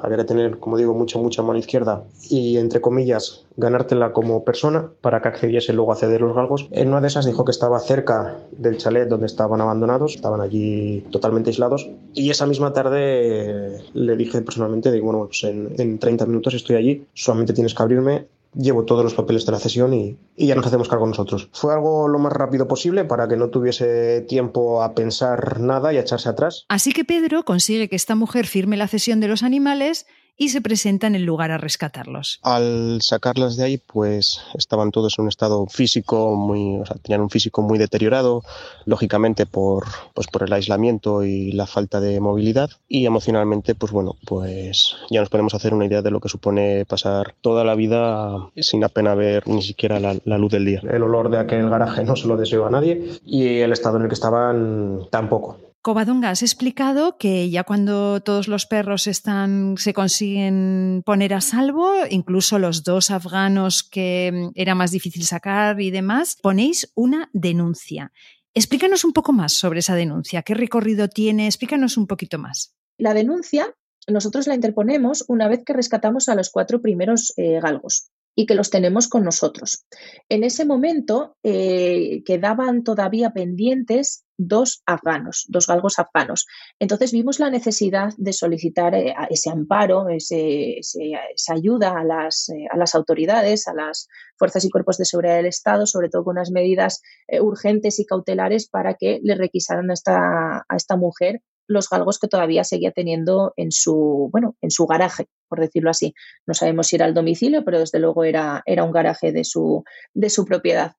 había 0.00 0.18
que 0.18 0.24
tener, 0.24 0.58
como 0.58 0.76
digo, 0.76 0.94
mucha, 0.94 1.18
mucha 1.18 1.42
mano 1.42 1.58
izquierda 1.58 2.04
y, 2.28 2.58
entre 2.58 2.80
comillas, 2.80 3.46
ganártela 3.56 4.12
como 4.12 4.44
persona 4.44 4.90
para 5.00 5.22
que 5.22 5.28
accediese 5.28 5.72
luego 5.72 5.92
a 5.92 5.96
ceder 5.96 6.20
los 6.20 6.34
galgos. 6.34 6.68
En 6.72 6.88
una 6.88 7.00
de 7.00 7.06
esas 7.06 7.24
dijo 7.24 7.44
que 7.44 7.52
estaba 7.52 7.78
cerca 7.78 8.36
del 8.52 8.76
chalet 8.76 9.08
donde 9.08 9.26
estaban 9.26 9.60
abandonados, 9.60 10.16
estaban 10.16 10.40
allí 10.40 11.02
totalmente 11.10 11.50
aislados 11.50 11.88
y 12.14 12.30
esa 12.30 12.46
misma 12.46 12.72
tarde 12.72 13.80
le 13.92 14.16
dije 14.16 14.42
personalmente, 14.42 14.90
digo, 14.90 15.06
bueno, 15.06 15.26
pues 15.26 15.44
en, 15.44 15.72
en 15.78 15.98
30 15.98 16.26
minutos 16.26 16.54
estoy 16.54 16.76
allí, 16.76 17.06
solamente 17.14 17.52
tienes 17.52 17.74
que 17.74 17.82
abrirme 17.82 18.26
llevo 18.56 18.84
todos 18.84 19.04
los 19.04 19.14
papeles 19.14 19.46
de 19.46 19.52
la 19.52 19.58
cesión 19.58 19.92
y, 19.94 20.16
ya 20.36 20.54
nos 20.54 20.66
hacemos 20.66 20.88
cargo 20.88 21.06
nosotros. 21.06 21.48
Fue 21.52 21.72
algo 21.72 22.08
lo 22.08 22.18
más 22.18 22.32
rápido 22.32 22.68
posible 22.68 23.04
para 23.04 23.28
que 23.28 23.36
no 23.36 23.48
tuviese 23.48 24.20
tiempo 24.22 24.82
a 24.82 24.94
pensar 24.94 25.60
nada 25.60 25.92
y 25.92 25.96
a 25.96 26.00
echarse 26.00 26.28
atrás. 26.28 26.64
Así 26.68 26.92
que 26.92 27.04
Pedro 27.04 27.44
consigue 27.44 27.88
que 27.88 27.96
esta 27.96 28.14
mujer 28.14 28.46
firme 28.46 28.76
la 28.76 28.88
cesión 28.88 29.20
de 29.20 29.28
los 29.28 29.42
animales 29.42 30.06
y 30.36 30.48
se 30.48 30.60
presenta 30.60 31.06
en 31.06 31.14
el 31.14 31.24
lugar 31.24 31.50
a 31.50 31.58
rescatarlos. 31.58 32.40
Al 32.42 33.00
sacarlas 33.02 33.56
de 33.56 33.64
ahí, 33.64 33.78
pues 33.78 34.40
estaban 34.54 34.90
todos 34.90 35.18
en 35.18 35.22
un 35.24 35.28
estado 35.28 35.66
físico 35.66 36.34
muy, 36.34 36.80
o 36.80 36.86
sea, 36.86 36.96
tenían 36.96 37.20
un 37.20 37.30
físico 37.30 37.62
muy 37.62 37.78
deteriorado, 37.78 38.42
lógicamente 38.84 39.46
por, 39.46 39.84
pues 40.14 40.26
por 40.26 40.42
el 40.42 40.52
aislamiento 40.52 41.24
y 41.24 41.52
la 41.52 41.66
falta 41.66 42.00
de 42.00 42.20
movilidad 42.20 42.70
y 42.88 43.06
emocionalmente, 43.06 43.74
pues 43.74 43.92
bueno, 43.92 44.16
pues 44.26 44.96
ya 45.10 45.20
nos 45.20 45.28
podemos 45.28 45.54
hacer 45.54 45.74
una 45.74 45.86
idea 45.86 46.02
de 46.02 46.10
lo 46.10 46.20
que 46.20 46.28
supone 46.28 46.84
pasar 46.84 47.34
toda 47.40 47.64
la 47.64 47.74
vida 47.74 48.50
sin 48.56 48.84
apenas 48.84 49.16
ver 49.16 49.46
ni 49.46 49.62
siquiera 49.62 50.00
la, 50.00 50.16
la 50.24 50.38
luz 50.38 50.52
del 50.52 50.64
día. 50.64 50.80
El 50.88 51.02
olor 51.02 51.30
de 51.30 51.38
aquel 51.38 51.68
garaje 51.68 52.04
no 52.04 52.16
se 52.16 52.26
lo 52.26 52.36
deseo 52.36 52.66
a 52.66 52.70
nadie 52.70 53.20
y 53.24 53.58
el 53.58 53.72
estado 53.72 53.96
en 53.96 54.02
el 54.02 54.08
que 54.08 54.14
estaban 54.14 55.06
tampoco. 55.10 55.63
Covadonga, 55.84 56.30
has 56.30 56.42
explicado 56.42 57.18
que 57.18 57.50
ya 57.50 57.62
cuando 57.62 58.22
todos 58.22 58.48
los 58.48 58.64
perros 58.64 59.06
están, 59.06 59.74
se 59.76 59.92
consiguen 59.92 61.02
poner 61.04 61.34
a 61.34 61.42
salvo, 61.42 61.92
incluso 62.08 62.58
los 62.58 62.84
dos 62.84 63.10
afganos 63.10 63.82
que 63.82 64.32
mm, 64.32 64.52
era 64.54 64.74
más 64.74 64.92
difícil 64.92 65.24
sacar 65.24 65.78
y 65.82 65.90
demás, 65.90 66.38
ponéis 66.42 66.90
una 66.94 67.28
denuncia. 67.34 68.12
Explícanos 68.54 69.04
un 69.04 69.12
poco 69.12 69.34
más 69.34 69.52
sobre 69.52 69.80
esa 69.80 69.94
denuncia. 69.94 70.40
¿Qué 70.40 70.54
recorrido 70.54 71.08
tiene? 71.08 71.44
Explícanos 71.44 71.98
un 71.98 72.06
poquito 72.06 72.38
más. 72.38 72.74
La 72.96 73.12
denuncia 73.12 73.76
nosotros 74.08 74.46
la 74.46 74.54
interponemos 74.54 75.26
una 75.28 75.48
vez 75.48 75.64
que 75.66 75.74
rescatamos 75.74 76.30
a 76.30 76.34
los 76.34 76.48
cuatro 76.48 76.80
primeros 76.80 77.34
eh, 77.36 77.60
galgos 77.60 78.10
y 78.34 78.46
que 78.46 78.54
los 78.54 78.70
tenemos 78.70 79.08
con 79.08 79.24
nosotros. 79.24 79.86
En 80.28 80.44
ese 80.44 80.64
momento 80.64 81.36
eh, 81.42 82.22
quedaban 82.24 82.82
todavía 82.82 83.30
pendientes 83.30 84.24
dos 84.36 84.82
afganos, 84.84 85.44
dos 85.48 85.68
galgos 85.68 86.00
afganos. 86.00 86.46
Entonces 86.80 87.12
vimos 87.12 87.38
la 87.38 87.50
necesidad 87.50 88.12
de 88.16 88.32
solicitar 88.32 88.94
eh, 88.94 89.14
ese 89.30 89.50
amparo, 89.50 90.06
esa 90.08 91.54
ayuda 91.54 91.96
a 91.96 92.04
las, 92.04 92.48
eh, 92.48 92.66
a 92.70 92.76
las, 92.76 92.96
autoridades, 92.96 93.68
a 93.68 93.74
las 93.74 94.08
fuerzas 94.36 94.64
y 94.64 94.70
cuerpos 94.70 94.98
de 94.98 95.04
seguridad 95.04 95.36
del 95.36 95.46
Estado, 95.46 95.86
sobre 95.86 96.08
todo 96.08 96.24
con 96.24 96.32
unas 96.32 96.50
medidas 96.50 97.00
urgentes 97.40 98.00
y 98.00 98.06
cautelares 98.06 98.68
para 98.68 98.94
que 98.94 99.20
le 99.22 99.36
requisaran 99.36 99.90
a 99.90 99.94
esta, 99.94 100.64
a 100.68 100.76
esta 100.76 100.96
mujer 100.96 101.40
los 101.66 101.88
galgos 101.88 102.18
que 102.18 102.28
todavía 102.28 102.64
seguía 102.64 102.92
teniendo 102.92 103.52
en 103.56 103.72
su, 103.72 104.28
bueno, 104.32 104.56
en 104.60 104.70
su 104.70 104.86
garaje, 104.86 105.28
por 105.48 105.60
decirlo 105.60 105.90
así. 105.90 106.14
No 106.46 106.54
sabemos 106.54 106.88
si 106.88 106.96
era 106.96 107.06
el 107.06 107.14
domicilio, 107.14 107.64
pero 107.64 107.78
desde 107.78 107.98
luego 107.98 108.24
era, 108.24 108.62
era 108.66 108.84
un 108.84 108.92
garaje 108.92 109.32
de 109.32 109.44
su, 109.44 109.84
de 110.12 110.30
su 110.30 110.44
propiedad. 110.44 110.92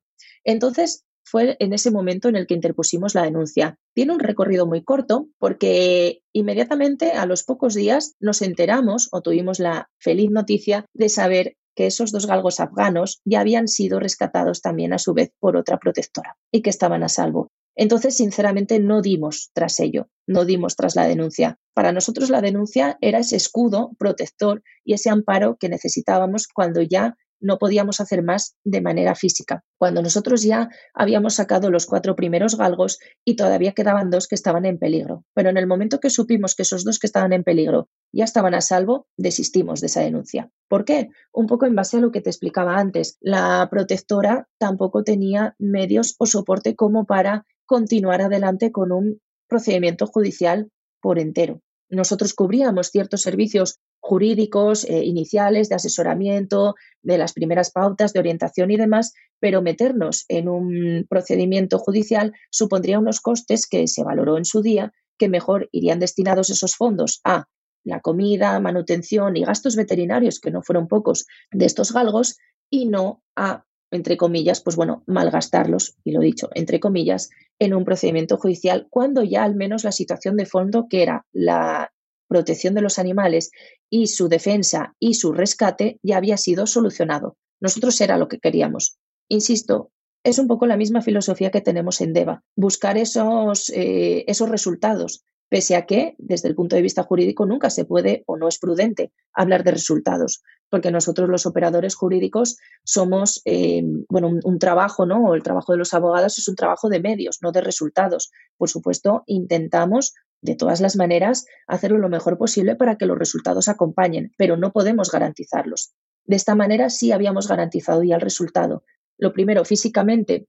Entonces, 0.44 1.06
fue 1.26 1.58
en 1.60 1.74
ese 1.74 1.92
momento 1.92 2.30
en 2.30 2.36
el 2.36 2.46
que 2.46 2.54
interpusimos 2.54 3.16
la 3.16 3.24
denuncia. 3.24 3.78
Tiene 3.94 4.14
un 4.14 4.20
recorrido 4.20 4.68
muy 4.68 4.84
corto 4.84 5.28
porque 5.40 6.22
inmediatamente 6.34 7.12
a 7.14 7.26
los 7.26 7.44
pocos 7.44 7.74
días 7.74 8.16
nos 8.20 8.42
enteramos 8.42 9.10
o 9.12 9.22
tuvimos 9.22 9.60
la 9.60 9.90
feliz 10.00 10.30
noticia 10.30 10.86
de 10.94 11.10
saber 11.10 11.56
que 11.76 11.88
esos 11.88 12.12
dos 12.12 12.26
galgos 12.28 12.60
afganos 12.60 13.22
ya 13.26 13.42
habían 13.42 13.68
sido 13.68 14.00
rescatados 14.00 14.62
también 14.62 14.94
a 14.94 15.00
su 15.00 15.14
vez 15.14 15.32
por 15.40 15.58
otra 15.58 15.78
protectora 15.78 16.38
y 16.52 16.62
que 16.62 16.70
estaban 16.70 17.04
a 17.04 17.10
salvo. 17.10 17.50
Entonces, 17.76 18.16
sinceramente, 18.18 18.80
no 18.80 19.02
dimos 19.02 19.52
tras 19.54 19.80
ello, 19.80 20.10
no 20.28 20.46
dimos 20.46 20.76
tras 20.76 20.96
la 20.96 21.08
denuncia. 21.08 21.60
Para 21.74 21.92
nosotros 21.92 22.30
la 22.30 22.42
denuncia 22.42 22.98
era 23.02 23.20
ese 23.20 23.36
escudo 23.36 23.92
protector 24.00 24.64
y 24.84 24.94
ese 24.94 25.10
amparo 25.10 25.58
que 25.60 25.70
necesitábamos 25.70 26.48
cuando 26.48 26.82
ya 26.82 27.16
no 27.42 27.58
podíamos 27.60 28.00
hacer 28.00 28.24
más 28.24 28.56
de 28.64 28.82
manera 28.82 29.16
física. 29.16 29.64
Cuando 29.78 30.02
nosotros 30.02 30.44
ya 30.44 30.70
habíamos 30.94 31.36
sacado 31.36 31.70
los 31.70 31.86
cuatro 31.86 32.16
primeros 32.16 32.58
galgos 32.58 32.98
y 33.24 33.36
todavía 33.36 33.74
quedaban 33.74 34.10
dos 34.10 34.28
que 34.28 34.36
estaban 34.36 34.66
en 34.66 34.80
peligro. 34.80 35.26
Pero 35.34 35.50
en 35.50 35.58
el 35.58 35.68
momento 35.68 36.00
que 36.00 36.10
supimos 36.10 36.56
que 36.56 36.64
esos 36.64 36.84
dos 36.84 36.98
que 36.98 37.08
estaban 37.08 37.34
en 37.34 37.44
peligro 37.44 37.90
ya 38.14 38.24
estaban 38.24 38.54
a 38.56 38.62
salvo, 38.62 39.08
desistimos 39.18 39.82
de 39.82 39.88
esa 39.88 40.02
denuncia. 40.02 40.50
¿Por 40.70 40.86
qué? 40.86 41.10
Un 41.34 41.48
poco 41.48 41.66
en 41.66 41.76
base 41.76 41.98
a 41.98 42.00
lo 42.00 42.12
que 42.12 42.22
te 42.22 42.30
explicaba 42.30 42.78
antes. 42.78 43.18
La 43.20 43.68
protectora 43.70 44.48
tampoco 44.58 45.04
tenía 45.04 45.56
medios 45.60 46.16
o 46.18 46.26
soporte 46.26 46.76
como 46.76 47.06
para 47.06 47.46
continuar 47.66 48.22
adelante 48.22 48.72
con 48.72 48.92
un 48.92 49.22
procedimiento 49.48 50.08
judicial 50.08 50.72
por 51.02 51.20
entero. 51.20 51.62
Nosotros 51.90 52.34
cubríamos 52.34 52.88
ciertos 52.88 53.22
servicios 53.22 53.80
jurídicos 54.00 54.84
eh, 54.86 55.04
iniciales 55.04 55.70
de 55.70 55.76
asesoramiento, 55.76 56.76
de 57.02 57.18
las 57.18 57.34
primeras 57.34 57.72
pautas 57.72 58.14
de 58.14 58.20
orientación 58.20 58.72
y 58.72 58.78
demás, 58.78 59.14
pero 59.40 59.62
meternos 59.62 60.26
en 60.28 60.50
un 60.50 61.06
procedimiento 61.10 61.80
judicial 61.80 62.34
supondría 62.50 63.00
unos 63.00 63.20
costes 63.20 63.68
que 63.68 63.88
se 63.88 64.04
valoró 64.04 64.38
en 64.38 64.46
su 64.46 64.62
día 64.62 64.94
que 65.18 65.30
mejor 65.30 65.70
irían 65.72 66.00
destinados 66.00 66.50
esos 66.50 66.76
fondos 66.76 67.22
a 67.24 67.46
la 67.84 68.00
comida, 68.02 68.60
manutención 68.60 69.38
y 69.38 69.44
gastos 69.44 69.76
veterinarios, 69.76 70.40
que 70.40 70.52
no 70.52 70.62
fueron 70.62 70.88
pocos, 70.88 71.26
de 71.52 71.66
estos 71.66 71.94
galgos, 71.94 72.38
y 72.70 72.88
no 72.88 73.22
a 73.36 73.64
entre 73.92 74.18
comillas, 74.18 74.62
pues 74.62 74.76
bueno, 74.76 75.04
malgastarlos, 75.08 75.96
y 76.04 76.12
lo 76.12 76.20
dicho, 76.22 76.50
entre 76.54 76.80
comillas, 76.80 77.30
en 77.60 77.74
un 77.74 77.86
procedimiento 77.86 78.38
judicial, 78.38 78.88
cuando 78.90 79.24
ya 79.24 79.44
al 79.44 79.56
menos 79.56 79.84
la 79.84 79.92
situación 79.92 80.36
de 80.38 80.46
fondo, 80.46 80.88
que 80.90 81.04
era 81.04 81.26
la 81.32 81.92
protección 82.28 82.74
de 82.74 82.82
los 82.82 83.00
animales 83.00 83.52
y 83.90 84.08
su 84.08 84.28
defensa 84.28 84.96
y 85.00 85.14
su 85.14 85.32
rescate, 85.32 86.00
ya 86.04 86.18
había 86.18 86.38
sido 86.38 86.68
solucionado. 86.68 87.38
Nosotros 87.62 88.00
era 88.02 88.18
lo 88.18 88.28
que 88.28 88.40
queríamos. 88.40 88.98
Insisto, 89.30 89.92
es 90.24 90.40
un 90.40 90.48
poco 90.48 90.66
la 90.66 90.78
misma 90.78 91.02
filosofía 91.02 91.52
que 91.52 91.62
tenemos 91.62 92.02
en 92.02 92.14
DEVA, 92.14 92.44
buscar 92.56 92.98
esos, 92.98 93.70
eh, 93.70 94.26
esos 94.28 94.50
resultados, 94.50 95.24
pese 95.50 95.76
a 95.76 95.86
que, 95.86 96.16
desde 96.18 96.50
el 96.50 96.56
punto 96.56 96.76
de 96.76 96.82
vista 96.82 97.04
jurídico, 97.04 97.46
nunca 97.46 97.70
se 97.70 97.86
puede 97.86 98.24
o 98.26 98.38
no 98.38 98.48
es 98.48 98.58
prudente 98.60 99.12
hablar 99.34 99.64
de 99.64 99.72
resultados, 99.72 100.42
porque 100.70 100.92
nosotros 100.92 101.30
los 101.30 101.46
operadores 101.46 101.96
jurídicos 101.96 102.58
somos, 102.84 103.42
eh, 103.46 103.84
bueno, 104.10 104.32
un, 104.44 104.60
trabajo, 104.60 105.06
¿no? 105.06 105.24
O 105.26 105.36
el 105.36 105.44
trabajo 105.44 105.72
de 105.72 105.78
los 105.78 105.94
abogados 105.94 106.38
es 106.38 106.48
un 106.48 106.56
trabajo 106.56 106.90
de 106.90 107.00
medios, 107.00 107.40
no 107.42 107.52
de 107.52 107.62
resultados. 107.62 108.32
Por 108.58 108.70
supuesto, 108.70 109.24
intentamos 109.28 110.14
de 110.42 110.56
todas 110.56 110.82
las 110.82 110.96
maneras 110.96 111.46
hacerlo 111.68 111.98
lo 111.98 112.10
mejor 112.10 112.38
posible 112.38 112.76
para 112.76 112.98
que 112.98 113.06
los 113.06 113.18
resultados 113.18 113.68
acompañen, 113.68 114.34
pero 114.38 114.58
no 114.58 114.72
podemos 114.72 115.12
garantizarlos. 115.12 115.94
De 116.26 116.36
esta 116.36 116.56
manera 116.56 116.90
sí 116.90 117.12
habíamos 117.12 117.48
garantizado 117.48 118.04
ya 118.04 118.16
el 118.16 118.22
resultado. 118.22 118.84
Lo 119.18 119.32
primero, 119.32 119.64
físicamente, 119.64 120.48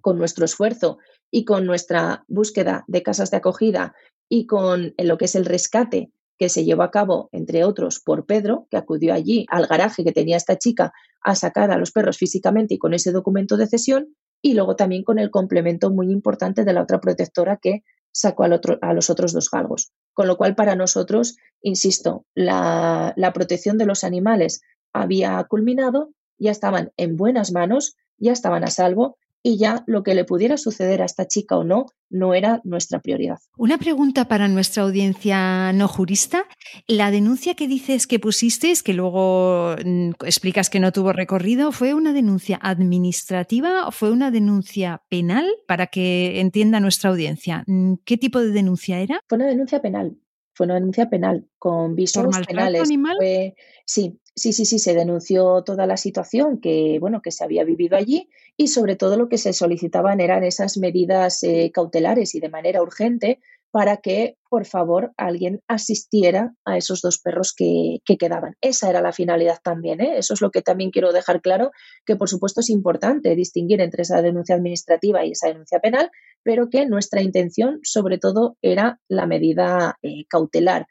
con 0.00 0.18
nuestro 0.18 0.44
esfuerzo 0.44 0.98
y 1.30 1.44
con 1.44 1.64
nuestra 1.66 2.24
búsqueda 2.28 2.84
de 2.86 3.02
casas 3.02 3.30
de 3.30 3.38
acogida 3.38 3.94
y 4.28 4.46
con 4.46 4.94
lo 4.98 5.18
que 5.18 5.26
es 5.26 5.34
el 5.34 5.44
rescate 5.44 6.10
que 6.38 6.48
se 6.48 6.64
llevó 6.64 6.82
a 6.82 6.90
cabo, 6.90 7.28
entre 7.32 7.64
otros, 7.64 8.00
por 8.00 8.26
Pedro, 8.26 8.66
que 8.70 8.76
acudió 8.76 9.14
allí 9.14 9.46
al 9.48 9.66
garaje 9.66 10.02
que 10.04 10.12
tenía 10.12 10.36
esta 10.36 10.58
chica 10.58 10.92
a 11.22 11.34
sacar 11.34 11.70
a 11.70 11.78
los 11.78 11.92
perros 11.92 12.18
físicamente 12.18 12.74
y 12.74 12.78
con 12.78 12.92
ese 12.92 13.12
documento 13.12 13.56
de 13.56 13.66
cesión, 13.66 14.14
y 14.42 14.54
luego 14.54 14.76
también 14.76 15.04
con 15.04 15.18
el 15.18 15.30
complemento 15.30 15.90
muy 15.90 16.10
importante 16.10 16.64
de 16.64 16.72
la 16.72 16.82
otra 16.82 17.00
protectora 17.00 17.58
que 17.62 17.82
sacó 18.12 18.44
a 18.44 18.92
los 18.92 19.10
otros 19.10 19.32
dos 19.32 19.50
galgos. 19.50 19.92
Con 20.12 20.26
lo 20.26 20.36
cual, 20.36 20.54
para 20.54 20.76
nosotros, 20.76 21.36
insisto, 21.62 22.26
la 22.34 23.30
protección 23.32 23.78
de 23.78 23.86
los 23.86 24.04
animales 24.04 24.60
había 24.92 25.42
culminado, 25.44 26.10
ya 26.38 26.50
estaban 26.50 26.92
en 26.96 27.16
buenas 27.16 27.52
manos, 27.52 27.96
ya 28.18 28.32
estaban 28.32 28.64
a 28.64 28.70
salvo 28.70 29.16
y 29.46 29.58
ya 29.58 29.84
lo 29.86 30.02
que 30.02 30.14
le 30.14 30.24
pudiera 30.24 30.56
suceder 30.56 31.02
a 31.02 31.04
esta 31.04 31.28
chica 31.28 31.58
o 31.58 31.64
no 31.64 31.86
no 32.08 32.32
era 32.32 32.62
nuestra 32.64 33.00
prioridad. 33.00 33.38
Una 33.58 33.76
pregunta 33.76 34.26
para 34.26 34.48
nuestra 34.48 34.84
audiencia 34.84 35.70
no 35.74 35.86
jurista. 35.86 36.46
La 36.88 37.10
denuncia 37.10 37.54
que 37.54 37.68
dices 37.68 38.06
que 38.06 38.18
pusisteis, 38.18 38.82
que 38.82 38.94
luego 38.94 39.76
mm, 39.84 40.12
explicas 40.24 40.70
que 40.70 40.80
no 40.80 40.92
tuvo 40.92 41.12
recorrido, 41.12 41.72
¿fue 41.72 41.92
una 41.92 42.14
denuncia 42.14 42.58
administrativa 42.62 43.86
o 43.86 43.90
fue 43.90 44.10
una 44.10 44.30
denuncia 44.30 45.02
penal? 45.10 45.46
Para 45.66 45.88
que 45.88 46.40
entienda 46.40 46.80
nuestra 46.80 47.10
audiencia, 47.10 47.64
mm, 47.66 47.96
¿qué 48.06 48.16
tipo 48.16 48.40
de 48.40 48.50
denuncia 48.50 49.00
era? 49.00 49.20
Fue 49.28 49.36
una 49.36 49.46
denuncia 49.46 49.82
penal. 49.82 50.16
Fue 50.54 50.64
una 50.64 50.74
denuncia 50.74 51.10
penal 51.10 51.46
con 51.58 51.96
visos 51.96 52.38
penales. 52.46 52.80
Animal? 52.82 53.16
sí, 53.84 54.20
sí, 54.34 54.52
sí, 54.52 54.64
sí, 54.64 54.78
se 54.78 54.94
denunció 54.94 55.62
toda 55.64 55.86
la 55.86 55.98
situación 55.98 56.60
que, 56.60 56.98
bueno, 57.00 57.20
que 57.20 57.32
se 57.32 57.44
había 57.44 57.64
vivido 57.64 57.96
allí 57.96 58.30
y 58.56 58.68
sobre 58.68 58.96
todo 58.96 59.16
lo 59.16 59.28
que 59.28 59.38
se 59.38 59.52
solicitaban 59.52 60.20
eran 60.20 60.44
esas 60.44 60.76
medidas 60.76 61.42
eh, 61.42 61.70
cautelares 61.72 62.34
y 62.34 62.40
de 62.40 62.48
manera 62.48 62.82
urgente 62.82 63.40
para 63.74 63.96
que, 63.96 64.36
por 64.48 64.66
favor, 64.66 65.12
alguien 65.16 65.60
asistiera 65.66 66.54
a 66.64 66.76
esos 66.76 67.00
dos 67.00 67.18
perros 67.18 67.52
que, 67.52 67.98
quedaban. 68.20 68.54
Esa 68.60 68.88
era 68.88 69.00
la 69.00 69.12
finalidad 69.12 69.58
también. 69.64 70.00
¿eh? 70.00 70.16
Eso 70.16 70.34
es 70.34 70.40
lo 70.40 70.52
que 70.52 70.62
también 70.62 70.92
quiero 70.92 71.12
dejar 71.12 71.42
claro, 71.42 71.72
que 72.06 72.14
por 72.14 72.28
supuesto 72.28 72.60
es 72.60 72.70
importante 72.70 73.34
distinguir 73.34 73.80
entre 73.80 74.02
esa 74.02 74.22
denuncia 74.22 74.54
administrativa 74.54 75.24
y 75.24 75.32
esa 75.32 75.48
denuncia 75.48 75.80
penal, 75.80 76.12
pero 76.44 76.70
que 76.70 76.86
nuestra 76.86 77.20
intención, 77.20 77.80
sobre 77.82 78.18
todo, 78.18 78.56
era 78.62 79.00
la 79.08 79.26
medida 79.26 79.98
eh, 80.02 80.24
cautelar. 80.28 80.86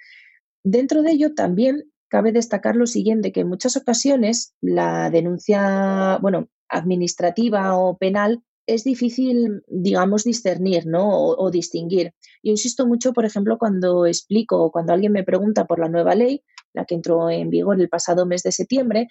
Dentro 0.62 1.04
de 1.04 1.12
ello 1.12 1.34
también 1.34 1.93
cabe 2.14 2.32
destacar 2.32 2.76
lo 2.76 2.86
siguiente, 2.86 3.32
que 3.32 3.40
en 3.40 3.48
muchas 3.48 3.76
ocasiones 3.76 4.54
la 4.62 5.10
denuncia, 5.10 6.20
bueno, 6.22 6.48
administrativa 6.70 7.76
o 7.76 7.98
penal 7.98 8.44
es 8.68 8.84
difícil, 8.84 9.64
digamos, 9.68 10.24
discernir 10.24 10.86
¿no? 10.86 11.10
o, 11.10 11.50
distinguir. 11.50 12.14
Yo 12.44 12.52
insisto 12.52 12.86
mucho, 12.86 13.14
por 13.14 13.26
ejemplo, 13.26 13.58
cuando 13.58 14.06
explico, 14.06 14.72
cuando 14.72 14.94
alguien 14.94 15.12
me 15.12 15.24
pregunta 15.24 15.66
por 15.66 15.80
la 15.80 15.90
nueva 15.90 16.14
ley, 16.14 16.44
la 16.72 16.86
que 16.86 16.94
entró 16.94 17.32
en 17.32 17.50
vigor 17.50 17.82
el 17.82 17.90
pasado 17.90 18.28
mes 18.28 18.44
de 18.44 18.52
septiembre, 18.52 19.08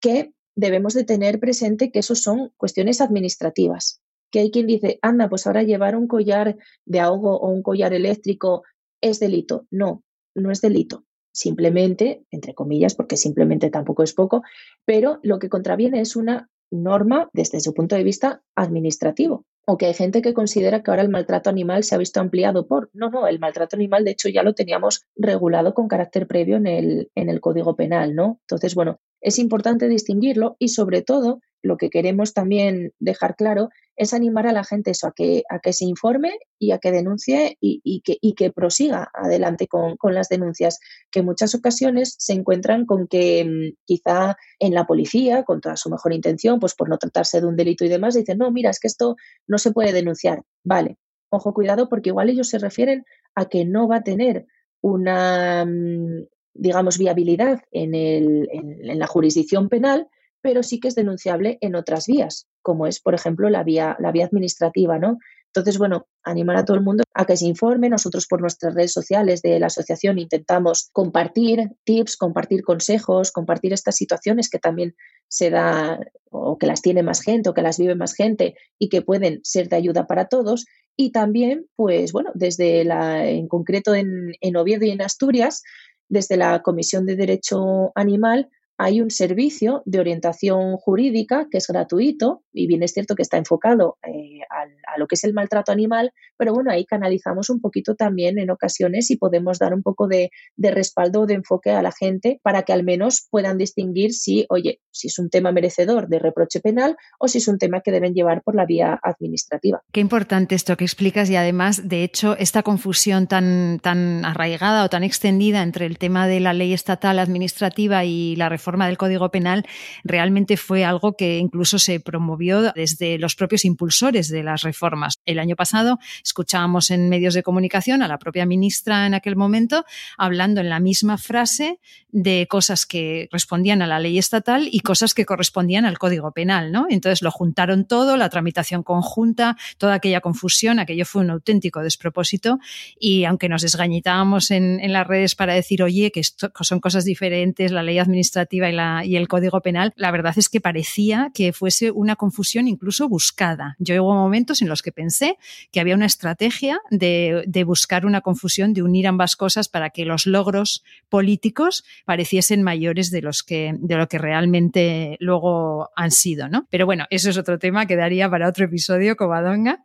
que 0.00 0.32
debemos 0.56 0.94
de 0.94 1.04
tener 1.04 1.40
presente 1.40 1.92
que 1.92 1.98
eso 1.98 2.14
son 2.14 2.54
cuestiones 2.56 3.02
administrativas. 3.02 4.00
Que 4.30 4.40
hay 4.40 4.50
quien 4.50 4.66
dice, 4.66 4.98
anda, 5.02 5.28
pues 5.28 5.46
ahora 5.46 5.64
llevar 5.64 5.96
un 5.96 6.08
collar 6.08 6.56
de 6.86 7.00
ahogo 7.00 7.38
o 7.38 7.50
un 7.50 7.62
collar 7.62 7.92
eléctrico 7.92 8.62
es 9.02 9.20
delito. 9.20 9.66
No, 9.70 10.02
no 10.34 10.50
es 10.50 10.62
delito. 10.62 11.04
Simplemente, 11.38 12.24
entre 12.32 12.52
comillas, 12.52 12.96
porque 12.96 13.16
simplemente 13.16 13.70
tampoco 13.70 14.02
es 14.02 14.12
poco, 14.12 14.42
pero 14.84 15.20
lo 15.22 15.38
que 15.38 15.48
contraviene 15.48 16.00
es 16.00 16.16
una 16.16 16.50
norma 16.68 17.30
desde 17.32 17.60
su 17.60 17.74
punto 17.74 17.94
de 17.94 18.02
vista 18.02 18.42
administrativo. 18.56 19.44
O 19.64 19.76
que 19.76 19.86
hay 19.86 19.94
gente 19.94 20.20
que 20.20 20.34
considera 20.34 20.82
que 20.82 20.90
ahora 20.90 21.02
el 21.02 21.10
maltrato 21.10 21.48
animal 21.48 21.84
se 21.84 21.94
ha 21.94 21.98
visto 21.98 22.18
ampliado 22.18 22.66
por. 22.66 22.90
No, 22.92 23.08
no, 23.10 23.28
el 23.28 23.38
maltrato 23.38 23.76
animal, 23.76 24.04
de 24.04 24.10
hecho, 24.10 24.28
ya 24.28 24.42
lo 24.42 24.54
teníamos 24.54 25.04
regulado 25.14 25.74
con 25.74 25.86
carácter 25.86 26.26
previo 26.26 26.56
en 26.56 26.66
el, 26.66 27.10
en 27.14 27.28
el 27.28 27.40
Código 27.40 27.76
Penal, 27.76 28.16
¿no? 28.16 28.40
Entonces, 28.40 28.74
bueno, 28.74 28.98
es 29.20 29.38
importante 29.38 29.86
distinguirlo 29.86 30.56
y, 30.58 30.68
sobre 30.68 31.02
todo, 31.02 31.38
lo 31.62 31.76
que 31.76 31.90
queremos 31.90 32.34
también 32.34 32.92
dejar 32.98 33.36
claro 33.36 33.70
es 33.98 34.14
animar 34.14 34.46
a 34.46 34.52
la 34.52 34.64
gente 34.64 34.92
eso, 34.92 35.08
a 35.08 35.12
que, 35.12 35.42
a 35.50 35.58
que 35.58 35.72
se 35.72 35.84
informe 35.84 36.38
y 36.58 36.70
a 36.70 36.78
que 36.78 36.92
denuncie 36.92 37.56
y, 37.60 38.00
que, 38.02 38.18
que, 38.34 38.52
prosiga 38.52 39.10
adelante 39.12 39.66
con, 39.66 39.96
las 40.14 40.28
denuncias, 40.28 40.78
que 41.10 41.18
en 41.20 41.26
muchas 41.26 41.54
ocasiones 41.56 42.14
se 42.18 42.32
encuentran 42.32 42.86
con 42.86 43.08
que 43.08 43.44
mm, 43.44 43.76
quizá 43.84 44.36
en 44.60 44.72
la 44.72 44.86
policía, 44.86 45.42
con 45.42 45.60
toda 45.60 45.76
su 45.76 45.90
mejor 45.90 46.12
intención, 46.12 46.60
pues 46.60 46.74
por 46.74 46.88
no 46.88 46.96
tratarse 46.96 47.40
de 47.40 47.48
un 47.48 47.56
delito 47.56 47.84
y 47.84 47.88
demás, 47.88 48.14
dicen, 48.14 48.38
no, 48.38 48.52
mira, 48.52 48.70
es 48.70 48.78
que 48.78 48.86
esto 48.86 49.16
no 49.48 49.58
se 49.58 49.72
puede 49.72 49.92
denunciar. 49.92 50.42
Vale, 50.62 50.96
ojo, 51.28 51.52
cuidado, 51.52 51.88
porque 51.88 52.10
igual 52.10 52.30
ellos 52.30 52.48
se 52.48 52.58
refieren 52.58 53.04
a 53.34 53.46
que 53.46 53.64
no 53.64 53.88
va 53.88 53.96
a 53.96 54.04
tener 54.04 54.46
una, 54.80 55.64
mm, 55.64 56.24
digamos, 56.54 56.98
viabilidad 56.98 57.62
en, 57.72 57.96
el, 57.96 58.48
en 58.52 58.98
la 58.98 59.08
jurisdicción 59.08 59.68
penal, 59.68 60.08
pero 60.40 60.62
sí 60.62 60.80
que 60.80 60.88
es 60.88 60.94
denunciable 60.94 61.58
en 61.60 61.74
otras 61.74 62.06
vías, 62.06 62.46
como 62.62 62.86
es, 62.86 63.00
por 63.00 63.14
ejemplo, 63.14 63.50
la 63.50 63.64
vía, 63.64 63.96
la 63.98 64.12
vía 64.12 64.26
administrativa, 64.26 64.98
¿no? 64.98 65.18
Entonces, 65.48 65.78
bueno, 65.78 66.06
animar 66.22 66.56
a 66.56 66.64
todo 66.64 66.76
el 66.76 66.84
mundo 66.84 67.04
a 67.14 67.24
que 67.24 67.36
se 67.36 67.46
informe. 67.46 67.88
Nosotros 67.88 68.26
por 68.26 68.40
nuestras 68.40 68.74
redes 68.74 68.92
sociales 68.92 69.42
de 69.42 69.58
la 69.58 69.66
asociación 69.66 70.18
intentamos 70.18 70.90
compartir 70.92 71.70
tips, 71.84 72.16
compartir 72.16 72.62
consejos, 72.62 73.32
compartir 73.32 73.72
estas 73.72 73.96
situaciones 73.96 74.50
que 74.50 74.58
también 74.58 74.94
se 75.26 75.50
da 75.50 75.98
o 76.30 76.58
que 76.58 76.66
las 76.66 76.82
tiene 76.82 77.02
más 77.02 77.22
gente 77.22 77.48
o 77.48 77.54
que 77.54 77.62
las 77.62 77.78
vive 77.78 77.94
más 77.94 78.14
gente 78.14 78.56
y 78.78 78.88
que 78.88 79.02
pueden 79.02 79.40
ser 79.42 79.68
de 79.68 79.76
ayuda 79.76 80.06
para 80.06 80.26
todos. 80.26 80.66
Y 80.96 81.12
también, 81.12 81.66
pues 81.76 82.12
bueno, 82.12 82.30
desde 82.34 82.84
la, 82.84 83.26
en 83.26 83.48
concreto 83.48 83.94
en, 83.94 84.32
en 84.40 84.56
Oviedo 84.56 84.84
y 84.84 84.90
en 84.90 85.00
Asturias, 85.00 85.62
desde 86.08 86.36
la 86.36 86.62
Comisión 86.62 87.06
de 87.06 87.16
Derecho 87.16 87.92
Animal, 87.94 88.48
hay 88.78 89.00
un 89.00 89.10
servicio 89.10 89.82
de 89.86 89.98
orientación 89.98 90.76
jurídica 90.76 91.48
que 91.50 91.58
es 91.58 91.66
gratuito 91.66 92.44
y 92.52 92.68
bien 92.68 92.84
es 92.84 92.92
cierto 92.92 93.16
que 93.16 93.22
está 93.22 93.36
enfocado 93.36 93.98
eh, 94.06 94.40
a, 94.50 94.98
lo 94.98 95.06
que 95.08 95.16
es 95.16 95.24
el 95.24 95.34
maltrato 95.34 95.72
animal, 95.72 96.12
pero 96.36 96.54
bueno, 96.54 96.70
ahí 96.70 96.84
canalizamos 96.84 97.50
un 97.50 97.60
poquito 97.60 97.96
también 97.96 98.38
en 98.38 98.50
ocasiones 98.50 99.10
y 99.10 99.16
podemos 99.16 99.58
dar 99.58 99.74
un 99.74 99.82
poco 99.82 100.06
de, 100.06 100.30
de 100.56 100.70
respaldo 100.70 101.22
o 101.22 101.26
de 101.26 101.34
enfoque 101.34 101.70
a 101.70 101.82
la 101.82 101.92
gente 101.92 102.40
para 102.42 102.62
que 102.62 102.72
al 102.72 102.84
menos 102.84 103.26
puedan 103.30 103.58
distinguir 103.58 104.12
si, 104.12 104.46
oye, 104.48 104.80
si 104.90 105.08
es 105.08 105.18
un 105.18 105.28
tema 105.28 105.50
merecedor 105.50 106.08
de 106.08 106.20
reproche 106.20 106.60
penal 106.60 106.96
o 107.18 107.26
si 107.26 107.38
es 107.38 107.48
un 107.48 107.58
tema 107.58 107.80
que 107.80 107.90
deben 107.90 108.14
llevar 108.14 108.42
por 108.42 108.54
la 108.54 108.64
vía 108.64 108.98
administrativa. 109.02 109.82
Qué 109.92 110.00
importante 110.00 110.54
esto 110.54 110.76
que 110.76 110.84
explicas 110.84 111.30
y 111.30 111.36
además, 111.36 111.88
de 111.88 112.04
hecho, 112.04 112.36
esta 112.36 112.62
confusión 112.62 113.26
tan, 113.26 113.80
tan 113.80 114.24
arraigada 114.24 114.84
o 114.84 114.88
tan 114.88 115.02
extendida 115.02 115.62
entre 115.62 115.86
el 115.86 115.98
tema 115.98 116.28
de 116.28 116.40
la 116.40 116.52
ley 116.52 116.72
estatal 116.72 117.18
administrativa 117.18 118.04
y 118.04 118.36
la 118.36 118.48
reforma 118.48 118.67
reforma 118.68 118.86
del 118.86 118.98
Código 118.98 119.30
Penal 119.30 119.66
realmente 120.04 120.58
fue 120.58 120.84
algo 120.84 121.16
que 121.16 121.38
incluso 121.38 121.78
se 121.78 122.00
promovió 122.00 122.72
desde 122.74 123.18
los 123.18 123.34
propios 123.34 123.64
impulsores 123.64 124.28
de 124.28 124.42
las 124.42 124.62
reformas. 124.62 125.20
El 125.24 125.38
año 125.38 125.56
pasado 125.56 125.98
escuchábamos 126.22 126.90
en 126.90 127.08
medios 127.08 127.32
de 127.32 127.42
comunicación 127.42 128.02
a 128.02 128.08
la 128.08 128.18
propia 128.18 128.44
ministra 128.44 129.06
en 129.06 129.14
aquel 129.14 129.36
momento 129.36 129.86
hablando 130.18 130.60
en 130.60 130.68
la 130.68 130.80
misma 130.80 131.16
frase 131.16 131.80
de 132.10 132.46
cosas 132.48 132.84
que 132.84 133.28
respondían 133.32 133.80
a 133.80 133.86
la 133.86 134.00
ley 134.00 134.18
estatal 134.18 134.68
y 134.70 134.80
cosas 134.80 135.14
que 135.14 135.24
correspondían 135.24 135.86
al 135.86 135.98
Código 135.98 136.32
Penal, 136.32 136.70
¿no? 136.70 136.86
Entonces 136.90 137.22
lo 137.22 137.30
juntaron 137.30 137.86
todo, 137.86 138.16
la 138.16 138.28
tramitación 138.28 138.82
conjunta, 138.82 139.56
toda 139.78 139.94
aquella 139.94 140.20
confusión, 140.20 140.78
aquello 140.78 141.06
fue 141.06 141.22
un 141.22 141.30
auténtico 141.30 141.80
despropósito 141.80 142.58
y 142.98 143.24
aunque 143.24 143.48
nos 143.48 143.62
desgañitábamos 143.62 144.50
en, 144.50 144.80
en 144.80 144.92
las 144.92 145.06
redes 145.06 145.34
para 145.34 145.54
decir, 145.54 145.82
oye, 145.82 146.10
que 146.10 146.22
son 146.22 146.80
cosas 146.80 147.04
diferentes, 147.04 147.72
la 147.72 147.82
ley 147.82 147.98
administrativa 147.98 148.57
y, 148.58 149.16
el 149.16 149.28
Código 149.28 149.60
Penal, 149.60 149.92
la 149.96 150.10
verdad 150.10 150.34
es 150.36 150.48
que 150.48 150.60
parecía 150.60 151.30
que 151.34 151.52
fuese 151.52 151.90
una 151.90 152.16
confusión 152.16 152.68
incluso 152.68 153.08
buscada. 153.08 153.76
Yo 153.78 154.02
hubo 154.02 154.14
momentos 154.14 154.62
en 154.62 154.68
los 154.68 154.82
que 154.82 154.92
pensé 154.92 155.36
que 155.72 155.80
había 155.80 155.94
una 155.94 156.06
estrategia 156.06 156.80
de, 156.90 157.44
buscar 157.66 158.06
una 158.06 158.20
confusión, 158.20 158.72
de 158.72 158.82
unir 158.82 159.06
ambas 159.06 159.36
cosas 159.36 159.68
para 159.68 159.90
que 159.90 160.04
los 160.04 160.26
logros 160.26 160.84
políticos 161.08 161.84
pareciesen 162.04 162.62
mayores 162.62 163.10
de 163.10 163.22
los 163.22 163.42
que 163.42 163.74
de 163.78 163.96
lo 163.96 164.08
que 164.08 164.18
realmente 164.18 165.16
luego 165.20 165.90
han 165.96 166.10
sido, 166.10 166.48
¿no? 166.48 166.66
Pero 166.70 166.86
bueno, 166.86 167.04
eso 167.10 167.30
es 167.30 167.36
otro 167.36 167.58
tema 167.58 167.86
que 167.86 167.96
daría 167.96 168.30
para 168.30 168.48
otro 168.48 168.64
episodio, 168.64 169.16
Covadonga. 169.16 169.84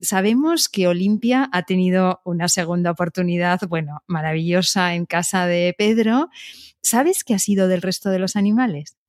Sabemos 0.00 0.68
que 0.68 0.88
Olimpia 0.88 1.48
ha 1.52 1.62
tenido 1.64 2.20
una 2.24 2.48
segunda 2.48 2.90
oportunidad, 2.90 3.60
bueno, 3.68 4.02
maravillosa 4.06 4.94
en 4.94 5.06
casa 5.06 5.46
de 5.46 5.74
Pedro. 5.76 6.28
¿Sabes 6.82 7.24
qué 7.24 7.34
ha 7.34 7.38
sido 7.38 7.68
del 7.68 7.82
resto 7.82 8.10
de 8.10 8.18
los 8.18 8.36
animales? 8.36 8.99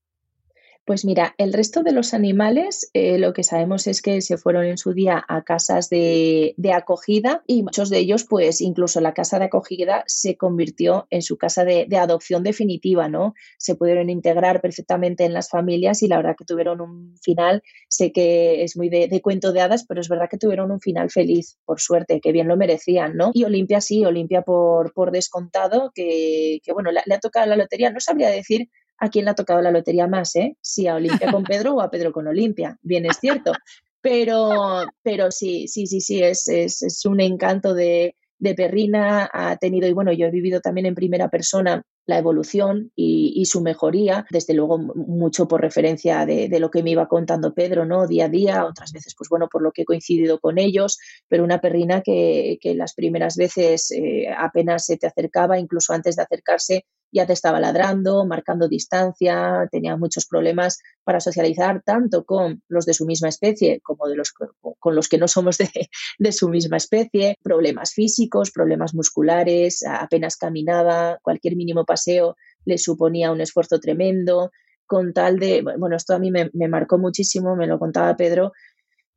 Pues 0.91 1.05
mira, 1.05 1.35
el 1.37 1.53
resto 1.53 1.83
de 1.83 1.93
los 1.93 2.13
animales 2.13 2.91
eh, 2.93 3.17
lo 3.17 3.31
que 3.31 3.45
sabemos 3.45 3.87
es 3.87 4.01
que 4.01 4.19
se 4.19 4.37
fueron 4.37 4.65
en 4.65 4.77
su 4.77 4.91
día 4.91 5.23
a 5.25 5.41
casas 5.41 5.89
de, 5.89 6.53
acogida 6.75 7.43
y 7.47 7.63
muchos 7.63 7.89
de 7.89 7.99
ellos, 7.99 8.25
pues 8.29 8.59
incluso 8.59 8.99
la 8.99 9.13
casa 9.13 9.39
de 9.39 9.45
acogida 9.45 10.03
se 10.05 10.35
convirtió 10.35 11.07
en 11.09 11.21
su 11.21 11.37
casa 11.37 11.63
de, 11.63 11.87
adopción 11.97 12.43
definitiva, 12.43 13.07
¿no? 13.07 13.35
Se 13.57 13.75
pudieron 13.75 14.09
integrar 14.09 14.59
perfectamente 14.59 15.23
en 15.23 15.31
las 15.31 15.49
familias 15.49 16.03
y 16.03 16.09
la 16.09 16.17
verdad 16.17 16.35
que 16.37 16.43
tuvieron 16.43 16.81
un 16.81 17.15
final, 17.23 17.63
sé 17.87 18.11
que 18.11 18.61
es 18.63 18.75
muy 18.75 18.89
de, 18.89 19.21
cuento 19.21 19.53
de 19.53 19.61
hadas, 19.61 19.85
pero 19.87 20.01
es 20.01 20.09
verdad 20.09 20.27
que 20.29 20.37
tuvieron 20.37 20.71
un 20.71 20.81
final 20.81 21.09
feliz, 21.09 21.57
por 21.63 21.79
suerte, 21.79 22.19
que 22.19 22.33
bien 22.33 22.49
lo 22.49 22.57
merecían, 22.57 23.15
¿no? 23.15 23.31
Y 23.33 23.45
Olimpia 23.45 23.79
sí, 23.79 24.03
Olimpia 24.03 24.41
por, 24.41 24.91
por 24.91 25.11
descontado, 25.11 25.93
que, 25.95 26.59
bueno, 26.73 26.91
le, 26.91 26.99
le 27.05 27.15
ha 27.15 27.19
tocado 27.21 27.45
la 27.45 27.55
lotería, 27.55 27.91
no 27.91 28.01
sabría 28.01 28.27
decir 28.27 28.67
a 29.01 29.09
quién 29.09 29.25
le 29.25 29.31
ha 29.31 29.35
tocado 29.35 29.61
la 29.61 29.71
lotería 29.71 30.07
más, 30.07 30.35
¿eh? 30.35 30.55
Si 30.61 30.87
a 30.87 30.95
Olimpia 30.95 31.31
con 31.31 31.43
Pedro 31.43 31.73
o 31.73 31.81
a 31.81 31.89
Pedro 31.89 32.13
con 32.13 32.27
Olimpia, 32.27 32.77
bien 32.83 33.05
es 33.05 33.17
cierto. 33.19 33.51
Pero, 33.99 34.85
pero 35.03 35.31
sí, 35.31 35.67
sí, 35.67 35.87
sí, 35.87 36.01
sí, 36.01 36.23
es, 36.23 36.47
es, 36.47 37.05
un 37.05 37.19
encanto 37.19 37.73
de, 37.73 38.15
de, 38.39 38.55
perrina, 38.55 39.29
ha 39.31 39.57
tenido, 39.57 39.87
y 39.87 39.93
bueno, 39.93 40.11
yo 40.11 40.27
he 40.27 40.31
vivido 40.31 40.59
también 40.59 40.87
en 40.87 40.95
primera 40.95 41.29
persona 41.29 41.83
la 42.07 42.17
evolución 42.17 42.91
y, 42.95 43.45
su 43.45 43.61
mejoría, 43.61 44.25
desde 44.31 44.53
luego 44.53 44.77
mucho 44.79 45.47
por 45.47 45.61
referencia 45.61 46.25
de, 46.25 46.47
de, 46.49 46.59
lo 46.59 46.71
que 46.71 46.83
me 46.83 46.91
iba 46.91 47.07
contando 47.07 47.53
Pedro, 47.53 47.85
¿no? 47.85 48.07
Día 48.07 48.25
a 48.25 48.29
día, 48.29 48.65
otras 48.65 48.91
veces, 48.91 49.13
pues 49.15 49.29
bueno, 49.29 49.47
por 49.51 49.61
lo 49.61 49.71
que 49.71 49.83
he 49.83 49.85
coincidido 49.85 50.39
con 50.39 50.57
ellos, 50.57 50.99
pero 51.27 51.43
una 51.43 51.61
perrina 51.61 52.01
que, 52.01 52.57
que 52.59 52.73
las 52.73 52.93
primeras 52.93 53.35
veces 53.35 53.91
eh, 53.91 54.27
apenas 54.35 54.85
se 54.85 54.97
te 54.97 55.07
acercaba, 55.07 55.59
incluso 55.59 55.93
antes 55.93 56.15
de 56.15 56.23
acercarse, 56.23 56.85
ya 57.11 57.25
te 57.25 57.33
estaba 57.33 57.59
ladrando, 57.59 58.25
marcando 58.25 58.67
distancia, 58.67 59.67
tenía 59.71 59.97
muchos 59.97 60.25
problemas 60.25 60.79
para 61.03 61.19
socializar 61.19 61.81
tanto 61.83 62.23
con 62.23 62.63
los 62.67 62.85
de 62.85 62.93
su 62.93 63.05
misma 63.05 63.29
especie 63.29 63.81
como 63.81 64.07
de 64.07 64.15
los, 64.15 64.33
con 64.79 64.95
los 64.95 65.09
que 65.09 65.17
no 65.17 65.27
somos 65.27 65.57
de, 65.57 66.31
su 66.31 66.49
misma 66.49 66.77
especie, 66.77 67.37
problemas 67.43 67.93
físicos, 67.93 68.51
problemas 68.51 68.93
musculares, 68.93 69.83
apenas 69.87 70.37
caminaba, 70.37 71.19
cualquier 71.21 71.55
mínimo 71.55 71.85
paseo 71.85 72.35
le 72.65 72.77
suponía 72.77 73.31
un 73.31 73.41
esfuerzo 73.41 73.79
tremendo, 73.79 74.51
con 74.85 75.13
tal 75.13 75.39
de, 75.39 75.61
bueno, 75.61 75.95
esto 75.95 76.13
a 76.13 76.19
mí 76.19 76.31
me, 76.31 76.49
marcó 76.67 76.97
muchísimo, 76.97 77.55
me 77.55 77.67
lo 77.67 77.79
contaba 77.79 78.15
Pedro, 78.15 78.51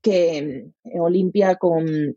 que 0.00 0.66
Olimpia 0.84 1.56
con, 1.56 2.16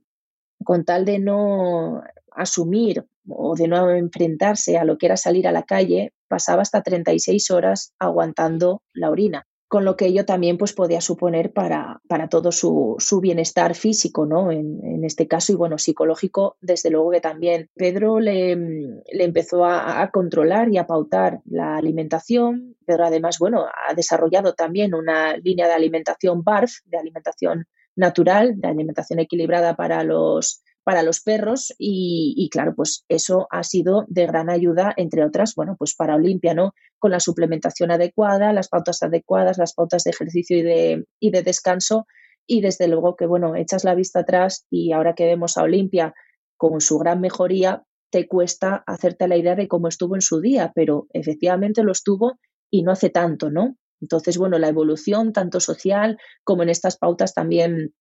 con 0.64 0.86
tal 0.86 1.06
de 1.06 1.20
no 1.20 2.04
asumir 2.32 3.04
o 3.28 3.56
de 3.56 3.68
no 3.68 3.90
enfrentarse 3.92 4.78
a 4.78 4.86
lo 4.86 4.98
que 4.98 5.08
era 5.08 5.18
salir 5.18 5.48
a 5.48 5.52
la 5.52 5.64
calle, 5.64 6.14
pasaba 6.28 6.62
hasta 6.62 6.84
36 6.84 7.52
horas 7.52 7.94
aguantando 8.00 8.82
la 8.94 9.10
orina 9.10 9.46
con 9.68 9.84
lo 9.84 9.98
que 9.98 10.06
ello 10.06 10.26
también 10.26 10.58
pues, 10.58 10.74
podía 10.74 11.02
suponer 11.02 11.52
para, 11.52 12.02
para 12.08 12.30
todo 12.30 12.52
su, 12.52 12.96
su, 13.00 13.20
bienestar 13.20 13.76
físico, 13.76 14.26
¿no? 14.26 14.52
En, 14.52 14.80
en, 14.84 15.04
este 15.04 15.28
caso, 15.28 15.52
y 15.52 15.56
bueno, 15.56 15.78
psicológico, 15.78 16.56
desde 16.62 16.90
luego 16.90 17.12
que 17.12 17.20
también. 17.20 17.70
Pedro 17.76 18.20
le, 18.20 18.56
le 18.56 19.24
empezó 19.24 19.66
a, 19.66 20.10
controlar 20.12 20.70
y 20.70 20.78
a 20.78 20.88
pautar 20.88 21.42
la 21.46 21.76
alimentación. 21.76 22.76
Pedro, 22.86 23.06
además, 23.06 23.40
bueno, 23.40 23.66
ha 23.66 23.94
desarrollado 23.94 24.54
también 24.54 24.94
una 24.94 25.36
línea 25.36 25.68
de 25.68 25.74
alimentación 25.74 26.44
BARF, 26.44 26.80
de 26.86 26.98
alimentación 26.98 27.66
natural, 27.96 28.54
de 28.56 28.70
alimentación 28.70 29.20
equilibrada 29.20 29.76
para 29.76 30.04
los, 30.04 30.64
para 30.88 31.04
los 31.04 31.20
perros 31.20 31.76
y, 31.78 32.48
claro, 32.50 32.74
pues 32.74 33.04
eso 33.10 33.46
ha 33.52 33.64
sido 33.64 34.06
de 34.08 34.26
gran 34.26 34.50
ayuda, 34.50 34.94
entre 34.96 35.26
otras, 35.26 35.54
bueno, 35.54 35.76
pues 35.78 35.94
para 35.94 36.16
Olimpia, 36.16 36.54
¿no? 36.54 36.72
Con 36.98 37.12
la 37.12 37.20
suplementación 37.20 37.92
adecuada, 37.92 38.54
las 38.54 38.70
pautas 38.70 39.04
adecuadas, 39.04 39.58
las 39.58 39.74
pautas 39.74 40.06
de 40.06 40.12
ejercicio 40.12 40.58
y 40.58 40.62
de, 40.62 41.06
y 41.20 41.32
de 41.32 41.44
descanso 41.44 42.06
y 42.46 42.62
desde 42.62 42.88
luego 42.88 43.18
que, 43.18 43.26
bueno, 43.26 43.58
echas 43.58 43.84
la 43.84 43.96
vista 43.96 44.22
atrás 44.22 44.66
y 44.70 44.94
ahora 44.94 45.14
que 45.14 45.26
vemos 45.26 45.58
a 45.58 45.64
Olimpia 45.64 46.14
con 46.56 46.80
su 46.80 46.98
gran 47.00 47.20
mejoría, 47.20 47.84
te 48.10 48.26
cuesta 48.30 48.86
hacerte 48.88 49.28
la 49.28 49.36
idea 49.36 49.56
de 49.56 49.68
cómo 49.68 49.90
estuvo 49.90 50.16
en 50.16 50.22
su 50.22 50.40
día, 50.40 50.72
pero 50.74 51.08
efectivamente 51.12 51.84
lo 51.84 51.92
estuvo 51.92 52.40
y 52.72 52.84
no 52.84 52.94
hace 52.94 53.10
tanto, 53.10 53.52
¿no? 53.52 53.76
Entonces, 54.00 54.38
bueno, 54.38 54.58
la 54.58 54.70
evolución 54.70 55.34
tanto 55.34 55.60
social 55.60 56.18
como 56.46 56.64
en 56.64 56.70
estas 56.70 56.98
pautas 56.98 57.34
también 57.34 57.94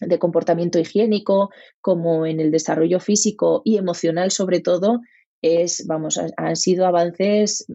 de 0.00 0.18
comportamiento 0.18 0.78
higiénico, 0.78 1.50
como 1.80 2.26
en 2.26 2.40
el 2.40 2.50
desarrollo 2.50 3.00
físico 3.00 3.62
y 3.64 3.78
emocional 3.78 4.30
sobre 4.30 4.60
todo, 4.60 5.00
es, 5.42 5.86
vamos, 5.86 6.18
han 6.36 6.56
sido 6.56 6.86
avances 6.86 7.66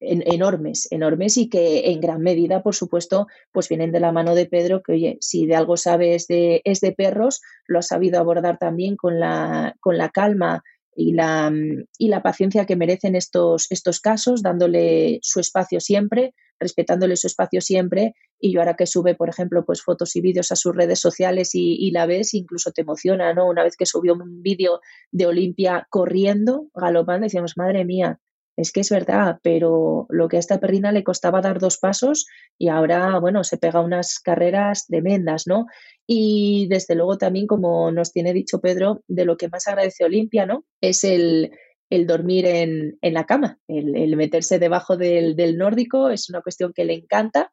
enormes, 0.00 0.88
enormes 0.90 1.36
y 1.36 1.48
que 1.48 1.90
en 1.90 2.00
gran 2.00 2.22
medida, 2.22 2.62
por 2.62 2.74
supuesto, 2.74 3.26
pues 3.52 3.68
vienen 3.68 3.92
de 3.92 4.00
la 4.00 4.12
mano 4.12 4.34
de 4.34 4.46
Pedro, 4.46 4.82
que 4.82 4.92
oye, 4.92 5.18
si 5.20 5.46
de 5.46 5.54
algo 5.54 5.76
sabe 5.76 6.14
es 6.14 6.26
de, 6.26 6.62
es 6.64 6.80
de 6.80 6.92
perros, 6.92 7.42
lo 7.66 7.78
ha 7.78 7.82
sabido 7.82 8.18
abordar 8.18 8.58
también 8.58 8.96
con 8.96 9.20
la, 9.20 9.76
con 9.80 9.98
la 9.98 10.08
calma 10.08 10.62
y 10.94 11.12
la, 11.12 11.52
y 11.98 12.08
la 12.08 12.22
paciencia 12.22 12.66
que 12.66 12.76
merecen 12.76 13.14
estos, 13.14 13.66
estos 13.70 14.00
casos, 14.00 14.42
dándole 14.42 15.18
su 15.22 15.40
espacio 15.40 15.80
siempre, 15.80 16.34
respetándole 16.58 17.16
su 17.16 17.26
espacio 17.26 17.60
siempre. 17.60 18.14
Y 18.40 18.52
yo 18.52 18.60
ahora 18.60 18.74
que 18.74 18.86
sube, 18.86 19.14
por 19.14 19.28
ejemplo, 19.28 19.64
pues 19.64 19.82
fotos 19.82 20.16
y 20.16 20.20
vídeos 20.20 20.50
a 20.50 20.56
sus 20.56 20.74
redes 20.74 20.98
sociales 20.98 21.50
y, 21.54 21.90
la 21.90 22.06
ves, 22.06 22.34
incluso 22.34 22.72
te 22.72 22.82
emociona, 22.82 23.34
¿no? 23.34 23.48
Una 23.48 23.64
vez 23.64 23.76
que 23.76 23.86
subió 23.86 24.14
un 24.14 24.42
vídeo 24.42 24.80
de 25.10 25.26
Olimpia 25.26 25.86
corriendo, 25.90 26.68
galopando, 26.74 27.24
decíamos, 27.24 27.56
madre 27.56 27.84
mía, 27.84 28.18
es 28.56 28.72
que 28.72 28.80
es 28.80 28.90
verdad, 28.90 29.38
pero 29.42 30.06
lo 30.10 30.28
que 30.28 30.36
a 30.36 30.40
esta 30.40 30.60
perrina 30.60 30.92
le 30.92 31.04
costaba 31.04 31.40
dar 31.40 31.58
dos 31.58 31.78
pasos 31.78 32.26
y 32.58 32.68
ahora, 32.68 33.18
bueno, 33.18 33.44
se 33.44 33.58
pega 33.58 33.80
unas 33.80 34.18
carreras 34.18 34.86
tremendas, 34.86 35.46
¿no? 35.46 35.66
Y 36.06 36.66
desde 36.68 36.94
luego 36.94 37.18
también, 37.18 37.46
como 37.46 37.90
nos 37.92 38.12
tiene 38.12 38.32
dicho 38.32 38.60
Pedro, 38.60 39.02
de 39.08 39.24
lo 39.24 39.36
que 39.36 39.48
más 39.48 39.66
agradece 39.68 40.04
Olimpia, 40.04 40.46
¿no? 40.46 40.64
Es 40.80 41.04
el, 41.04 41.52
el 41.90 42.06
dormir 42.06 42.46
en, 42.46 42.98
en 43.02 43.14
la 43.14 43.26
cama, 43.26 43.58
el, 43.66 44.16
meterse 44.16 44.58
debajo 44.58 44.96
del, 44.96 45.36
del, 45.36 45.58
nórdico 45.58 46.08
es 46.08 46.30
una 46.30 46.40
cuestión 46.40 46.72
que 46.72 46.84
le 46.84 46.94
encanta. 46.94 47.52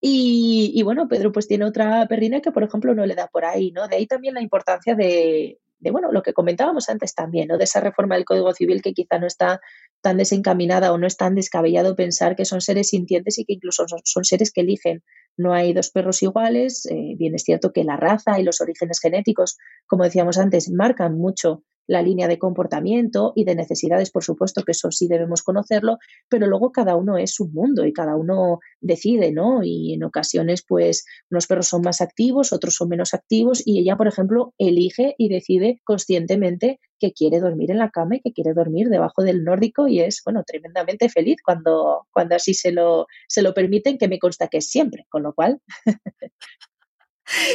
Y, 0.00 0.82
bueno, 0.82 1.08
Pedro 1.08 1.32
pues 1.32 1.48
tiene 1.48 1.64
otra 1.64 2.06
perrina 2.06 2.40
que, 2.40 2.52
por 2.52 2.62
ejemplo, 2.62 2.94
no 2.94 3.06
le 3.06 3.14
da 3.14 3.28
por 3.28 3.44
ahí, 3.44 3.72
¿no? 3.72 3.88
De 3.88 3.96
ahí 3.96 4.06
también 4.06 4.34
la 4.34 4.42
importancia 4.42 4.94
de, 4.94 5.58
de 5.78 5.90
bueno, 5.90 6.12
lo 6.12 6.22
que 6.22 6.32
comentábamos 6.32 6.88
antes 6.88 7.14
también, 7.14 7.48
¿no? 7.48 7.58
De 7.58 7.64
esa 7.64 7.80
reforma 7.80 8.14
del 8.14 8.24
Código 8.24 8.52
Civil 8.52 8.82
que 8.82 8.92
quizá 8.92 9.18
no 9.18 9.26
está 9.26 9.60
tan 10.02 10.18
desencaminada 10.18 10.92
o 10.92 10.98
no 10.98 11.06
es 11.06 11.16
tan 11.16 11.34
descabellado 11.34 11.96
pensar 11.96 12.36
que 12.36 12.44
son 12.44 12.60
seres 12.60 12.90
sintientes 12.90 13.38
y 13.38 13.44
que 13.44 13.54
incluso 13.54 13.88
son, 13.88 14.00
son 14.04 14.24
seres 14.24 14.52
que 14.52 14.60
eligen. 14.60 15.02
No 15.36 15.54
hay 15.54 15.72
dos 15.72 15.90
perros 15.90 16.22
iguales. 16.22 16.86
Eh, 16.86 17.14
bien 17.16 17.34
es 17.34 17.42
cierto 17.42 17.72
que 17.72 17.84
la 17.84 17.96
raza 17.96 18.38
y 18.38 18.44
los 18.44 18.60
orígenes 18.60 19.00
genéticos, 19.00 19.56
como 19.86 20.04
decíamos 20.04 20.38
antes, 20.38 20.70
marcan 20.70 21.18
mucho 21.18 21.64
la 21.86 22.02
línea 22.02 22.28
de 22.28 22.38
comportamiento 22.38 23.32
y 23.34 23.44
de 23.44 23.54
necesidades, 23.54 24.10
por 24.10 24.24
supuesto, 24.24 24.62
que 24.62 24.72
eso 24.72 24.90
sí 24.90 25.08
debemos 25.08 25.42
conocerlo, 25.42 25.98
pero 26.28 26.46
luego 26.46 26.72
cada 26.72 26.96
uno 26.96 27.16
es 27.18 27.38
un 27.40 27.52
mundo 27.52 27.84
y 27.86 27.92
cada 27.92 28.16
uno 28.16 28.60
decide, 28.80 29.32
¿no? 29.32 29.62
Y 29.62 29.94
en 29.94 30.04
ocasiones, 30.04 30.64
pues, 30.66 31.04
unos 31.30 31.46
perros 31.46 31.68
son 31.68 31.82
más 31.82 32.00
activos, 32.00 32.52
otros 32.52 32.74
son 32.74 32.88
menos 32.88 33.14
activos 33.14 33.62
y 33.64 33.80
ella, 33.80 33.96
por 33.96 34.08
ejemplo, 34.08 34.54
elige 34.58 35.14
y 35.18 35.28
decide 35.28 35.80
conscientemente 35.84 36.80
que 36.98 37.12
quiere 37.12 37.40
dormir 37.40 37.70
en 37.70 37.78
la 37.78 37.90
cama 37.90 38.16
y 38.16 38.20
que 38.20 38.32
quiere 38.32 38.54
dormir 38.54 38.88
debajo 38.88 39.22
del 39.22 39.44
nórdico 39.44 39.88
y 39.88 40.00
es, 40.00 40.22
bueno, 40.24 40.42
tremendamente 40.46 41.08
feliz 41.08 41.36
cuando, 41.44 42.06
cuando 42.12 42.36
así 42.36 42.54
se 42.54 42.72
lo, 42.72 43.06
se 43.28 43.42
lo 43.42 43.54
permiten, 43.54 43.98
que 43.98 44.08
me 44.08 44.18
consta 44.18 44.48
que 44.48 44.58
es 44.58 44.68
siempre, 44.70 45.06
con 45.08 45.22
lo 45.22 45.34
cual 45.34 45.60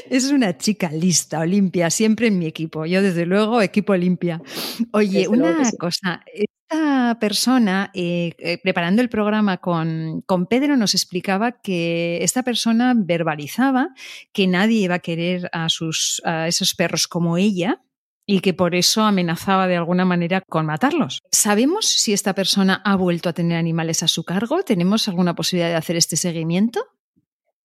Es 0.09 0.31
una 0.31 0.57
chica 0.57 0.91
lista, 0.91 1.39
Olimpia, 1.39 1.89
siempre 1.89 2.27
en 2.27 2.39
mi 2.39 2.45
equipo. 2.45 2.85
Yo, 2.85 3.01
desde 3.01 3.25
luego, 3.25 3.61
equipo 3.61 3.93
Olimpia. 3.93 4.41
Oye, 4.91 5.27
una 5.27 5.69
cosa, 5.79 6.21
esta 6.33 7.17
persona, 7.19 7.91
eh, 7.93 8.33
eh, 8.39 8.57
preparando 8.61 9.01
el 9.01 9.09
programa 9.09 9.57
con, 9.57 10.21
con, 10.25 10.45
Pedro, 10.45 10.75
nos 10.77 10.93
explicaba 10.93 11.53
que 11.61 12.23
esta 12.23 12.43
persona 12.43 12.93
verbalizaba 12.95 13.89
que 14.33 14.47
nadie 14.47 14.79
iba 14.79 14.95
a 14.95 14.99
querer 14.99 15.49
a, 15.53 15.69
sus, 15.69 16.21
a 16.25 16.47
esos 16.47 16.75
perros 16.75 17.07
como 17.07 17.37
ella, 17.37 17.81
y 18.25 18.39
que 18.39 18.53
por 18.53 18.75
eso 18.75 19.01
amenazaba 19.01 19.67
de 19.67 19.75
alguna 19.75 20.05
manera 20.05 20.41
con 20.41 20.65
matarlos. 20.65 21.21
¿Sabemos 21.31 21.85
si 21.85 22.13
esta 22.13 22.33
persona 22.33 22.81
ha 22.85 22.95
vuelto 22.95 23.27
a 23.27 23.33
tener 23.33 23.57
animales 23.57 24.03
a 24.03 24.07
su 24.07 24.23
cargo? 24.23 24.63
¿Tenemos 24.63 25.07
alguna 25.09 25.35
posibilidad 25.35 25.69
de 25.69 25.75
hacer 25.75 25.95
este 25.97 26.15
seguimiento? 26.15 26.85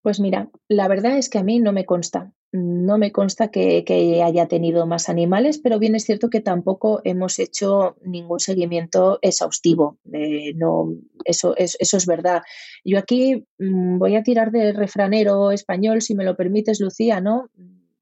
Pues 0.07 0.21
mira, 0.21 0.51
la 0.69 0.87
verdad 0.87 1.19
es 1.19 1.29
que 1.29 1.39
a 1.39 1.43
mí 1.43 1.59
no 1.59 1.73
me 1.73 1.85
consta. 1.85 2.33
No 2.53 2.97
me 2.97 3.11
consta 3.11 3.49
que, 3.49 4.23
haya 4.25 4.47
tenido 4.47 4.87
más 4.87 5.09
animales, 5.09 5.59
pero 5.59 5.81
bien 5.81 5.97
es 5.97 6.05
cierto 6.05 6.31
que 6.31 6.41
tampoco 6.41 7.01
hemos 7.03 7.41
hecho 7.41 7.97
ningún 8.03 8.39
seguimiento 8.39 9.19
exhaustivo. 9.21 9.99
Eh, 10.13 10.55
no, 10.55 10.95
eso, 11.25 11.57
es, 11.57 11.77
eso 11.81 11.97
es 11.97 12.07
verdad. 12.07 12.43
Yo 12.85 13.01
aquí 13.01 13.49
mm, 13.59 13.99
voy 13.99 14.15
a 14.15 14.23
tirar 14.23 14.53
de 14.53 14.73
refranero 14.73 15.51
español, 15.51 16.01
si 16.03 16.15
me 16.15 16.25
lo 16.25 16.37
permites, 16.37 16.81
Lucía, 16.81 17.21
¿no? 17.21 17.51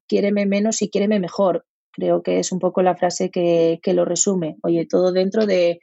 Quiéreme 0.07 0.45
menos 0.45 0.83
y 0.83 0.91
quiéreme 0.91 1.19
mejor. 1.21 1.65
Creo 1.91 2.23
que 2.23 2.39
es 2.39 2.53
un 2.53 2.59
poco 2.59 2.83
la 2.83 2.97
frase 2.97 3.31
que, 3.31 3.81
que 3.83 3.95
lo 3.95 4.05
resume. 4.05 4.59
Oye, 4.63 4.85
todo 4.85 5.11
dentro 5.11 5.47
de, 5.47 5.81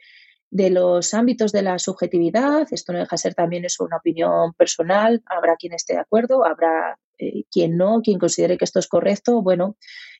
de 0.52 0.68
los 0.68 1.14
ámbitos 1.14 1.50
de 1.50 1.62
la 1.62 1.78
subjetividad. 1.78 2.68
Esto 2.70 2.92
no 2.92 2.98
deja 2.98 3.16
de 3.16 3.18
ser 3.18 3.34
también 3.34 3.64
eso 3.64 3.84
una 3.84 3.96
opinión 3.96 4.52
personal. 4.52 5.22
Habrá 5.24 5.56
quien 5.56 5.72
esté 5.72 5.94
de 5.94 6.00
acuerdo, 6.00 6.44
habrá 6.44 6.98
eh, 7.18 7.44
quien 7.50 7.78
no, 7.78 8.02
quien 8.02 8.18
considere 8.18 8.58
que 8.58 8.66
esto 8.66 8.78
es 8.78 8.86
correcto. 8.86 9.40
Bueno, 9.40 9.76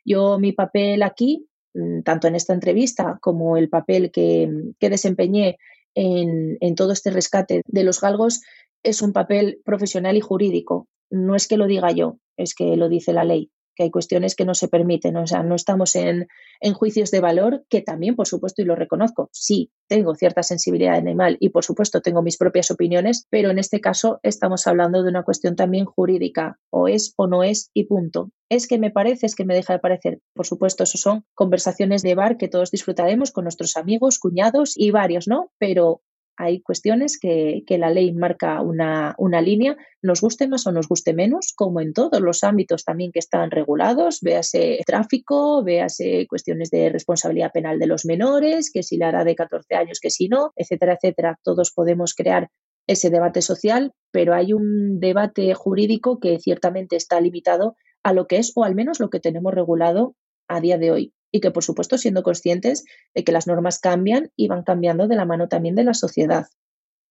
yo 0.06 0.38
mi 0.38 0.52
papel 0.52 1.02
aquí, 1.02 1.46
mm, 1.74 2.00
tanto 2.00 2.28
en 2.28 2.34
esta 2.34 2.54
entrevista 2.54 3.18
como 3.20 3.58
el 3.58 3.68
papel 3.68 4.10
que, 4.10 4.48
desempeñé 4.80 5.58
en, 5.94 6.56
en 6.60 6.74
todo 6.76 6.92
este 6.92 7.10
rescate 7.10 7.60
de 7.66 7.84
los 7.84 8.00
galgos, 8.00 8.40
es 8.82 9.02
un 9.02 9.12
papel 9.12 9.60
profesional 9.66 10.16
y 10.16 10.20
jurídico. 10.20 10.88
No 11.10 11.36
es 11.36 11.46
que 11.46 11.58
lo 11.58 11.66
diga 11.66 11.90
yo, 11.90 12.16
es 12.38 12.54
que 12.54 12.74
lo 12.78 12.88
dice 12.88 13.12
la 13.12 13.24
ley 13.24 13.50
que 13.74 13.84
hay 13.84 13.90
cuestiones 13.90 14.34
que 14.34 14.44
no 14.44 14.54
se 14.54 14.68
permiten, 14.68 15.16
o 15.16 15.26
sea, 15.26 15.42
no 15.42 15.54
estamos 15.54 15.96
en, 15.96 16.28
en, 16.60 16.74
juicios 16.74 17.10
de 17.10 17.20
valor, 17.20 17.64
que 17.68 17.80
también, 17.80 18.16
por 18.16 18.26
supuesto, 18.26 18.62
y 18.62 18.64
lo 18.64 18.76
reconozco, 18.76 19.28
sí, 19.32 19.70
tengo 19.88 20.14
cierta 20.14 20.42
sensibilidad 20.42 20.94
animal 20.94 21.36
y, 21.40 21.50
por 21.50 21.64
supuesto, 21.64 22.00
tengo 22.00 22.22
mis 22.22 22.36
propias 22.36 22.70
opiniones, 22.70 23.26
pero 23.30 23.50
en 23.50 23.58
este 23.58 23.80
caso 23.80 24.20
estamos 24.22 24.66
hablando 24.66 25.02
de 25.02 25.10
una 25.10 25.22
cuestión 25.22 25.56
también 25.56 25.84
jurídica, 25.84 26.58
o 26.70 26.88
es 26.88 27.14
o 27.16 27.26
no 27.26 27.42
es 27.42 27.70
y 27.74 27.84
punto. 27.84 28.30
Es 28.48 28.66
que 28.66 28.78
me 28.78 28.90
parece, 28.90 29.26
es 29.26 29.34
que 29.34 29.44
me 29.44 29.54
deja 29.54 29.72
de 29.72 29.78
parecer. 29.78 30.20
Por 30.34 30.46
supuesto, 30.46 30.84
eso 30.84 30.98
son 30.98 31.24
conversaciones 31.34 32.02
de 32.02 32.14
bar 32.14 32.36
que 32.36 32.48
todos 32.48 32.70
disfrutaremos 32.70 33.30
con 33.30 33.44
nuestros 33.44 33.76
amigos, 33.76 34.18
cuñados 34.18 34.74
y 34.76 34.90
varios, 34.90 35.26
¿no? 35.26 35.50
Pero 35.58 36.02
hay 36.36 36.60
cuestiones 36.60 37.18
que, 37.18 37.64
la 37.68 37.90
ley 37.90 38.12
marca 38.12 38.60
una, 38.60 39.14
una, 39.18 39.40
línea, 39.40 39.76
nos 40.02 40.20
guste 40.20 40.48
más 40.48 40.66
o 40.66 40.72
nos 40.72 40.88
guste 40.88 41.14
menos, 41.14 41.52
como 41.56 41.80
en 41.80 41.92
todos 41.92 42.20
los 42.20 42.44
ámbitos 42.44 42.84
también 42.84 43.12
que 43.12 43.18
están 43.18 43.50
regulados, 43.50 44.20
véase 44.20 44.80
tráfico, 44.86 45.62
véase 45.64 46.26
cuestiones 46.28 46.70
de 46.70 46.90
responsabilidad 46.90 47.52
penal 47.52 47.78
de 47.78 47.86
los 47.86 48.04
menores, 48.04 48.70
que 48.72 48.82
si 48.82 48.96
la 48.96 49.08
hará 49.08 49.24
de 49.24 49.34
14 49.34 49.74
años, 49.74 50.00
que 50.00 50.10
si 50.10 50.28
no, 50.28 50.52
etcétera, 50.56 50.94
etcétera. 50.94 51.38
Todos 51.42 51.72
podemos 51.72 52.14
crear 52.14 52.48
ese 52.86 53.10
debate 53.10 53.42
social, 53.42 53.92
pero 54.10 54.34
hay 54.34 54.52
un 54.52 55.00
debate 55.00 55.54
jurídico 55.54 56.18
que 56.18 56.38
ciertamente 56.38 56.96
está 56.96 57.20
limitado 57.20 57.76
a 58.02 58.12
lo 58.12 58.26
que 58.26 58.38
es, 58.38 58.52
o 58.54 58.64
al 58.64 58.74
menos 58.74 59.00
lo 59.00 59.10
que 59.10 59.20
tenemos 59.20 59.54
regulado 59.54 60.14
a 60.48 60.60
día 60.60 60.78
de 60.78 60.90
hoy 60.90 61.12
y 61.32 61.40
que, 61.40 61.50
por 61.50 61.64
supuesto, 61.64 61.98
siendo 61.98 62.22
conscientes 62.22 62.84
de 63.14 63.24
que 63.24 63.32
las 63.32 63.46
normas 63.46 63.80
cambian 63.80 64.30
y 64.36 64.46
van 64.48 64.62
cambiando 64.62 65.08
de 65.08 65.16
la 65.16 65.24
mano 65.24 65.48
también 65.48 65.74
de 65.74 65.84
la 65.84 65.94
sociedad 65.94 66.46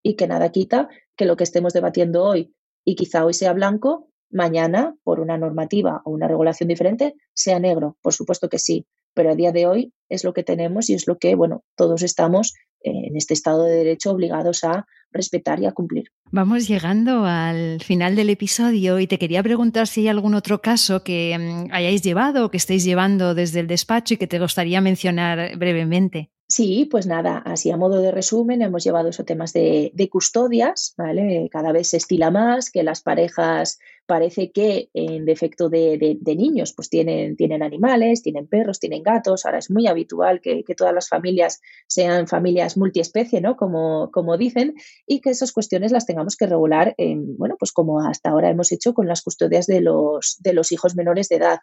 y 0.02 0.14
que 0.14 0.26
nada 0.26 0.50
quita 0.50 0.88
que 1.16 1.26
lo 1.26 1.36
que 1.36 1.44
estemos 1.44 1.72
debatiendo 1.72 2.24
hoy 2.24 2.54
y 2.84 2.94
quizá 2.94 3.24
hoy 3.24 3.34
sea 3.34 3.52
blanco, 3.52 4.08
mañana, 4.30 4.96
por 5.04 5.20
una 5.20 5.36
normativa 5.36 6.00
o 6.04 6.10
una 6.10 6.28
regulación 6.28 6.68
diferente, 6.68 7.14
sea 7.34 7.58
negro. 7.58 7.96
Por 8.00 8.14
supuesto 8.14 8.48
que 8.48 8.58
sí. 8.58 8.86
pero 9.14 9.30
a 9.30 9.34
día 9.34 9.52
de 9.52 9.66
hoy 9.66 9.92
es 10.08 10.24
lo 10.24 10.32
que 10.32 10.42
tenemos 10.42 10.88
y 10.88 10.94
es 10.94 11.06
lo 11.06 11.18
que, 11.18 11.34
bueno, 11.34 11.64
todos 11.76 12.02
estamos 12.02 12.54
en 12.84 13.16
este 13.16 13.34
Estado 13.34 13.64
de 13.64 13.76
Derecho 13.76 14.10
obligados 14.10 14.64
a 14.64 14.86
respetar 15.12 15.60
y 15.60 15.66
a 15.66 15.72
cumplir. 15.72 16.10
Vamos 16.30 16.66
llegando 16.66 17.24
al 17.26 17.80
final 17.82 18.16
del 18.16 18.30
episodio 18.30 18.98
y 18.98 19.06
te 19.06 19.18
quería 19.18 19.42
preguntar 19.42 19.86
si 19.86 20.00
hay 20.00 20.08
algún 20.08 20.34
otro 20.34 20.62
caso 20.62 21.04
que 21.04 21.36
mm, 21.38 21.72
hayáis 21.72 22.02
llevado 22.02 22.46
o 22.46 22.50
que 22.50 22.56
estéis 22.56 22.84
llevando 22.84 23.34
desde 23.34 23.60
el 23.60 23.66
despacho 23.66 24.14
y 24.14 24.16
que 24.16 24.26
te 24.26 24.38
gustaría 24.38 24.80
mencionar 24.80 25.56
brevemente. 25.58 26.30
Sí, 26.48 26.86
pues 26.90 27.06
nada, 27.06 27.38
así 27.38 27.70
a 27.70 27.78
modo 27.78 28.02
de 28.02 28.10
resumen, 28.10 28.60
hemos 28.60 28.84
llevado 28.84 29.08
esos 29.08 29.24
temas 29.24 29.54
de, 29.54 30.08
custodias, 30.10 30.92
¿vale? 30.98 31.48
Cada 31.50 31.72
vez 31.72 31.88
se 31.88 31.96
estila 31.96 32.30
más 32.30 32.70
que 32.70 32.82
las 32.82 33.00
parejas 33.00 33.78
parece 34.06 34.52
que 34.52 34.88
en 34.94 35.24
defecto 35.24 35.68
de, 35.68 36.18
niños, 36.24 36.72
pues 36.74 36.88
tienen, 36.88 37.36
tienen 37.36 37.62
animales, 37.62 38.22
tienen 38.22 38.46
perros, 38.46 38.80
tienen 38.80 39.02
gatos. 39.02 39.44
Ahora 39.44 39.58
es 39.58 39.70
muy 39.70 39.86
habitual 39.86 40.40
que, 40.40 40.64
todas 40.76 40.94
las 40.94 41.08
familias 41.08 41.60
sean 41.86 42.26
familias 42.26 42.76
multiespecie, 42.76 43.40
¿no? 43.40 43.56
Como, 43.56 44.10
como 44.10 44.36
dicen, 44.38 44.74
y 45.06 45.20
que 45.20 45.30
esas 45.30 45.52
cuestiones 45.52 45.92
las 45.92 46.06
tengamos 46.06 46.36
que 46.36 46.46
regular, 46.46 46.94
en, 46.98 47.36
bueno, 47.36 47.56
pues 47.58 47.72
como 47.72 48.00
hasta 48.00 48.30
ahora 48.30 48.50
hemos 48.50 48.72
hecho 48.72 48.94
con 48.94 49.06
las 49.06 49.22
custodias 49.22 49.66
de 49.66 49.80
los, 49.80 50.36
de 50.40 50.52
los 50.52 50.72
hijos 50.72 50.96
menores 50.96 51.28
de 51.28 51.36
edad. 51.36 51.58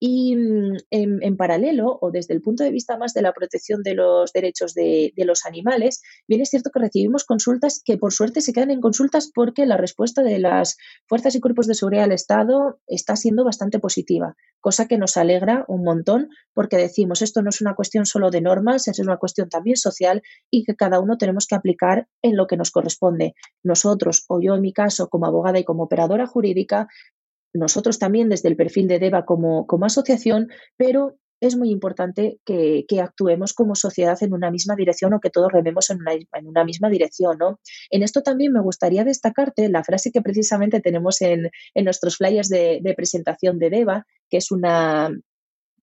Y 0.00 0.36
mm, 0.36 0.76
en, 0.90 1.36
paralelo, 1.36 1.98
o 2.00 2.10
desde 2.10 2.34
el 2.34 2.42
punto 2.42 2.64
de 2.64 2.70
vista 2.70 2.96
más 2.96 3.14
de 3.14 3.22
la 3.22 3.32
protección 3.32 3.82
de 3.82 3.94
los 3.94 4.32
derechos 4.32 4.74
de, 4.74 5.12
los 5.16 5.46
animales, 5.46 6.02
bien 6.28 6.40
es 6.40 6.50
cierto 6.50 6.70
que 6.70 6.80
recibimos 6.80 7.24
consultas 7.24 7.80
que 7.84 7.96
por 7.96 8.12
suerte 8.12 8.40
se 8.40 8.52
quedan 8.52 8.70
en 8.70 8.80
consultas 8.80 9.30
porque 9.34 9.66
la 9.66 9.76
respuesta 9.76 10.22
de 10.22 10.38
las 10.38 10.76
fuerzas 11.06 11.34
y 11.34 11.40
cuerpos 11.40 11.66
de 11.66 11.74
seguridad 11.74 12.02
del 12.02 12.12
Estado 12.12 12.80
está 12.86 13.16
siendo 13.16 13.44
bastante 13.44 13.78
positiva, 13.78 14.36
cosa 14.60 14.86
que 14.86 14.98
nos 14.98 15.16
alegra 15.16 15.64
un 15.68 15.82
montón 15.84 16.28
porque 16.52 16.76
decimos 16.76 17.22
esto 17.22 17.42
no 17.42 17.50
es 17.50 17.60
una 17.60 17.74
cuestión 17.74 18.06
solo 18.06 18.30
de 18.30 18.40
normas, 18.40 18.88
es 18.88 18.98
una 18.98 19.16
cuestión 19.16 19.48
también 19.48 19.76
social 19.76 20.22
y 20.50 20.64
que 20.64 20.76
cada 20.76 21.00
uno 21.00 21.16
tenemos 21.18 21.46
que 21.46 21.54
aplicar 21.54 22.08
en 22.22 22.36
lo 22.36 22.46
que 22.46 22.56
nos 22.56 22.70
corresponde. 22.70 23.34
Nosotros, 23.62 24.24
o 24.28 24.40
yo 24.40 24.54
en 24.54 24.60
mi 24.60 24.72
caso, 24.72 25.08
como 25.08 25.26
abogada 25.26 25.58
y 25.58 25.64
como 25.64 25.84
operadora 25.84 26.26
jurídica, 26.26 26.88
nosotros 27.54 27.98
también 27.98 28.28
desde 28.28 28.48
el 28.48 28.56
perfil 28.56 28.88
de 28.88 28.98
DEVA 28.98 29.24
como, 29.24 29.66
como 29.66 29.86
asociación, 29.86 30.48
pero 30.76 31.16
es 31.40 31.56
muy 31.56 31.70
importante 31.70 32.38
que, 32.44 32.84
actuemos 33.00 33.52
como 33.52 33.74
sociedad 33.74 34.16
en 34.22 34.32
una 34.32 34.50
misma 34.50 34.76
dirección 34.76 35.12
o 35.14 35.20
que 35.20 35.30
todos 35.30 35.52
rememos 35.52 35.90
en 35.90 35.98
una, 36.46 36.64
misma 36.64 36.88
dirección. 36.88 37.38
¿no? 37.38 37.60
En 37.90 38.02
esto 38.02 38.22
también 38.22 38.52
me 38.52 38.62
gustaría 38.62 39.04
destacarte 39.04 39.68
la 39.68 39.84
frase 39.84 40.10
que 40.10 40.22
precisamente 40.22 40.80
tenemos 40.80 41.20
en, 41.22 41.50
nuestros 41.74 42.16
flyers 42.16 42.48
de, 42.48 42.94
presentación 42.96 43.58
de 43.58 43.70
DEVA, 43.70 44.06
que 44.30 44.38
es 44.38 44.50
una, 44.50 45.10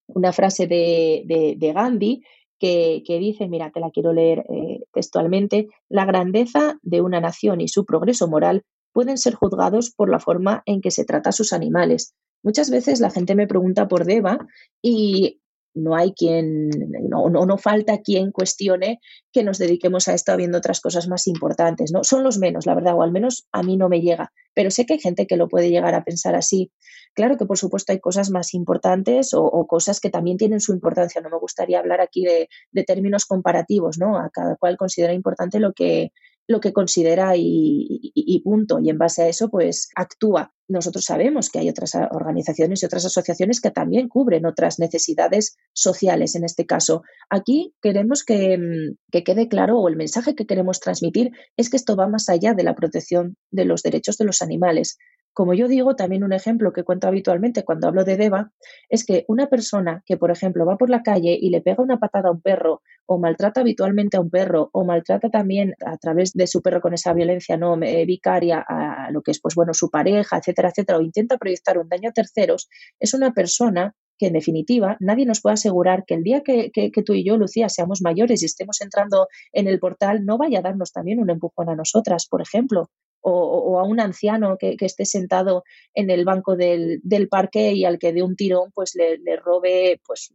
una 0.08 0.34
frase 0.34 0.68
de, 0.68 1.72
Gandhi, 1.74 2.22
que, 2.60 3.04
dice, 3.08 3.48
mira, 3.48 3.72
te 3.72 3.80
la 3.80 3.92
quiero 3.92 4.14
leer 4.14 4.40
eh, 4.50 4.84
textualmente, 4.94 5.68
la 5.90 6.06
grandeza 6.06 6.78
de 6.82 7.02
una 7.02 7.20
nación 7.20 7.62
y 7.62 7.68
su 7.68 7.86
progreso 7.86 8.28
moral 8.28 8.64
pueden 8.94 9.18
ser 9.18 9.36
juzgados 9.36 9.92
por 9.92 10.10
la 10.10 10.20
forma 10.20 10.64
en 10.66 10.82
que 10.82 10.92
se 10.92 11.06
trata 11.06 11.30
a 11.30 11.34
sus 11.34 11.54
animales. 11.54 12.14
Muchas 12.44 12.70
veces 12.70 13.00
la 13.00 13.12
gente 13.12 13.36
me 13.36 13.48
pregunta 13.48 13.88
por 13.88 14.06
Deva 14.06 14.40
y 14.82 15.42
no 15.74 15.96
hay 15.96 16.14
quien, 16.14 16.70
no, 17.10 17.30
no, 17.30 17.58
falta 17.58 18.02
quien 18.02 18.32
cuestione 18.32 19.00
que 19.32 19.44
nos 19.44 19.58
dediquemos 19.58 20.08
a 20.08 20.14
esto 20.14 20.32
habiendo 20.32 20.58
otras 20.58 20.82
cosas 20.82 21.08
más 21.08 21.28
importantes, 21.28 21.92
¿no? 21.94 22.04
Son 22.04 22.24
los 22.24 22.40
menos, 22.40 22.66
la 22.66 22.76
verdad, 22.76 22.96
o 22.96 23.04
al 23.04 23.12
menos 23.12 23.48
a 23.52 23.64
mí 23.64 23.78
no 23.78 23.88
me 23.88 24.02
llega, 24.02 24.34
pero 24.54 24.70
sé 24.70 24.86
que 24.86 24.94
hay 24.94 25.00
gente 25.00 25.28
que 25.28 25.38
lo 25.38 25.48
puede 25.48 25.70
llegar 25.70 25.96
a 25.96 26.04
pensar 26.04 26.36
así. 26.36 26.72
Claro 27.14 27.38
que 27.38 27.46
por 27.46 27.58
supuesto 27.58 27.94
hay 27.94 28.00
cosas 28.00 28.32
más 28.32 28.54
importantes 28.54 29.34
o, 29.34 29.66
cosas 29.68 30.00
que 30.00 30.10
también 30.10 30.38
tienen 30.38 30.60
su 30.60 30.74
importancia. 30.74 31.22
No 31.22 31.30
me 31.30 31.40
gustaría 31.40 31.80
hablar 31.80 32.02
aquí 32.02 32.26
de 32.26 32.84
términos 32.84 33.26
comparativos, 33.26 33.98
¿no? 33.98 34.18
A 34.18 34.30
cada 34.30 34.56
cual 34.58 34.78
considera 34.78 35.14
importante 35.14 35.60
lo 35.60 35.74
que, 35.74 36.12
lo 36.48 36.60
que 36.60 36.74
considera 36.74 37.34
y, 37.36 38.42
punto. 38.44 38.80
Y 38.80 38.90
en 38.90 38.98
base 38.98 39.24
a 39.24 39.28
eso, 39.28 39.50
pues 39.50 39.90
actúa. 39.96 40.54
Nosotros 40.68 41.06
sabemos 41.06 41.50
que 41.50 41.60
hay 41.60 41.70
otras 41.70 41.96
organizaciones 41.96 42.82
y 42.82 42.86
otras 42.86 43.06
asociaciones 43.06 43.60
que 43.62 43.72
también 43.72 44.08
cubren 44.08 44.46
otras 44.46 44.80
necesidades 44.80 45.58
sociales 45.74 46.36
en 46.36 46.44
este 46.44 46.66
caso. 46.66 47.04
Aquí 47.30 47.74
queremos 47.82 48.24
que, 48.24 48.58
mm, 48.58 48.98
que 49.12 49.24
quede 49.24 49.48
claro 49.48 49.80
o 49.80 49.88
el 49.90 49.98
mensaje 49.98 50.36
que 50.36 50.46
queremos 50.46 50.80
transmitir 50.80 51.32
es 51.58 51.70
que 51.70 51.78
esto 51.78 51.96
va 51.96 52.08
más 52.08 52.30
allá 52.30 52.54
de 52.54 52.64
la 52.64 52.76
protección 52.76 53.38
de 53.52 53.66
los 53.66 53.84
derechos 53.84 54.18
de 54.18 54.26
los 54.26 54.42
animales. 54.42 54.98
Como 55.34 55.54
yo 55.54 55.70
digo, 55.70 55.96
también 55.96 56.24
un 56.26 56.34
ejemplo 56.34 56.74
que 56.74 56.84
cuento 56.84 57.08
habitualmente 57.08 57.64
cuando 57.64 57.88
hablo 57.88 58.04
de 58.04 58.18
DEVA 58.18 58.52
es 58.90 59.06
que 59.06 59.24
una 59.30 59.48
persona 59.48 60.04
que, 60.06 60.18
por 60.18 60.30
ejemplo, 60.30 60.66
va 60.66 60.78
por 60.78 60.90
la 60.90 61.04
calle 61.04 61.38
y 61.40 61.50
le 61.50 61.62
pega 61.62 61.82
una 61.82 62.00
patada 62.00 62.30
a 62.30 62.32
un 62.34 62.42
perro 62.42 62.82
o 63.06 63.18
maltrata 63.18 63.62
habitualmente 63.62 64.18
a 64.18 64.22
un 64.22 64.30
perro 64.30 64.70
o 64.74 64.84
maltrata 64.84 65.30
también 65.30 65.74
a 65.86 65.98
través 65.98 66.34
de 66.34 66.48
su 66.48 66.62
perro 66.62 66.82
con 66.82 66.94
esa 66.94 67.14
violencia 67.14 67.56
no 67.56 67.78
vicaria 67.78 68.64
a 68.68 69.10
lo 69.12 69.22
que 69.22 69.32
es, 69.32 69.40
pues 69.42 69.56
bueno, 69.56 69.74
su 69.74 69.90
pareja, 69.90 70.38
etcétera, 70.38 70.70
etcétera, 70.70 70.98
o 70.98 71.02
intenta 71.02 71.38
proyectar 71.38 71.78
un 71.78 71.88
daño 71.88 72.10
a 72.10 72.14
terceros, 72.14 72.70
es 73.00 73.14
una 73.14 73.34
persona 73.34 73.96
que 74.18 74.28
en 74.28 74.34
definitiva 74.34 74.98
nadie 75.00 75.26
nos 75.26 75.42
puede 75.42 75.56
asegurar 75.56 76.04
que 76.06 76.14
el 76.14 76.24
día 76.24 76.42
que, 76.44 76.72
tú 77.06 77.14
y 77.14 77.24
yo, 77.24 77.38
Lucía, 77.38 77.70
seamos 77.70 78.02
mayores 78.02 78.44
y 78.44 78.46
estemos 78.46 78.80
entrando 78.82 79.28
en 79.52 79.68
el 79.68 79.80
portal, 79.80 80.26
no 80.26 80.38
vaya 80.38 80.60
a 80.60 80.62
darnos 80.62 80.92
también 80.92 81.20
un 81.20 81.30
empujón 81.30 81.70
a 81.70 81.76
nosotras, 81.76 82.28
por 82.28 82.42
ejemplo 82.42 82.90
o, 83.22 83.80
a 83.80 83.84
un 83.84 84.00
anciano 84.00 84.58
que, 84.58 84.76
esté 84.80 85.06
sentado 85.06 85.64
en 85.94 86.10
el 86.10 86.26
banco 86.26 86.56
del, 86.56 87.02
parque 87.30 87.74
y 87.74 87.86
al 87.86 88.00
que 88.00 88.14
de 88.14 88.24
un 88.24 88.36
tirón 88.36 88.72
pues 88.74 88.96
le, 88.96 89.36
robe 89.38 90.02
pues 90.06 90.34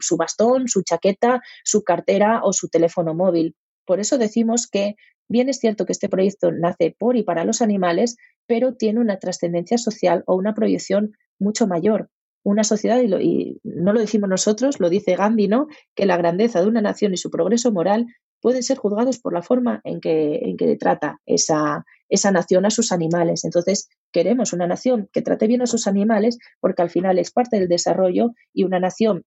su 0.00 0.16
bastón, 0.16 0.68
su 0.68 0.82
chaqueta, 0.82 1.42
su 1.64 1.82
cartera 1.82 2.40
o 2.44 2.52
su 2.52 2.68
teléfono 2.68 3.14
móvil. 3.14 3.56
Por 3.84 4.00
eso 4.00 4.18
decimos 4.18 4.68
que 4.68 4.94
bien 5.28 5.48
es 5.48 5.58
cierto 5.58 5.86
que 5.86 5.92
este 5.92 6.08
proyecto 6.08 6.52
nace 6.52 6.94
por 6.96 7.16
y 7.16 7.22
para 7.22 7.44
los 7.44 7.62
animales, 7.62 8.16
pero 8.46 8.74
tiene 8.74 9.00
una 9.00 9.18
trascendencia 9.18 9.78
social 9.78 10.22
o 10.26 10.36
una 10.36 10.54
proyección 10.54 11.12
mucho 11.38 11.66
mayor. 11.66 12.10
Una 12.44 12.62
sociedad, 12.62 13.00
y, 13.02 13.12
y, 13.12 13.60
no 13.64 13.92
lo 13.92 13.98
decimos 13.98 14.30
nosotros, 14.30 14.78
lo 14.78 14.88
dice 14.88 15.16
Gandhi, 15.16 15.48
¿no? 15.48 15.66
que 15.96 16.06
la 16.06 16.16
grandeza 16.16 16.60
de 16.60 16.68
una 16.68 16.80
nación 16.80 17.12
y 17.12 17.16
su 17.16 17.28
progreso 17.28 17.72
moral 17.72 18.06
pueden 18.40 18.62
ser 18.62 18.78
juzgados 18.78 19.18
por 19.18 19.32
la 19.32 19.42
forma 19.42 19.80
en 19.84 20.00
que, 20.00 20.36
en 20.42 20.56
que 20.56 20.76
trata 20.76 21.20
esa, 21.26 21.84
esa 22.08 22.30
nación 22.30 22.66
a 22.66 22.70
sus 22.70 22.92
animales. 22.92 23.44
Entonces, 23.44 23.88
queremos 24.12 24.52
una 24.52 24.66
nación 24.66 25.08
que 25.12 25.22
trate 25.22 25.46
bien 25.46 25.62
a 25.62 25.66
sus 25.66 25.86
animales 25.86 26.38
porque 26.60 26.82
al 26.82 26.90
final 26.90 27.18
es 27.18 27.30
parte 27.30 27.58
del 27.58 27.68
desarrollo 27.68 28.32
y 28.52 28.64
una 28.64 28.80
nación 28.80 29.24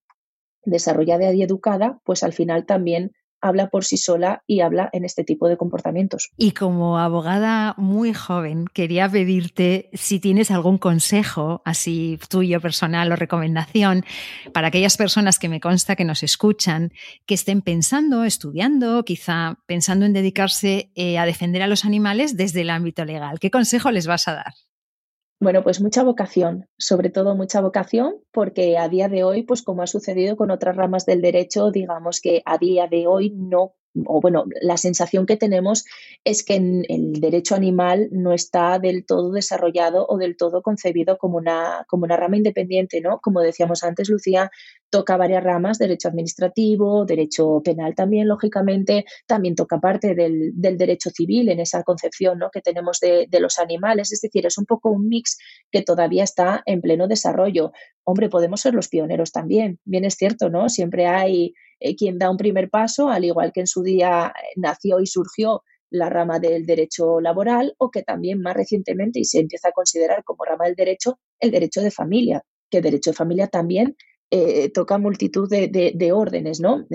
desarrollada 0.63 1.33
y 1.33 1.41
educada, 1.41 1.99
pues 2.03 2.23
al 2.23 2.33
final 2.33 2.65
también 2.65 3.11
habla 3.41 3.69
por 3.69 3.85
sí 3.85 3.97
sola 3.97 4.43
y 4.47 4.61
habla 4.61 4.89
en 4.93 5.05
este 5.05 5.23
tipo 5.23 5.47
de 5.47 5.57
comportamientos. 5.57 6.31
Y 6.37 6.51
como 6.51 6.99
abogada 6.99 7.73
muy 7.77 8.13
joven, 8.13 8.65
quería 8.73 9.09
pedirte 9.09 9.89
si 9.93 10.19
tienes 10.19 10.51
algún 10.51 10.77
consejo, 10.77 11.61
así 11.65 12.19
tuyo 12.29 12.61
personal 12.61 13.11
o 13.11 13.15
recomendación, 13.15 14.05
para 14.53 14.67
aquellas 14.67 14.97
personas 14.97 15.39
que 15.39 15.49
me 15.49 15.59
consta 15.59 15.95
que 15.95 16.05
nos 16.05 16.23
escuchan, 16.23 16.91
que 17.25 17.35
estén 17.35 17.61
pensando, 17.61 18.23
estudiando, 18.23 19.03
quizá 19.03 19.59
pensando 19.65 20.05
en 20.05 20.13
dedicarse 20.13 20.91
eh, 20.95 21.17
a 21.17 21.25
defender 21.25 21.61
a 21.61 21.67
los 21.67 21.85
animales 21.85 22.37
desde 22.37 22.61
el 22.61 22.69
ámbito 22.69 23.05
legal. 23.05 23.39
¿Qué 23.39 23.51
consejo 23.51 23.91
les 23.91 24.07
vas 24.07 24.27
a 24.27 24.33
dar? 24.33 24.53
Bueno, 25.41 25.63
pues 25.63 25.79
mucha 25.81 26.03
vocación, 26.03 26.67
sobre 26.77 27.09
todo 27.09 27.35
mucha 27.35 27.61
vocación, 27.61 28.15
porque 28.31 28.77
a 28.77 28.89
día 28.89 29.07
de 29.07 29.23
hoy, 29.23 29.43
pues 29.43 29.61
como 29.61 29.81
ha 29.81 29.87
sucedido 29.87 30.35
con 30.35 30.51
otras 30.51 30.75
ramas 30.75 31.05
del 31.05 31.21
derecho, 31.21 31.71
digamos 31.71 32.19
que 32.19 32.41
a 32.45 32.57
día 32.57 32.87
de 32.87 33.07
hoy 33.07 33.31
no 33.31 33.73
o 34.05 34.21
bueno, 34.21 34.45
la 34.61 34.77
sensación 34.77 35.25
que 35.25 35.37
tenemos 35.37 35.85
es 36.23 36.43
que 36.43 36.55
el 36.55 37.13
derecho 37.19 37.55
animal 37.55 38.09
no 38.11 38.33
está 38.33 38.79
del 38.79 39.05
todo 39.05 39.31
desarrollado 39.31 40.05
o 40.07 40.17
del 40.17 40.37
todo 40.37 40.61
concebido 40.61 41.17
como 41.17 41.37
una, 41.37 41.85
como 41.87 42.05
una 42.05 42.17
rama 42.17 42.37
independiente, 42.37 43.01
¿no? 43.01 43.19
Como 43.19 43.41
decíamos 43.41 43.83
antes, 43.83 44.09
Lucía, 44.09 44.51
toca 44.89 45.17
varias 45.17 45.43
ramas, 45.43 45.77
derecho 45.77 46.07
administrativo, 46.07 47.05
derecho 47.05 47.61
penal 47.63 47.95
también, 47.95 48.27
lógicamente, 48.27 49.05
también 49.25 49.55
toca 49.55 49.79
parte 49.79 50.15
del, 50.15 50.51
derecho 50.55 51.09
civil 51.09 51.49
en 51.49 51.59
esa 51.59 51.83
concepción 51.83 52.39
¿no? 52.39 52.49
que 52.51 52.61
tenemos 52.61 52.99
de, 52.99 53.27
de 53.29 53.39
los 53.39 53.59
animales, 53.59 54.11
es 54.11 54.21
decir, 54.21 54.45
es 54.45 54.57
un 54.57 54.65
poco 54.65 54.89
un 54.89 55.07
mix 55.07 55.37
que 55.71 55.81
todavía 55.81 56.23
está 56.23 56.63
en 56.65 56.81
pleno 56.81 57.07
desarrollo. 57.07 57.71
Hombre, 58.09 58.27
podemos 58.27 58.61
ser 58.61 58.73
los 58.73 58.87
pioneros 58.87 59.31
también, 59.31 59.77
bien 59.85 60.03
es 60.03 60.15
cierto, 60.15 60.49
¿no? 60.49 60.67
Siempre 60.67 61.05
hay 61.05 61.53
eh, 61.79 61.95
quien 61.95 62.17
da 62.17 62.31
un 62.31 62.37
primer 62.37 62.67
paso, 62.71 63.09
al 63.09 63.23
igual 63.23 63.51
que 63.53 63.59
en 63.59 63.67
su 63.67 63.83
día 63.83 64.33
eh, 64.35 64.53
nació 64.55 64.99
y 64.99 65.05
surgió 65.05 65.61
la 65.91 66.09
rama 66.09 66.39
del 66.39 66.65
derecho 66.65 67.21
laboral 67.21 67.75
o 67.77 67.91
que 67.91 68.01
también 68.01 68.41
más 68.41 68.55
recientemente 68.55 69.19
y 69.19 69.25
se 69.25 69.41
empieza 69.41 69.69
a 69.69 69.73
considerar 69.73 70.23
como 70.23 70.43
rama 70.43 70.65
del 70.65 70.73
derecho 70.73 71.19
el 71.39 71.51
derecho 71.51 71.81
de 71.81 71.91
familia, 71.91 72.41
que 72.71 72.81
derecho 72.81 73.11
de 73.11 73.15
familia 73.15 73.45
también 73.45 73.95
eh, 74.31 74.69
toca 74.69 74.97
multitud 74.97 75.49
de, 75.49 76.11
órdenes 76.13 76.59
¿no? 76.59 76.85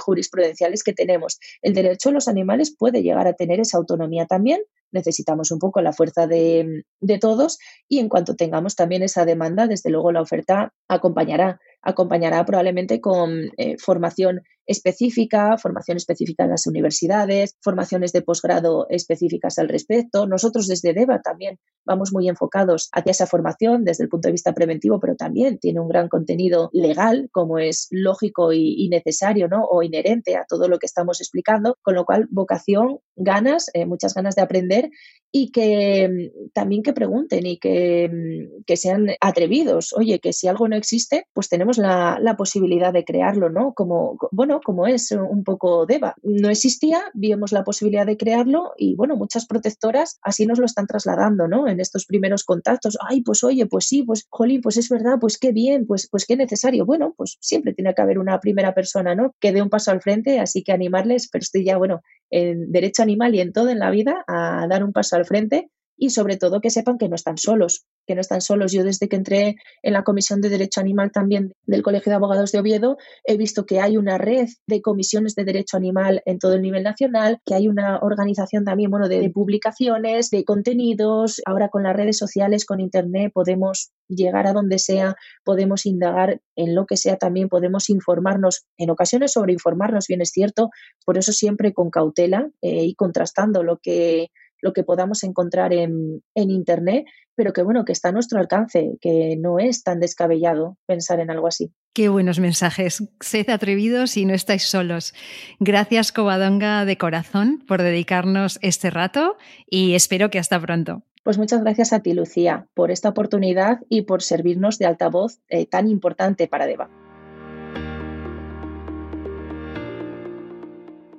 jurisprudenciales 0.00 0.82
que 0.82 0.92
tenemos. 0.92 1.38
El 1.62 1.74
derecho 1.74 2.10
a 2.10 2.12
los 2.12 2.28
animales 2.28 2.74
puede 2.76 3.02
llegar 3.02 3.26
a 3.26 3.34
tener 3.34 3.60
esa 3.60 3.78
autonomía 3.78 4.26
también. 4.26 4.60
Necesitamos 4.92 5.50
un 5.50 5.58
poco 5.58 5.80
la 5.80 5.92
fuerza 5.92 6.26
de, 6.26 6.84
de 7.00 7.18
todos 7.18 7.58
y 7.88 7.98
en 7.98 8.08
cuanto 8.08 8.36
tengamos 8.36 8.76
también 8.76 9.02
esa 9.02 9.24
demanda, 9.24 9.66
desde 9.66 9.90
luego 9.90 10.12
la 10.12 10.22
oferta 10.22 10.72
acompañará 10.88 11.60
acompañará 11.84 12.44
probablemente 12.44 13.00
con 13.00 13.50
eh, 13.56 13.76
formación 13.78 14.42
específica, 14.66 15.56
formación 15.58 15.96
específica 15.96 16.44
en 16.44 16.50
las 16.50 16.66
universidades, 16.66 17.56
formaciones 17.62 18.12
de 18.12 18.22
posgrado 18.22 18.86
específicas 18.88 19.58
al 19.58 19.68
respecto. 19.68 20.26
Nosotros 20.26 20.66
desde 20.66 20.94
DEVA 20.94 21.20
también 21.20 21.58
vamos 21.84 22.12
muy 22.12 22.28
enfocados 22.28 22.88
hacia 22.92 23.10
esa 23.10 23.26
formación 23.26 23.84
desde 23.84 24.04
el 24.04 24.08
punto 24.08 24.28
de 24.28 24.32
vista 24.32 24.54
preventivo, 24.54 25.00
pero 25.00 25.16
también 25.16 25.58
tiene 25.58 25.80
un 25.80 25.88
gran 25.88 26.08
contenido 26.08 26.70
legal, 26.72 27.28
como 27.32 27.58
es 27.58 27.88
lógico 27.90 28.52
y, 28.52 28.88
necesario, 28.88 29.48
¿no? 29.48 29.64
O 29.64 29.82
inherente 29.82 30.36
a 30.36 30.44
todo 30.48 30.68
lo 30.68 30.78
que 30.78 30.86
estamos 30.86 31.20
explicando, 31.20 31.76
con 31.82 31.94
lo 31.94 32.04
cual 32.04 32.26
vocación, 32.30 32.98
ganas, 33.16 33.70
eh, 33.74 33.86
muchas 33.86 34.14
ganas 34.14 34.34
de 34.34 34.42
aprender 34.42 34.90
y 35.36 35.50
que 35.50 36.08
mm, 36.08 36.50
también 36.52 36.82
que 36.82 36.92
pregunten 36.92 37.44
y 37.44 37.58
que, 37.58 38.08
mm, 38.08 38.62
que, 38.64 38.76
sean 38.76 39.08
atrevidos. 39.20 39.92
Oye, 39.92 40.20
que 40.20 40.32
si 40.32 40.46
algo 40.46 40.68
no 40.68 40.76
existe, 40.76 41.26
pues 41.32 41.48
tenemos 41.48 41.76
la, 41.76 42.18
la 42.20 42.36
posibilidad 42.36 42.92
de 42.92 43.04
crearlo, 43.04 43.50
¿no? 43.50 43.74
Como, 43.74 44.16
bueno, 44.30 44.53
como 44.60 44.86
es 44.86 45.10
un 45.12 45.44
poco 45.44 45.86
DEVA. 45.86 46.14
No 46.22 46.50
existía, 46.50 47.02
vimos 47.14 47.52
la 47.52 47.64
posibilidad 47.64 48.06
de 48.06 48.16
crearlo 48.16 48.72
y 48.76 48.94
bueno, 48.94 49.16
muchas 49.16 49.46
protectoras 49.46 50.18
así 50.22 50.46
nos 50.46 50.58
lo 50.58 50.66
están 50.66 50.86
trasladando, 50.86 51.48
¿no? 51.48 51.68
En 51.68 51.80
estos 51.80 52.06
primeros 52.06 52.44
contactos. 52.44 52.96
Ay, 53.08 53.22
pues 53.22 53.44
oye, 53.44 53.66
pues 53.66 53.86
sí, 53.86 54.02
pues 54.02 54.26
jolín, 54.30 54.60
pues 54.60 54.76
es 54.76 54.88
verdad, 54.88 55.18
pues 55.20 55.38
qué 55.38 55.52
bien, 55.52 55.86
pues, 55.86 56.08
pues 56.10 56.26
qué 56.26 56.36
necesario. 56.36 56.86
Bueno, 56.86 57.14
pues 57.16 57.36
siempre 57.40 57.74
tiene 57.74 57.94
que 57.94 58.02
haber 58.02 58.18
una 58.18 58.40
primera 58.40 58.74
persona, 58.74 59.14
¿no? 59.14 59.34
Que 59.40 59.52
dé 59.52 59.62
un 59.62 59.70
paso 59.70 59.90
al 59.90 60.00
frente, 60.00 60.40
así 60.40 60.62
que 60.62 60.72
animarles, 60.72 61.28
pero 61.30 61.42
estoy 61.42 61.64
ya, 61.64 61.76
bueno, 61.76 62.02
en 62.30 62.72
derecho 62.72 63.02
animal 63.02 63.34
y 63.34 63.40
en 63.40 63.52
todo 63.52 63.68
en 63.68 63.78
la 63.78 63.90
vida 63.90 64.24
a 64.26 64.66
dar 64.68 64.84
un 64.84 64.92
paso 64.92 65.16
al 65.16 65.24
frente 65.24 65.70
y 65.96 66.10
sobre 66.10 66.36
todo 66.36 66.60
que 66.60 66.70
sepan 66.70 66.98
que 66.98 67.08
no 67.08 67.14
están 67.14 67.38
solos, 67.38 67.84
que 68.06 68.14
no 68.14 68.20
están 68.20 68.40
solos. 68.40 68.72
Yo 68.72 68.84
desde 68.84 69.08
que 69.08 69.16
entré 69.16 69.56
en 69.82 69.92
la 69.92 70.02
Comisión 70.02 70.40
de 70.40 70.48
Derecho 70.48 70.80
Animal 70.80 71.12
también 71.12 71.54
del 71.66 71.82
Colegio 71.82 72.10
de 72.10 72.16
Abogados 72.16 72.52
de 72.52 72.58
Oviedo, 72.58 72.96
he 73.24 73.36
visto 73.36 73.66
que 73.66 73.80
hay 73.80 73.96
una 73.96 74.18
red 74.18 74.48
de 74.66 74.82
comisiones 74.82 75.34
de 75.34 75.44
derecho 75.44 75.76
animal 75.76 76.22
en 76.26 76.38
todo 76.38 76.54
el 76.54 76.62
nivel 76.62 76.82
nacional, 76.82 77.40
que 77.44 77.54
hay 77.54 77.68
una 77.68 77.98
organización 77.98 78.64
también 78.64 78.90
bueno, 78.90 79.08
de, 79.08 79.30
publicaciones, 79.30 80.30
de 80.30 80.44
contenidos. 80.44 81.40
Ahora 81.46 81.68
con 81.68 81.82
las 81.84 81.96
redes 81.96 82.18
sociales, 82.18 82.64
con 82.64 82.80
Internet, 82.80 83.32
podemos 83.32 83.92
llegar 84.08 84.46
a 84.46 84.52
donde 84.52 84.78
sea, 84.78 85.16
podemos 85.44 85.86
indagar 85.86 86.40
en 86.56 86.74
lo 86.74 86.86
que 86.86 86.96
sea 86.96 87.16
también, 87.16 87.48
podemos 87.48 87.88
informarnos, 87.88 88.64
en 88.76 88.90
ocasiones 88.90 89.32
sobre 89.32 89.52
informarnos, 89.52 90.06
bien 90.06 90.20
es 90.20 90.30
cierto, 90.30 90.70
por 91.04 91.18
eso 91.18 91.32
siempre 91.32 91.72
con 91.72 91.90
cautela 91.90 92.50
eh, 92.60 92.84
y 92.84 92.94
contrastando 92.94 93.62
lo 93.62 93.78
que 93.78 94.28
lo 94.60 94.72
que 94.72 94.82
podamos 94.82 95.24
encontrar 95.24 95.72
en, 95.72 96.22
Internet, 96.34 97.06
pero 97.34 97.52
que 97.52 97.62
bueno, 97.62 97.84
que 97.84 97.92
está 97.92 98.08
a 98.08 98.12
nuestro 98.12 98.38
alcance, 98.38 98.96
que 99.00 99.36
no 99.38 99.58
es 99.58 99.82
tan 99.82 100.00
descabellado 100.00 100.76
pensar 100.86 101.20
en 101.20 101.30
algo 101.30 101.46
así. 101.46 101.72
Qué 101.92 102.08
buenos 102.08 102.38
mensajes. 102.38 103.04
Sed 103.20 103.50
atrevidos 103.50 104.16
y 104.16 104.24
no 104.24 104.34
estáis 104.34 104.64
solos. 104.64 105.14
Gracias, 105.60 106.12
Covadonga 106.12 106.84
de 106.84 106.98
corazón, 106.98 107.62
por 107.66 107.82
dedicarnos 107.82 108.58
este 108.62 108.90
rato 108.90 109.36
y 109.68 109.94
espero 109.94 110.30
que 110.30 110.38
hasta 110.38 110.60
pronto. 110.60 111.02
Pues 111.24 111.38
muchas 111.38 111.62
gracias 111.62 111.92
a 111.92 112.00
ti, 112.00 112.12
Lucía, 112.12 112.66
por 112.74 112.90
esta 112.90 113.08
oportunidad 113.08 113.80
y 113.88 114.02
por 114.02 114.22
servirnos 114.22 114.78
de 114.78 114.86
altavoz 114.86 115.40
eh, 115.48 115.66
tan 115.66 115.88
importante 115.88 116.48
para 116.48 116.66
Deva. 116.66 116.90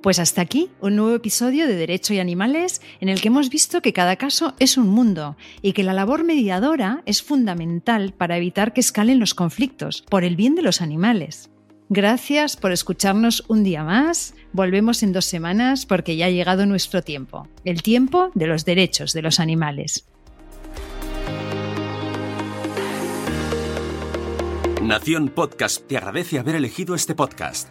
Pues 0.06 0.20
hasta 0.20 0.40
aquí 0.40 0.70
un 0.80 0.94
nuevo 0.94 1.16
episodio 1.16 1.66
de 1.66 1.74
Derecho 1.74 2.14
y 2.14 2.20
Animales 2.20 2.80
en 3.00 3.08
el 3.08 3.20
que 3.20 3.26
hemos 3.26 3.50
visto 3.50 3.82
que 3.82 3.92
cada 3.92 4.14
caso 4.14 4.54
es 4.60 4.78
un 4.78 4.86
mundo 4.86 5.36
y 5.62 5.72
que 5.72 5.82
la 5.82 5.94
labor 5.94 6.22
mediadora 6.22 7.02
es 7.06 7.24
fundamental 7.24 8.14
para 8.16 8.36
evitar 8.36 8.72
que 8.72 8.78
escalen 8.78 9.18
los 9.18 9.34
conflictos 9.34 10.04
por 10.08 10.22
el 10.22 10.36
bien 10.36 10.54
de 10.54 10.62
los 10.62 10.80
animales. 10.80 11.50
Gracias 11.88 12.56
por 12.56 12.70
escucharnos 12.70 13.42
un 13.48 13.64
día 13.64 13.82
más. 13.82 14.36
Volvemos 14.52 15.02
en 15.02 15.12
dos 15.12 15.24
semanas 15.24 15.86
porque 15.86 16.14
ya 16.14 16.26
ha 16.26 16.30
llegado 16.30 16.66
nuestro 16.66 17.02
tiempo, 17.02 17.48
el 17.64 17.82
tiempo 17.82 18.30
de 18.36 18.46
los 18.46 18.64
derechos 18.64 19.12
de 19.12 19.22
los 19.22 19.40
animales. 19.40 20.06
Nación 24.80 25.30
Podcast 25.30 25.84
te 25.88 25.96
agradece 25.96 26.38
haber 26.38 26.54
elegido 26.54 26.94
este 26.94 27.16
podcast. 27.16 27.70